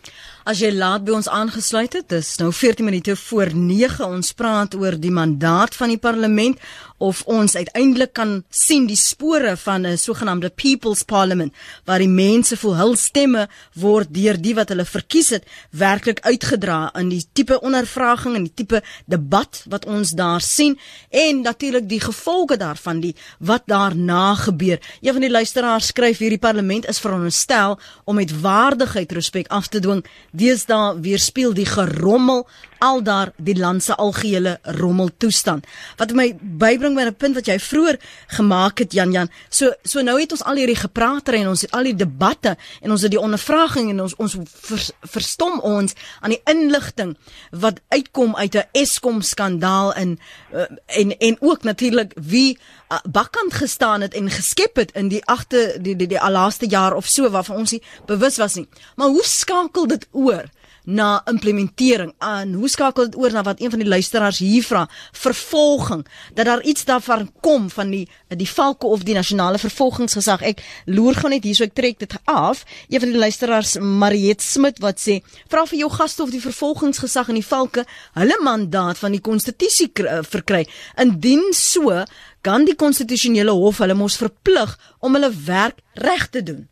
As 0.45 0.59
jy 0.61 0.69
laat 0.75 1.05
by 1.05 1.15
ons 1.17 1.29
aangesluit 1.31 1.95
het, 1.97 2.07
dis 2.11 2.27
nou 2.37 2.51
14 2.53 2.85
minute 2.85 3.15
voor 3.17 3.49
9 3.53 4.05
ons 4.05 4.33
praat 4.37 4.75
oor 4.77 4.97
die 5.01 5.13
mandaat 5.13 5.73
van 5.77 5.89
die 5.89 6.01
parlement 6.01 6.59
of 6.97 7.23
ons 7.27 7.55
uiteindelik 7.55 8.13
kan 8.15 8.43
sien 8.49 8.85
die 8.87 8.95
spore 8.95 9.55
van 9.57 9.85
'n 9.85 9.97
sogenaamde 9.97 10.49
people's 10.49 11.03
parliament 11.03 11.53
waar 11.85 11.99
die 11.99 12.07
mense 12.07 12.57
voel 12.57 12.75
hul 12.75 12.95
stemme 12.95 13.47
word 13.73 14.13
deur 14.13 14.37
die 14.41 14.55
wat 14.55 14.69
hulle 14.69 14.85
verkies 14.85 15.29
het 15.29 15.43
werklik 15.71 16.19
uitgedra 16.21 16.91
in 16.95 17.09
die 17.09 17.25
tipe 17.33 17.59
ondervraging 17.59 18.35
en 18.35 18.43
die 18.43 18.53
tipe 18.53 18.81
debat 19.05 19.63
wat 19.67 19.85
ons 19.85 20.11
daar 20.11 20.41
sien 20.41 20.79
en 21.09 21.41
natuurlik 21.41 21.89
die 21.89 21.99
gevolge 21.99 22.57
daarvan 22.57 22.99
die 22.99 23.15
wat 23.39 23.63
daarna 23.65 24.35
gebeur. 24.35 24.79
Een 25.01 25.11
van 25.11 25.21
die 25.21 25.31
luisteraars 25.31 25.87
skryf 25.87 26.17
hierdie 26.17 26.39
parlement 26.39 26.87
is 26.87 26.99
veronderstel 26.99 27.79
om 28.05 28.15
met 28.15 28.39
waardige 28.41 28.94
veiligheid 28.95 29.11
respek 29.11 29.51
af 29.51 29.67
te 29.67 29.79
dwing. 29.79 30.03
Deesdae 30.31 30.95
weerspieël 31.03 31.53
die 31.55 31.67
gerommel 31.67 32.45
al 32.83 33.01
daar 33.03 33.31
die 33.37 33.55
land 33.57 33.83
se 33.83 33.95
algehele 33.95 34.59
rommel 34.77 35.09
toestand. 35.17 35.65
Wat 35.97 36.13
my 36.13 36.35
bybring 36.39 36.95
by 36.95 37.03
'n 37.07 37.15
punt 37.15 37.35
wat 37.35 37.47
jy 37.47 37.59
vroeër 37.59 37.97
gemaak 38.27 38.79
het 38.79 38.93
Jan 38.93 39.11
Jan. 39.11 39.29
So 39.49 39.73
so 39.83 40.01
nou 40.01 40.19
het 40.19 40.31
ons 40.31 40.43
al 40.43 40.55
hierdie 40.55 40.75
gepraat 40.75 41.27
en 41.27 41.47
ons 41.47 41.61
het 41.61 41.71
al 41.71 41.83
die 41.83 41.95
debatte 41.95 42.57
en 42.81 42.91
ons 42.91 43.01
het 43.01 43.11
die 43.11 43.19
ondervraging 43.19 43.89
en 43.89 44.01
ons 44.01 44.15
ons 44.15 44.37
vers, 44.45 44.91
verstom 45.01 45.59
ons 45.59 45.93
aan 46.21 46.29
die 46.29 46.41
inligting 46.45 47.17
wat 47.51 47.79
uitkom 47.89 48.35
uit 48.35 48.55
'n 48.55 48.67
Eskom 48.71 49.21
skandaal 49.21 49.93
in 49.95 50.19
uh, 50.53 50.61
en 50.85 51.17
en 51.17 51.37
ook 51.39 51.63
natuurlik 51.63 52.13
wie 52.15 52.57
uh, 52.91 52.97
bakkant 53.09 53.53
gestaan 53.53 54.01
het 54.01 54.13
en 54.13 54.29
geskep 54.29 54.75
het 54.75 54.91
in 54.91 55.07
die 55.07 55.25
agte 55.25 55.77
die 55.81 55.95
die 55.95 56.07
die, 56.07 56.19
die 56.19 56.31
laaste 56.31 56.65
jaar 56.65 56.93
of 56.93 57.07
so 57.07 57.29
waarvan 57.29 57.55
ons 57.55 57.71
nie 57.71 57.81
bewus 58.05 58.37
was 58.37 58.55
nie. 58.55 58.67
Maar 58.95 59.07
hoe 59.07 59.25
skakel 59.25 59.87
dit 59.87 60.07
oor? 60.11 60.49
na 60.85 61.21
implementering? 61.25 62.13
Aan 62.17 62.53
hoe 62.53 62.69
skakel 62.69 63.09
dit 63.09 63.17
oor 63.17 63.31
na 63.31 63.43
wat 63.43 63.61
een 63.61 63.69
van 63.69 63.79
die 63.79 63.87
luisteraars 63.87 64.37
hier 64.37 64.63
vra? 64.63 64.85
Vervolging. 65.11 66.05
Dat 66.33 66.45
daar 66.45 66.61
iets 66.61 66.85
daarvan 66.85 67.31
kom 67.41 67.69
van 67.69 67.89
die 67.89 68.09
die 68.27 68.49
valke 68.49 68.85
of 68.85 69.03
die 69.03 69.13
nasionale 69.13 69.57
vervolgingsgesag. 69.57 70.41
Ek 70.41 70.61
loer 70.85 71.15
gaan 71.15 71.33
net 71.33 71.43
hierso 71.43 71.63
ek 71.63 71.73
trek 71.73 71.99
dit 71.99 72.13
af. 72.23 72.65
Een 72.89 72.99
van 72.99 73.09
die 73.09 73.19
luisteraars 73.19 73.77
Mariet 73.79 74.41
Smit 74.41 74.79
wat 74.83 75.01
sê 75.01 75.21
vra 75.49 75.65
vir 75.65 75.79
jou 75.79 75.89
gaste 75.91 76.23
of 76.23 76.33
die 76.33 76.43
vervolgingsgesag 76.43 77.31
en 77.31 77.39
die 77.39 77.45
valke 77.45 77.85
hulle 78.13 78.37
mandaat 78.43 79.01
van 79.01 79.15
die 79.15 79.23
konstitusie 79.23 79.89
uh, 80.03 80.21
verkry. 80.21 80.65
Indien 81.01 81.53
so 81.53 82.03
kan 82.45 82.65
die 82.65 82.77
konstitusionele 82.77 83.51
hof 83.51 83.81
hulle 83.81 83.97
mos 83.97 84.19
verplig 84.21 84.77
om 84.99 85.17
hulle 85.17 85.31
werk 85.45 85.81
reg 85.93 86.29
te 86.29 86.43
doen 86.43 86.65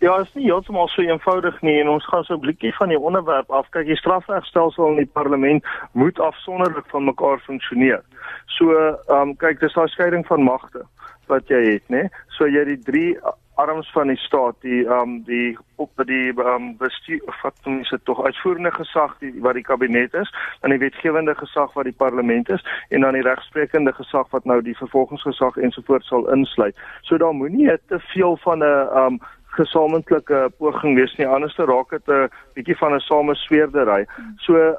Ja, 0.00 0.16
dit 0.16 0.26
is 0.26 0.34
nie 0.34 0.44
heeltemal 0.44 0.88
so 0.88 1.02
eenvoudig 1.02 1.56
nie 1.66 1.80
en 1.80 1.88
ons 1.90 2.04
gaan 2.06 2.24
so 2.24 2.34
'n 2.34 2.40
blikkie 2.40 2.74
van 2.74 2.88
die 2.88 2.98
onderwerp 2.98 3.50
af 3.50 3.68
kyk. 3.68 3.86
Die 3.86 3.96
strafregstelsel 3.96 4.86
in 4.86 4.96
die 4.96 5.10
parlement 5.12 5.64
moet 5.92 6.20
afsonderlik 6.20 6.86
van 6.86 7.04
mekaar 7.04 7.38
funksioneer. 7.38 8.02
So, 8.46 8.70
ehm 8.72 9.20
um, 9.20 9.36
kyk, 9.36 9.60
dis 9.60 9.74
'n 9.76 9.86
skeiding 9.86 10.26
van 10.26 10.42
magte 10.42 10.86
wat 11.26 11.48
jy 11.48 11.72
het, 11.72 11.82
né? 11.88 12.08
So 12.28 12.46
jy 12.46 12.58
het 12.58 12.66
die 12.66 12.92
drie 12.92 13.18
arms 13.54 13.90
van 13.92 14.06
die 14.06 14.16
staat, 14.16 14.54
die 14.60 14.84
ehm 14.86 15.00
um, 15.00 15.22
die 15.26 15.58
op 15.76 15.90
die 16.06 16.30
ehm 16.30 16.48
um, 16.48 16.76
bestuur 16.76 17.20
wat 17.42 17.54
ons 17.66 17.90
dit 17.90 18.04
tog 18.04 18.24
uitvoerende 18.24 18.70
gesag 18.70 19.16
die 19.18 19.32
wat 19.40 19.54
die 19.54 19.66
kabinet 19.66 20.14
is, 20.14 20.30
dan 20.60 20.70
die 20.70 20.78
wetgewende 20.78 21.34
gesag 21.34 21.72
wat 21.72 21.84
die 21.84 21.98
parlement 22.04 22.48
is 22.48 22.64
en 22.88 23.00
dan 23.00 23.12
die 23.12 23.22
regsprekende 23.22 23.92
gesag 23.92 24.30
wat 24.30 24.44
nou 24.44 24.62
die 24.62 24.76
vervolgingsgesag 24.76 25.56
ensovoorts 25.56 26.06
sal 26.06 26.30
insluit. 26.30 26.76
So 27.02 27.18
daar 27.18 27.34
moenie 27.34 27.78
te 27.88 27.98
veel 27.98 28.36
van 28.36 28.58
'n 28.58 28.62
ehm 28.62 29.06
um, 29.06 29.20
gesamentlike 29.58 30.48
poging 30.58 30.96
wees 30.98 31.14
nie 31.18 31.26
anders 31.26 31.54
te 31.58 31.66
raak 31.68 31.90
dit 31.90 32.08
'n 32.08 32.28
bietjie 32.54 32.76
van 32.80 32.94
'n 32.94 33.00
samesweerdery. 33.00 34.06
So 34.46 34.76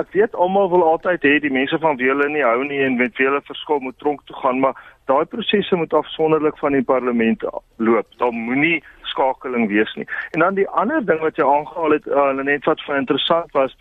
ek 0.00 0.12
weet 0.16 0.34
almal 0.34 0.70
wil 0.72 0.84
altyd 0.88 1.24
hê 1.26 1.34
die 1.40 1.52
mense 1.52 1.78
van 1.78 1.96
wie 2.00 2.08
hulle 2.08 2.28
nie 2.28 2.44
hou 2.44 2.64
nie 2.64 2.80
en 2.84 2.96
met 2.96 3.16
wie 3.18 3.26
hulle 3.28 3.40
verskil 3.44 3.80
moet 3.80 3.98
tronk 3.98 4.20
toe 4.26 4.36
gaan, 4.36 4.60
maar 4.60 4.76
daai 5.10 5.24
prosesse 5.24 5.76
moet 5.76 5.92
afsonderlik 5.92 6.58
van 6.58 6.72
die 6.72 6.84
parlement 6.92 7.44
loop. 7.76 8.06
Daar 8.18 8.32
moenie 8.32 8.82
skakeling 9.12 9.68
wees 9.68 9.94
nie. 9.94 10.06
En 10.30 10.40
dan 10.40 10.54
die 10.54 10.68
ander 10.68 11.04
ding 11.04 11.20
wat 11.20 11.36
jy 11.36 11.44
aangehaal 11.44 11.90
het, 11.98 12.06
uh, 12.06 12.32
net 12.32 12.64
wat 12.64 12.80
vir 12.86 12.96
interessant 12.96 13.52
was, 13.52 13.76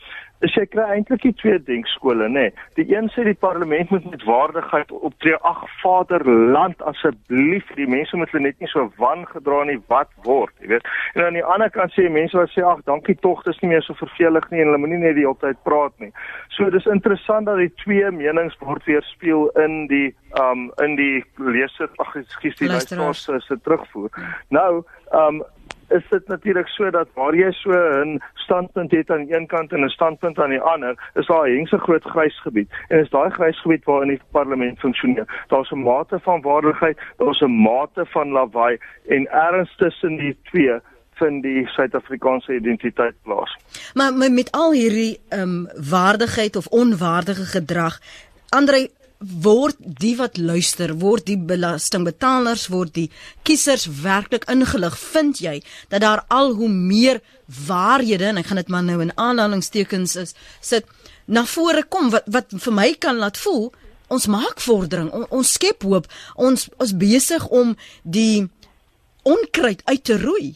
is 0.45 0.55
jy 0.57 0.65
kry 0.71 0.87
eintlik 0.95 1.23
die 1.25 1.33
twee 1.41 1.59
denkskole 1.67 2.27
nê. 2.29 2.47
Nee. 2.49 2.53
Die 2.79 2.85
een 2.95 3.09
sê 3.13 3.25
die 3.27 3.37
parlement 3.37 3.91
moet 3.93 4.07
met 4.09 4.23
waardigheid 4.25 4.91
optree. 4.91 5.37
Ag 5.47 5.63
Vaderland 5.81 6.81
asseblief, 6.89 7.67
die 7.77 7.87
mense 7.89 8.17
moet 8.17 8.31
hulle 8.33 8.49
net 8.49 8.59
nie 8.63 8.69
so 8.71 8.87
wan 9.01 9.25
gedra 9.29 9.63
nie 9.69 9.77
wat 9.91 10.09
word, 10.25 10.53
jy 10.63 10.73
weet. 10.73 10.89
En 11.15 11.25
aan 11.25 11.37
die 11.37 11.45
ander 11.45 11.69
kant 11.73 11.93
sê 11.95 12.07
mense 12.09 12.37
wat 12.37 12.53
sê 12.55 12.65
ag 12.65 12.81
dankie 12.89 13.17
tog, 13.21 13.43
dis 13.45 13.61
nie 13.61 13.73
meer 13.73 13.85
so 13.85 13.97
vervelig 13.99 14.49
nie 14.51 14.63
en 14.63 14.71
hulle 14.71 14.81
moenie 14.81 15.01
net 15.03 15.17
die 15.19 15.27
hele 15.27 15.37
tyd 15.43 15.61
praat 15.67 15.93
nie. 16.03 16.11
So 16.57 16.69
dis 16.73 16.89
interessant 16.89 17.49
dat 17.49 17.61
die 17.61 17.71
twee 17.83 18.09
menings 18.15 18.57
word 18.65 18.85
weerspieël 18.89 19.49
in 19.63 19.85
die 19.91 20.09
um 20.39 20.69
in 20.83 20.95
die 20.95 21.23
leser 21.37 21.89
ag 21.99 22.13
ekskuus 22.15 22.59
die 22.59 22.69
luisteraars 22.71 23.25
se 23.27 23.57
terugvoer. 23.63 24.11
Nou 24.49 24.83
um 25.17 25.41
is 25.91 26.03
dit 26.09 26.27
natuurlik 26.27 26.67
so 26.67 26.89
dat 26.89 27.07
waar 27.13 27.35
jy 27.35 27.51
so 27.51 27.71
'n 27.71 28.21
standpunt 28.33 28.91
het 28.91 29.09
aan 29.09 29.25
een 29.29 29.47
kant 29.47 29.71
en 29.71 29.83
'n 29.85 29.89
standpunt 29.89 30.39
aan 30.39 30.49
die 30.49 30.59
ander, 30.73 31.11
is 31.13 31.27
daar 31.27 31.47
'n 31.47 31.55
hengse 31.55 31.77
groot 31.77 32.03
grys 32.03 32.41
gebied. 32.41 32.69
En 32.87 32.99
is 32.99 33.09
daai 33.09 33.29
grys 33.29 33.61
gebied 33.61 33.83
waarin 33.83 34.07
die 34.07 34.21
parlement 34.31 34.79
funksioneer. 34.79 35.45
Daar's 35.47 35.71
'n 35.71 35.83
mate 35.83 36.19
van 36.19 36.41
waardigheid, 36.41 36.97
daar's 37.17 37.41
'n 37.41 37.61
mate 37.61 38.05
van 38.05 38.29
lawaai 38.29 38.77
en 39.07 39.31
erns 39.31 39.75
tussen 39.75 40.17
die 40.17 40.37
twee 40.43 40.79
vind 41.13 41.43
die 41.43 41.67
Suid-Afrikaanse 41.67 42.55
identiteit 42.55 43.15
plaas. 43.23 43.57
Maar 43.93 44.13
met 44.13 44.51
al 44.51 44.71
hierdie 44.71 45.19
ehm 45.29 45.41
um, 45.41 45.67
waardigheid 45.89 46.55
of 46.55 46.67
onwaardige 46.67 47.45
gedrag, 47.45 47.99
Andre 48.51 48.89
word 49.21 49.77
die 49.79 50.15
wat 50.17 50.37
luister, 50.37 50.95
word 50.97 51.27
die 51.29 51.37
belastingbetalers, 51.37 52.67
word 52.73 52.95
die 52.95 53.09
kiesers 53.45 53.85
werklik 54.01 54.47
ingelig? 54.49 54.97
Vind 54.97 55.41
jy 55.43 55.59
dat 55.93 56.01
daar 56.01 56.25
al 56.29 56.55
hoe 56.57 56.69
meer 56.69 57.21
waarhede 57.67 58.31
en 58.31 58.41
ek 58.41 58.49
gaan 58.49 58.61
dit 58.61 58.71
maar 58.73 58.83
nou 58.87 59.01
in 59.03 59.13
aanhalingstekens 59.15 60.15
is 60.15 60.35
sit 60.59 60.87
na 61.27 61.45
vore 61.45 61.83
kom 61.83 62.09
wat 62.11 62.27
wat 62.31 62.53
vir 62.65 62.73
my 62.73 62.89
kan 62.97 63.19
laat 63.21 63.37
voel 63.37 63.69
ons 64.11 64.27
maak 64.27 64.59
vordering, 64.59 65.09
on, 65.15 65.23
ons 65.31 65.53
skep 65.55 65.85
hoop, 65.87 66.09
ons 66.35 66.67
is 66.83 66.91
besig 66.99 67.45
om 67.47 67.75
die 68.03 68.47
onkruid 69.27 69.83
uit 69.87 70.03
te 70.03 70.17
roei. 70.19 70.49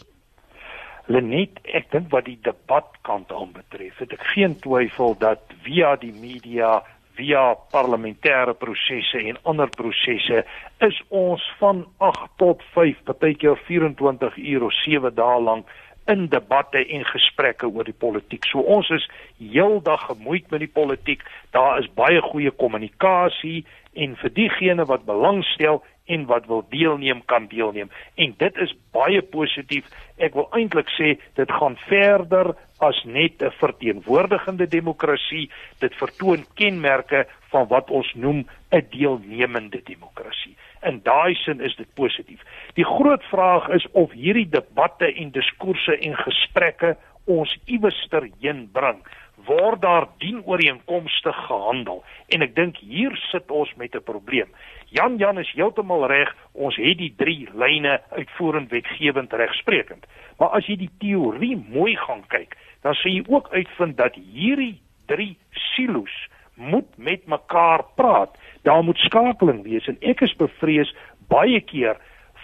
Lenet, 1.11 1.61
ek 1.77 1.91
dink 1.93 2.09
wat 2.13 2.25
die 2.27 2.39
debatkant 2.43 3.31
aanbetref, 3.31 3.99
het 4.01 4.15
ek 4.17 4.25
geen 4.33 4.57
twyfel 4.63 5.13
dat 5.21 5.53
via 5.63 5.93
die 6.01 6.13
media 6.17 6.79
via 7.15 7.55
parlementêre 7.71 8.53
prosesse 8.59 9.17
en 9.17 9.39
ander 9.43 9.69
prosesse 9.71 10.43
is 10.83 10.99
ons 11.09 11.43
van 11.59 11.85
8 12.03 12.29
tot 12.41 12.63
5, 12.75 13.01
partykeer 13.07 13.57
24 13.67 14.37
uur 14.37 14.67
of 14.69 14.77
7 14.83 15.13
dae 15.15 15.41
lank 15.41 15.71
in 16.11 16.27
debatte 16.29 16.83
en 16.85 17.05
gesprekke 17.09 17.67
oor 17.67 17.87
die 17.87 17.97
politiek. 17.97 18.45
So 18.45 18.61
ons 18.61 18.89
is 18.93 19.07
heeldag 19.39 20.05
gemoeid 20.11 20.51
met 20.53 20.61
die 20.61 20.71
politiek. 20.71 21.23
Daar 21.55 21.79
is 21.81 21.89
baie 21.97 22.21
goeie 22.21 22.53
kommunikasie 22.53 23.63
en 23.93 24.13
vir 24.21 24.33
diegene 24.35 24.85
wat 24.85 25.07
belangstel 25.07 25.81
en 26.05 26.25
wat 26.25 26.45
wil 26.45 26.65
deelneem 26.69 27.21
kan 27.25 27.47
deelneem 27.47 27.89
en 28.15 28.33
dit 28.37 28.57
is 28.57 28.75
baie 28.91 29.21
positief. 29.21 29.87
Ek 30.17 30.33
wil 30.37 30.47
eintlik 30.57 30.89
sê 30.95 31.15
dit 31.39 31.51
gaan 31.59 31.77
verder 31.87 32.53
as 32.79 33.01
net 33.05 33.41
'n 33.41 33.51
verteenwoordigende 33.61 34.67
demokrasie. 34.67 35.49
Dit 35.79 35.95
vertoon 35.95 36.45
kenmerke 36.55 37.25
van 37.49 37.67
wat 37.67 37.89
ons 37.89 38.13
noem 38.13 38.45
'n 38.71 38.87
deelnemende 38.89 39.81
demokrasie. 39.83 40.55
In 40.83 40.99
daai 41.03 41.33
sin 41.35 41.61
is 41.61 41.75
dit 41.75 41.93
positief. 41.93 42.41
Die 42.73 42.85
groot 42.85 43.23
vraag 43.23 43.69
is 43.69 43.87
of 43.91 44.11
hierdie 44.11 44.49
debatte 44.49 45.13
en 45.13 45.31
diskoerse 45.31 45.97
en 45.97 46.15
gesprekke 46.15 46.97
ons 47.25 47.57
iewester 47.65 48.29
heen 48.39 48.69
bring 48.71 49.01
word 49.45 49.81
daar 49.81 50.07
dienooreenkomstig 50.23 51.37
gehandel 51.47 52.03
en 52.33 52.45
ek 52.45 52.55
dink 52.55 52.77
hier 52.77 53.15
sit 53.31 53.51
ons 53.51 53.71
met 53.75 53.95
'n 53.95 54.03
probleem. 54.03 54.49
Jan 54.89 55.17
Jan 55.17 55.39
is 55.39 55.51
heeltemal 55.51 56.07
reg, 56.07 56.35
ons 56.53 56.75
het 56.75 56.97
die 56.97 57.13
drie 57.17 57.47
lyne 57.53 58.01
uitvoerend 58.11 58.69
wetgewend 58.69 59.33
regsprekend. 59.33 60.05
Maar 60.37 60.49
as 60.49 60.65
jy 60.67 60.75
die 60.75 60.91
teorie 60.99 61.55
mooi 61.69 61.95
gaan 61.95 62.23
kyk, 62.27 62.57
dan 62.81 62.93
sê 62.93 63.09
jy 63.09 63.23
ook 63.27 63.49
uitvind 63.49 63.97
dat 63.97 64.15
hierdie 64.15 64.81
drie 65.05 65.37
silo's 65.51 66.15
moet 66.55 66.97
met 66.97 67.27
mekaar 67.27 67.83
praat. 67.95 68.37
Daar 68.63 68.83
moet 68.83 68.97
skakeling 68.97 69.63
wees 69.63 69.87
en 69.87 69.97
ek 70.01 70.21
is 70.21 70.35
bevrees 70.35 70.95
baie 71.27 71.61
keer 71.61 71.97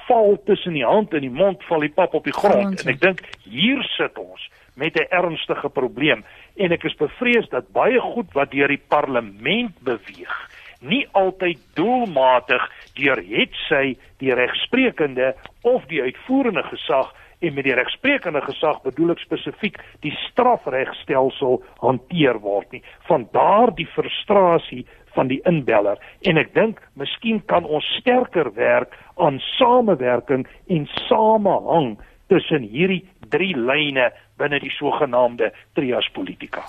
val 0.08 0.38
tussen 0.46 0.74
die 0.74 0.86
hand 0.86 1.14
en 1.14 1.22
die 1.22 1.30
mond 1.30 1.64
val 1.70 1.80
die 1.80 1.94
pap 1.94 2.14
op 2.18 2.28
die 2.28 2.36
grond 2.36 2.82
en 2.82 2.92
ek 2.94 3.00
dink 3.02 3.22
hier 3.44 3.84
sit 3.96 4.18
ons 4.18 4.50
met 4.74 4.96
'n 4.96 5.08
ernstige 5.10 5.70
probleem. 5.70 6.24
En 6.56 6.72
ek 6.72 6.84
is 6.84 6.96
bevrees 6.96 7.50
dat 7.50 7.72
baie 7.72 8.00
goed 8.00 8.34
wat 8.34 8.52
deur 8.52 8.68
die 8.68 8.84
parlement 8.88 9.76
beweeg 9.84 10.50
nie 10.82 11.06
altyd 11.18 11.60
doelmatig 11.78 12.64
deur 12.98 13.22
hetsy 13.22 13.96
die 14.22 14.34
regsprekende 14.34 15.34
of 15.62 15.86
die 15.92 16.02
uitvoerende 16.02 16.64
gesag 16.70 17.12
en 17.42 17.54
met 17.58 17.66
die 17.66 17.76
regsprekende 17.78 18.42
gesag 18.46 18.82
bedoel 18.86 19.16
ek 19.16 19.24
spesifiek 19.24 19.80
die 20.06 20.14
strafregstelsel 20.28 21.62
hanteer 21.82 22.38
word 22.42 22.70
nie. 22.76 22.84
Van 23.10 23.26
daardie 23.34 23.88
frustrasie 23.96 24.84
van 25.16 25.32
die 25.32 25.42
inbeller. 25.50 25.98
En 26.22 26.38
ek 26.38 26.54
dink 26.54 26.82
miskien 27.00 27.42
kan 27.50 27.66
ons 27.66 27.88
sterker 28.00 28.52
werk 28.58 28.94
aan 29.18 29.42
samewerking 29.58 30.46
en 30.70 30.86
samehang 31.08 31.96
tussen 32.32 32.64
hierdie 32.64 33.04
drie 33.34 33.56
lyne 33.58 34.12
binne 34.42 34.60
die 34.62 34.72
sogenaamde 34.74 35.52
trias 35.78 36.08
politika. 36.16 36.64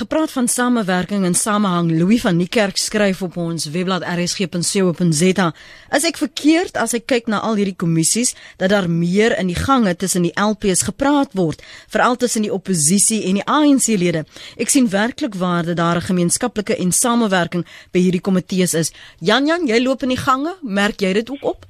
Gepraat 0.00 0.32
van 0.34 0.48
samewerking 0.48 1.24
en 1.24 1.34
samehang, 1.34 1.90
Louis 1.98 2.22
van 2.24 2.36
Niekerk 2.36 2.78
skryf 2.80 3.22
op 3.24 3.38
ons 3.40 3.68
webblad 3.74 4.04
rsg.co.za. 4.04 5.48
As 5.94 6.06
ek 6.08 6.20
verkeerd 6.20 6.78
as 6.80 6.94
ek 6.96 7.08
kyk 7.10 7.30
na 7.32 7.40
al 7.46 7.58
hierdie 7.60 7.76
kommissies 7.78 8.34
dat 8.60 8.72
daar 8.74 8.88
meer 8.90 9.36
in 9.38 9.50
die 9.52 9.58
gange 9.58 9.94
tussen 9.96 10.26
die 10.26 10.34
LPs 10.40 10.84
gepraat 10.90 11.34
word, 11.38 11.62
veral 11.92 12.18
tussen 12.20 12.44
die 12.46 12.52
oppositie 12.52 13.22
en 13.28 13.40
die 13.40 13.46
ANC-lede. 13.48 14.24
Ek 14.60 14.72
sien 14.72 14.90
werklik 14.92 15.38
waar 15.40 15.64
dat 15.64 15.80
daar 15.80 15.96
'n 15.96 16.08
gemeenskaplike 16.10 16.76
en 16.76 16.92
samewerking 16.92 17.64
by 17.92 18.00
hierdie 18.00 18.20
komitees 18.20 18.74
is. 18.74 18.92
Jan 19.20 19.46
Jan, 19.46 19.66
jy 19.66 19.80
loop 19.82 20.02
in 20.02 20.08
die 20.08 20.24
gange, 20.28 20.54
merk 20.62 21.00
jy 21.00 21.12
dit 21.12 21.30
ook 21.30 21.44
op? 21.44 21.66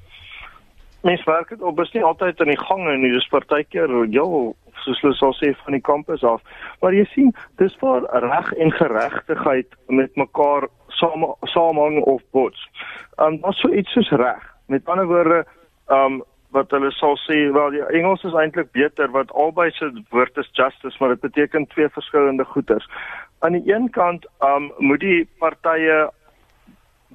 Mens 1.05 1.25
werk 1.25 1.49
dit 1.49 1.63
op, 1.63 1.81
is 1.81 1.93
nie 1.93 2.03
altyd 2.03 2.41
in 2.41 2.49
die 2.49 2.61
gange 2.61 2.97
nie, 2.97 3.13
dis 3.13 3.29
partykeer 3.29 3.91
ja, 4.11 4.25
soos 4.85 5.01
hulle 5.03 5.17
sal 5.19 5.35
sê 5.41 5.53
van 5.65 5.77
die 5.77 5.85
kampus 5.85 6.25
af. 6.25 6.43
Maar 6.83 6.97
jy 6.97 7.05
sien, 7.13 7.33
dis 7.61 7.75
waar 7.83 8.07
reg 8.25 8.53
en 8.61 8.73
geregtigheid 8.79 9.77
met 9.89 10.17
mekaar 10.21 10.69
saam 11.01 11.27
saamhang 11.55 12.03
of 12.03 12.23
bots. 12.31 12.69
Um 13.19 13.41
wat 13.43 13.59
so 13.61 13.73
iets 13.73 13.93
soos 13.93 14.11
reg. 14.11 14.43
Met 14.67 14.89
ander 14.89 15.07
woorde, 15.11 15.45
um 15.93 16.23
wat 16.55 16.71
hulle 16.71 16.93
sal 16.95 17.17
sê, 17.25 17.37
wel 17.53 17.73
die 17.75 17.83
Engels 17.99 18.23
is 18.25 18.37
eintlik 18.39 18.71
beter 18.77 19.11
wat 19.11 19.33
albei 19.35 19.71
se 19.75 19.91
woord 20.15 20.37
is 20.39 20.51
justice, 20.53 20.97
maar 21.01 21.15
dit 21.15 21.25
beteken 21.27 21.67
twee 21.73 21.89
verskillende 21.89 22.45
goeters. 22.45 22.87
Aan 23.43 23.59
die 23.59 23.73
een 23.73 23.91
kant 23.91 24.27
um 24.47 24.71
moet 24.79 25.03
die 25.03 25.25
partye 25.43 26.05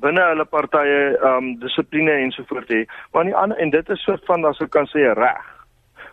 binne 0.03 0.24
hulle 0.32 0.45
partye 0.45 0.99
um 1.32 1.53
dissipline 1.63 2.20
ensovoorts 2.26 2.74
hê. 2.74 2.84
Maar 3.11 3.24
aan 3.24 3.32
die 3.32 3.39
ander 3.43 3.63
en 3.63 3.72
dit 3.76 3.95
is 3.95 4.03
soort 4.03 4.26
van 4.28 4.45
as 4.45 4.59
ek 4.63 4.76
kan 4.76 4.91
sê 4.91 5.07
reg. 5.15 5.55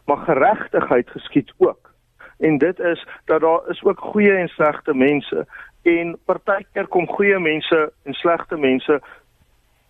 Maar 0.06 0.16
geregtigheid 0.16 1.10
geskied 1.10 1.52
ook. 1.58 1.90
En 2.38 2.58
dit 2.58 2.78
is 2.78 3.06
dat 3.24 3.40
daar 3.40 3.68
is 3.68 3.82
ook 3.84 4.00
goeie 4.00 4.32
en 4.32 4.48
slegte 4.48 4.94
mense 4.94 5.46
en 5.82 6.18
partykeer 6.24 6.86
kom 6.86 7.06
goeie 7.06 7.38
mense 7.38 7.92
en 8.02 8.12
slegte 8.12 8.56
mense 8.56 9.00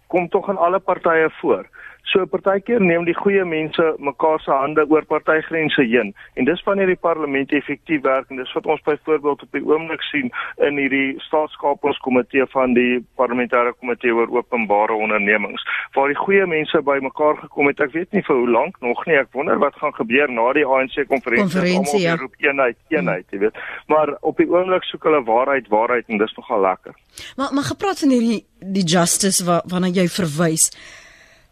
kom 0.06 0.28
tog 0.28 0.48
in 0.48 0.56
alle 0.56 0.78
partye 0.78 1.30
voor. 1.40 1.66
So 2.12 2.26
partykeer 2.30 2.80
neem 2.80 3.04
die 3.08 3.16
goeie 3.16 3.44
mense 3.44 3.86
mekaar 3.98 4.40
se 4.44 4.50
hande 4.54 4.86
oor 4.90 5.04
partygrense 5.10 5.82
heen 5.82 6.12
en 6.34 6.48
dis 6.48 6.62
wanneer 6.66 6.92
die 6.92 7.00
parlement 7.08 7.52
effektief 7.52 8.02
werk 8.04 8.30
en 8.30 8.40
dis 8.40 8.52
wat 8.54 8.66
ons 8.66 8.84
byvoorbeeld 8.86 9.42
op 9.42 9.56
die 9.56 9.64
oomblik 9.66 10.02
sien 10.10 10.30
in 10.68 10.78
hierdie 10.78 11.16
staatskapingskomitee 11.26 12.46
van 12.52 12.76
die 12.78 13.00
parlementêre 13.18 13.74
komitee 13.80 14.14
oor 14.14 14.30
openbare 14.38 14.94
ondernemings 14.94 15.64
waar 15.96 16.12
die 16.12 16.18
goeie 16.18 16.46
mense 16.46 16.82
bymekaar 16.82 17.40
gekom 17.40 17.70
het. 17.70 17.80
Ek 17.80 17.94
weet 17.94 18.12
nie 18.14 18.22
vir 18.26 18.38
hoe 18.38 18.50
lank 18.50 18.78
nog 18.84 19.02
nie. 19.08 19.16
Ek 19.18 19.32
wonder 19.36 19.58
wat 19.62 19.78
gaan 19.80 19.94
gebeur 19.96 20.30
na 20.32 20.50
die 20.56 20.66
ANC 20.66 20.98
konferensie 21.10 21.64
op 21.80 21.96
ja. 22.38 22.50
eenheid 22.50 22.78
eenheid, 22.92 23.26
jy 23.32 23.40
weet. 23.46 23.64
Maar 23.90 24.14
op 24.20 24.38
die 24.40 24.48
oomblik 24.50 24.86
soek 24.86 25.08
hulle 25.08 25.22
waarheid, 25.26 25.70
waarheid 25.72 26.06
en 26.12 26.22
dis 26.22 26.36
nogal 26.38 26.62
lekker. 26.68 26.94
Maar 27.40 27.54
maar 27.56 27.68
gepraat 27.72 28.04
van 28.04 28.14
hierdie 28.14 28.44
die 28.60 28.84
justice 28.84 29.44
wa, 29.44 29.60
waarna 29.70 29.90
jy 29.92 30.06
verwys. 30.12 30.70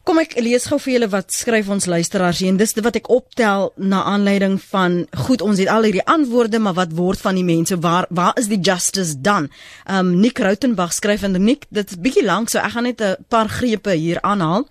Kom 0.05 0.19
ek 0.21 0.35
lees 0.37 0.67
gou 0.69 0.77
vir 0.85 0.93
julle 0.93 1.07
wat 1.09 1.33
skryf 1.33 1.71
ons 1.73 1.87
luisteraars 1.89 2.43
hier 2.43 2.51
en 2.53 2.59
dis 2.61 2.75
wat 2.85 2.99
ek 2.99 3.07
optel 3.09 3.71
na 3.81 4.03
aanleiding 4.11 4.59
van 4.69 4.99
goed 5.25 5.41
ons 5.41 5.63
het 5.63 5.71
al 5.73 5.87
hierdie 5.89 6.05
antwoorde 6.05 6.61
maar 6.61 6.77
wat 6.77 6.93
word 6.99 7.23
van 7.23 7.39
die 7.41 7.47
mense 7.49 7.79
waar 7.81 8.05
waar 8.13 8.37
is 8.37 8.51
die 8.53 8.61
justice 8.61 9.17
dan? 9.25 9.49
Um 9.89 10.13
Nick 10.21 10.43
Rautenbach 10.45 10.93
skryf 10.93 11.25
en 11.25 11.41
Nick 11.41 11.65
dit's 11.73 11.97
bietjie 11.97 12.27
lank 12.27 12.53
so 12.53 12.61
ek 12.61 12.77
gaan 12.77 12.85
net 12.85 13.01
'n 13.01 13.17
paar 13.33 13.49
grepe 13.49 13.97
hier 13.97 14.21
aanhaal. 14.21 14.69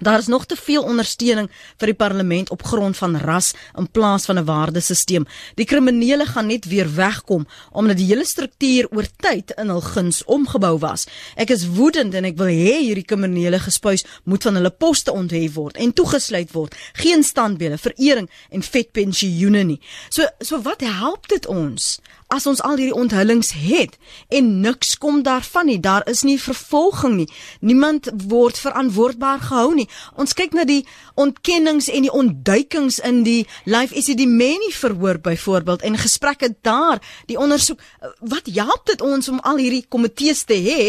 Daar 0.00 0.18
is 0.18 0.26
nog 0.26 0.46
te 0.46 0.56
veel 0.56 0.82
ondersteuning 0.82 1.50
vir 1.76 1.92
die 1.92 1.96
parlement 1.96 2.50
op 2.50 2.62
grond 2.64 2.96
van 2.96 3.16
ras 3.20 3.52
in 3.78 3.90
plaas 3.90 4.24
van 4.24 4.38
'n 4.38 4.44
waardesisteem. 4.44 5.26
Die 5.54 5.64
kriminele 5.64 6.26
gaan 6.26 6.46
net 6.46 6.64
weer 6.64 6.94
wegkom 6.94 7.46
omdat 7.72 7.96
die 7.96 8.06
hele 8.06 8.24
struktuur 8.24 8.88
oor 8.90 9.06
tyd 9.16 9.50
in 9.50 9.68
hul 9.68 9.80
guns 9.80 10.24
omgebou 10.24 10.78
was. 10.78 11.06
Ek 11.36 11.50
is 11.50 11.66
woedend 11.66 12.14
en 12.14 12.24
ek 12.24 12.36
wil 12.36 12.46
hê 12.46 12.80
hierdie 12.80 13.04
kriminele 13.04 13.58
gespuis 13.58 14.04
moet 14.24 14.42
van 14.42 14.54
hulle 14.54 14.70
poste 14.70 15.12
onthef 15.12 15.54
word 15.54 15.76
en 15.76 15.92
toegesluit 15.92 16.52
word. 16.52 16.74
Geen 16.92 17.22
standbeelde, 17.22 17.78
verering 17.78 18.30
en 18.50 18.62
vet 18.62 18.92
pensioene 18.92 19.62
nie. 19.62 19.80
So 20.08 20.26
so 20.40 20.62
wat 20.62 20.80
help 20.80 21.28
dit 21.28 21.46
ons 21.46 22.00
as 22.30 22.46
ons 22.46 22.62
al 22.62 22.78
hierdie 22.78 22.96
onthullings 22.96 23.52
het 23.58 23.96
en 24.32 24.50
niks 24.62 24.94
kom 25.02 25.22
daarvan 25.26 25.66
nie. 25.66 25.78
Daar 25.82 26.06
is 26.10 26.22
nie 26.26 26.38
vervolging 26.40 27.16
nie. 27.18 27.28
Niemand 27.60 28.10
word 28.30 28.58
verantwoordbaar 28.58 29.42
gehou 29.48 29.74
nie. 29.74 29.88
Ons 30.14 30.34
kyk 30.38 30.54
na 30.54 30.64
die 30.68 30.84
ontkennings 31.20 31.90
en 31.90 32.06
die 32.06 32.14
ontduikings 32.14 33.00
in 33.06 33.22
die 33.26 33.42
live 33.66 33.94
is 33.96 34.10
dit 34.10 34.20
die 34.22 34.30
many 34.30 34.70
verhoor 34.74 35.18
byvoorbeeld 35.22 35.82
en 35.82 35.98
gesprekke 35.98 36.54
daar, 36.62 37.02
die 37.26 37.38
ondersoek. 37.38 37.80
Wat 38.20 38.48
help 38.54 38.86
dit 38.86 39.02
ons 39.02 39.28
om 39.28 39.42
al 39.42 39.58
hierdie 39.62 39.86
komitees 39.88 40.44
te 40.46 40.58
hê 40.58 40.82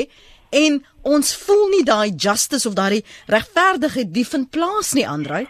en 0.51 0.81
ons 1.07 1.35
voel 1.45 1.67
nie 1.71 1.85
daai 1.87 2.11
justice 2.15 2.67
of 2.67 2.75
daai 2.77 3.01
regverdigheid 3.31 4.11
die 4.13 4.27
vind 4.27 4.51
plaas 4.53 4.93
nie, 4.93 5.07
Andrej? 5.07 5.47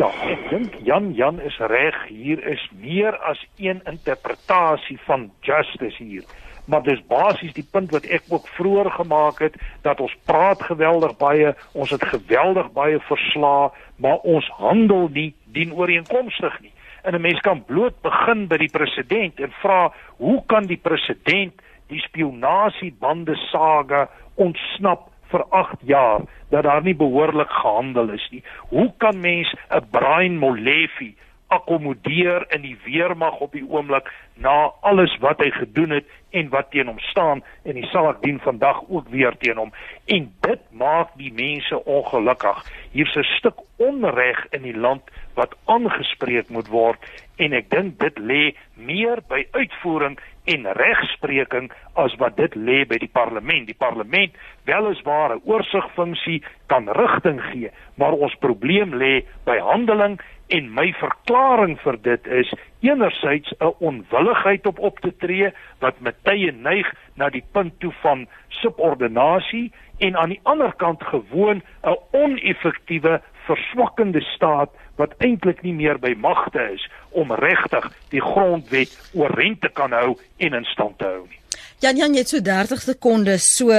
Ja, 0.00 0.06
ek 0.24 0.46
dink 0.48 0.76
Jan 0.88 1.10
Jan 1.12 1.40
is 1.44 1.58
reg. 1.68 1.96
Hier 2.08 2.40
is 2.48 2.62
meer 2.80 3.12
as 3.28 3.40
een 3.60 3.82
interpretasie 3.84 4.96
van 5.04 5.26
justice 5.44 6.00
hier. 6.00 6.24
Maar 6.64 6.82
dis 6.86 7.02
basies 7.10 7.52
die 7.52 7.66
punt 7.74 7.92
wat 7.92 8.06
ek 8.08 8.24
ook 8.32 8.48
vroeër 8.56 8.88
gemaak 8.94 9.42
het 9.44 9.58
dat 9.84 10.00
ons 10.00 10.14
praat 10.24 10.62
geweldig 10.64 11.12
baie, 11.20 11.52
ons 11.76 11.92
het 11.92 12.04
geweldig 12.08 12.72
baie 12.72 13.02
versla, 13.04 13.68
maar 14.00 14.24
ons 14.24 14.48
handel 14.56 15.10
nie 15.12 15.34
dien 15.52 15.76
ooreenkomstig 15.76 16.56
nie. 16.64 16.72
En 17.02 17.14
'n 17.14 17.20
mens 17.20 17.40
kan 17.40 17.64
bloot 17.64 18.00
begin 18.00 18.46
by 18.48 18.56
die 18.56 18.72
president 18.72 19.40
en 19.40 19.52
vra, 19.60 19.92
hoe 20.16 20.42
kan 20.46 20.66
die 20.66 20.80
president 20.80 21.52
die 21.88 22.00
spionasiebande 22.00 23.36
saga 23.36 24.08
ontsnap 24.34 25.11
vir 25.32 25.44
8 25.50 25.82
jaar 25.88 26.20
dat 26.52 26.68
daar 26.68 26.82
nie 26.82 26.94
behoorlik 26.94 27.50
gehandel 27.50 28.12
is 28.12 28.28
nie. 28.30 28.42
Hoe 28.68 28.92
kan 28.98 29.20
mens 29.20 29.54
'n 29.70 29.84
Brian 29.90 30.38
Molefe 30.38 31.12
akkommodeer 31.52 32.46
in 32.54 32.64
die 32.64 32.76
weermag 32.84 33.40
op 33.44 33.52
die 33.52 33.64
oomblik 33.68 34.08
na 34.40 34.72
alles 34.80 35.12
wat 35.20 35.42
hy 35.44 35.50
gedoen 35.52 35.98
het 35.98 36.08
en 36.30 36.48
wat 36.54 36.70
teen 36.72 36.88
hom 36.88 37.00
staan 37.10 37.42
en 37.68 37.76
die 37.76 37.88
saak 37.92 38.22
dien 38.22 38.40
vandag 38.40 38.80
ook 38.88 39.10
weer 39.12 39.36
teen 39.42 39.60
hom 39.60 39.72
en 40.16 40.30
dit 40.46 40.62
maak 40.70 41.12
die 41.20 41.32
mense 41.36 41.84
ongelukkig. 41.84 42.64
Hier's 42.96 43.16
'n 43.16 43.28
stuk 43.36 43.60
onreg 43.76 44.46
in 44.50 44.62
die 44.62 44.76
land 44.76 45.02
wat 45.34 45.56
aangespreek 45.64 46.48
moet 46.48 46.68
word 46.68 46.98
en 47.36 47.52
ek 47.52 47.70
dink 47.70 47.98
dit 48.00 48.18
lê 48.18 48.42
meer 48.74 49.20
by 49.28 49.46
uitvoering 49.52 50.18
en 50.44 50.66
regspreking 50.72 51.70
as 51.94 52.14
wat 52.18 52.36
dit 52.36 52.54
lê 52.54 52.82
by 52.88 52.98
die 52.98 53.10
parlement. 53.12 53.66
Die 53.66 53.78
parlement 53.78 54.34
weliswaar 54.64 55.34
'n 55.34 55.42
oorsigfunksie 55.44 56.42
kan 56.66 56.88
rigting 56.88 57.40
gee, 57.50 57.70
maar 57.94 58.12
ons 58.12 58.34
probleem 58.34 58.94
lê 58.94 59.24
by 59.44 59.58
handeling 59.58 60.20
en 60.48 60.74
my 60.74 60.92
verklaring 60.92 61.78
vir 61.80 61.96
dit 62.02 62.26
is 62.26 62.52
enerzijds 62.80 63.54
'n 63.58 63.74
onwilligheid 63.78 64.66
op 64.66 64.78
op 64.78 64.98
te 64.98 65.16
tree 65.16 65.52
wat 65.78 66.00
met 66.00 66.16
tye 66.22 66.52
neig 66.52 66.94
na 67.14 67.30
die 67.30 67.44
punt 67.52 67.80
toe 67.80 67.92
van 68.02 68.26
subordinasie 68.48 69.72
en 69.98 70.16
aan 70.16 70.28
die 70.28 70.40
ander 70.42 70.74
kant 70.76 71.02
gewoon 71.02 71.62
'n 71.82 71.96
oneffektiewe 72.10 73.20
verswakkende 73.46 74.20
staat 74.34 74.70
wat 75.00 75.14
eintlik 75.18 75.62
nie 75.62 75.74
meer 75.74 75.98
by 75.98 76.14
magte 76.18 76.62
is 76.74 76.84
om 77.10 77.32
regtig 77.32 77.88
die 78.14 78.22
grondwet 78.22 78.92
oorent 79.12 79.60
te 79.60 79.70
kan 79.72 79.92
hou 79.96 80.14
en 80.38 80.54
in 80.60 80.68
stand 80.70 80.98
te 80.98 81.08
hou 81.08 81.24
nie. 81.26 81.40
Jan 81.82 81.98
Jan 81.98 82.14
het 82.14 82.30
so 82.30 82.40
30 82.40 82.80
sekondes 82.80 83.48
so 83.56 83.72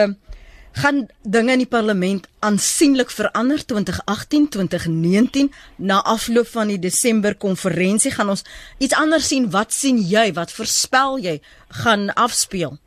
gaan 0.74 1.04
dinge 1.22 1.54
in 1.54 1.62
die 1.62 1.70
parlement 1.70 2.26
aansienlik 2.42 3.12
verander 3.14 3.62
2018 3.66 4.50
2019 4.56 5.52
na 5.78 6.02
afloop 6.02 6.50
van 6.50 6.74
die 6.74 6.80
Desember 6.82 7.36
konferensie 7.38 8.12
gaan 8.12 8.34
ons 8.34 8.44
iets 8.78 8.98
anders 8.98 9.28
sien. 9.30 9.52
Wat 9.54 9.74
sien 9.74 10.02
jy? 10.02 10.32
Wat 10.34 10.52
voorspel 10.52 11.20
jy 11.22 11.40
gaan 11.84 12.10
afspeel 12.14 12.80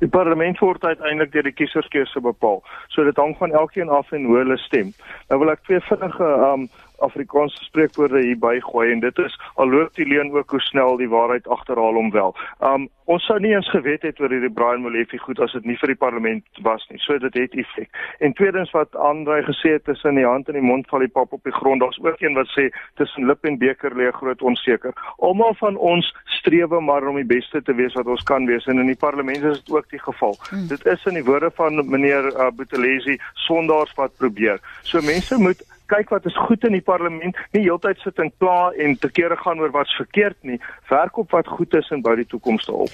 Die 0.00 0.08
parlement 0.08 0.58
word 0.60 0.84
uiteindelik 0.84 1.32
deur 1.32 1.46
die 1.48 1.54
kieserskeuse 1.56 2.20
bepaal. 2.20 2.62
So 2.92 3.04
dit 3.04 3.16
hang 3.16 3.36
van 3.38 3.52
elkeen 3.52 3.88
af 3.88 4.12
en 4.12 4.24
hoe 4.28 4.36
hulle 4.42 4.58
stem. 4.60 4.92
Nou 5.28 5.40
wil 5.40 5.54
ek 5.54 5.64
twee 5.64 5.80
vinnige 5.88 6.32
um 6.50 6.68
Afrikaanse 6.98 7.64
spreekwoorde 7.64 8.22
hier 8.22 8.38
bygooi 8.38 8.92
en 8.92 9.00
dit 9.00 9.18
is 9.18 9.38
al 9.54 9.70
loop 9.70 9.94
die 9.94 10.06
leuen 10.06 10.32
ook 10.32 10.50
hoe 10.50 10.60
snel 10.60 10.96
die 10.96 11.08
waarheid 11.08 11.48
agterhaal 11.48 11.94
hom 11.94 12.10
wel. 12.10 12.36
Um 12.60 12.88
ons 13.06 13.22
sou 13.24 13.38
nie 13.40 13.52
eens 13.54 13.68
geweet 13.70 14.02
het 14.02 14.20
oor 14.20 14.32
hierdie 14.34 14.50
Brian 14.50 14.82
Molefe 14.82 15.18
goed 15.22 15.38
as 15.40 15.52
dit 15.54 15.64
nie 15.64 15.76
vir 15.78 15.92
die 15.92 15.98
parlement 15.98 16.60
was 16.66 16.82
nie. 16.90 16.98
So 16.98 17.18
dit 17.22 17.34
het 17.38 17.54
effek. 17.54 17.90
En 18.18 18.34
tweedens 18.34 18.72
wat 18.74 18.96
Andre 18.96 19.42
gesê 19.46 19.76
het 19.76 19.84
tussen 19.84 20.18
die 20.18 20.26
hand 20.26 20.48
en 20.48 20.58
die 20.58 20.64
mond 20.64 20.88
val 20.90 21.04
die 21.04 21.12
pap 21.12 21.32
op 21.32 21.44
die 21.46 21.54
grond. 21.54 21.80
Daar's 21.80 22.00
ook 22.02 22.20
een 22.20 22.34
wat 22.34 22.50
sê 22.54 22.66
tussen 22.98 23.26
lip 23.30 23.44
en 23.46 23.58
beker 23.58 23.94
lê 23.94 24.08
'n 24.08 24.18
groot 24.18 24.42
onseker. 24.42 24.92
Almal 25.18 25.54
van 25.54 25.76
ons 25.76 26.14
strewe 26.24 26.80
maar 26.80 27.06
om 27.06 27.16
die 27.16 27.30
beste 27.36 27.62
te 27.62 27.74
wees 27.74 27.94
wat 27.94 28.06
ons 28.06 28.22
kan 28.22 28.46
wees 28.46 28.66
en 28.66 28.78
in 28.78 28.86
die 28.86 29.02
parlement 29.06 29.42
is 29.42 29.62
dit 29.64 29.74
ook 29.74 29.88
die 29.90 30.02
geval. 30.02 30.36
Hmm. 30.50 30.66
Dit 30.68 30.86
is 30.86 31.04
in 31.04 31.14
die 31.14 31.24
woorde 31.24 31.50
van 31.54 31.90
meneer 31.90 32.26
uh, 32.32 32.50
Buthelezi 32.50 33.18
sondaars 33.34 33.94
wat 33.94 34.16
probeer. 34.16 34.60
So 34.82 35.00
mense 35.00 35.38
moet 35.38 35.75
kyk 35.92 36.10
wat 36.14 36.26
is 36.26 36.38
goed 36.46 36.64
in 36.66 36.76
die 36.76 36.84
parlement, 36.84 37.36
nie 37.52 37.62
heeltyd 37.66 38.00
sit 38.02 38.18
en 38.22 38.32
kla 38.38 38.72
en 38.82 38.96
te 38.98 39.10
kere 39.10 39.36
gaan 39.40 39.62
oor 39.62 39.74
wat's 39.74 39.94
verkeerd 39.98 40.38
nie. 40.42 40.60
Werk 40.90 41.16
op 41.18 41.30
wat 41.36 41.48
goed 41.58 41.74
is 41.74 41.90
en 41.94 42.02
bou 42.02 42.16
die 42.18 42.28
toekoms 42.28 42.68
op. 42.72 42.92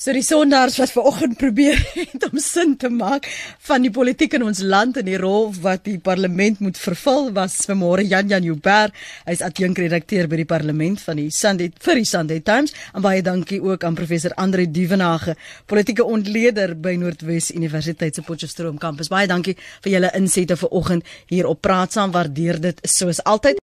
So 0.00 0.14
die 0.16 0.22
sondaars 0.24 0.78
wat 0.80 0.94
ver 0.94 1.04
oggend 1.10 1.34
probeer 1.36 1.76
het 1.98 2.22
om 2.24 2.38
sin 2.40 2.70
te 2.80 2.88
maak 2.88 3.26
van 3.68 3.82
die 3.84 3.90
politiek 3.92 4.32
in 4.38 4.46
ons 4.48 4.62
land 4.64 4.96
en 4.96 5.04
die 5.04 5.18
rol 5.20 5.50
wat 5.60 5.82
die 5.84 5.98
parlement 6.00 6.62
moet 6.64 6.78
vervul 6.80 7.26
was 7.36 7.58
vanmôre 7.68 8.06
Jan 8.08 8.30
Jan 8.32 8.46
Joubert, 8.46 8.96
hy's 9.26 9.42
adjunkredakteur 9.44 10.24
by 10.32 10.38
die 10.40 10.46
parlement 10.48 11.02
van 11.04 11.20
die 11.20 11.26
Sunday 11.28 11.68
vir 11.84 12.00
die 12.00 12.08
Sunday 12.08 12.40
Times 12.40 12.72
en 12.94 13.04
baie 13.04 13.20
dankie 13.20 13.58
ook 13.60 13.84
aan 13.84 13.98
professor 13.98 14.32
Andre 14.40 14.64
Duvenage, 14.72 15.34
politieke 15.68 16.08
ontleder 16.08 16.72
by 16.80 16.94
Noordwes 16.96 17.50
Universiteit 17.52 18.16
se 18.16 18.24
Potchefstroom 18.24 18.80
kampus. 18.80 19.12
Baie 19.12 19.28
dankie 19.28 19.58
vir 19.84 19.98
julle 19.98 20.14
insette 20.16 20.56
ver 20.62 20.72
oggend 20.80 21.12
hier 21.28 21.50
op 21.50 21.60
Praat 21.60 21.92
saam, 21.98 22.16
waardeer 22.16 22.56
dit 22.70 22.80
soos 22.88 23.20
altyd. 23.28 23.58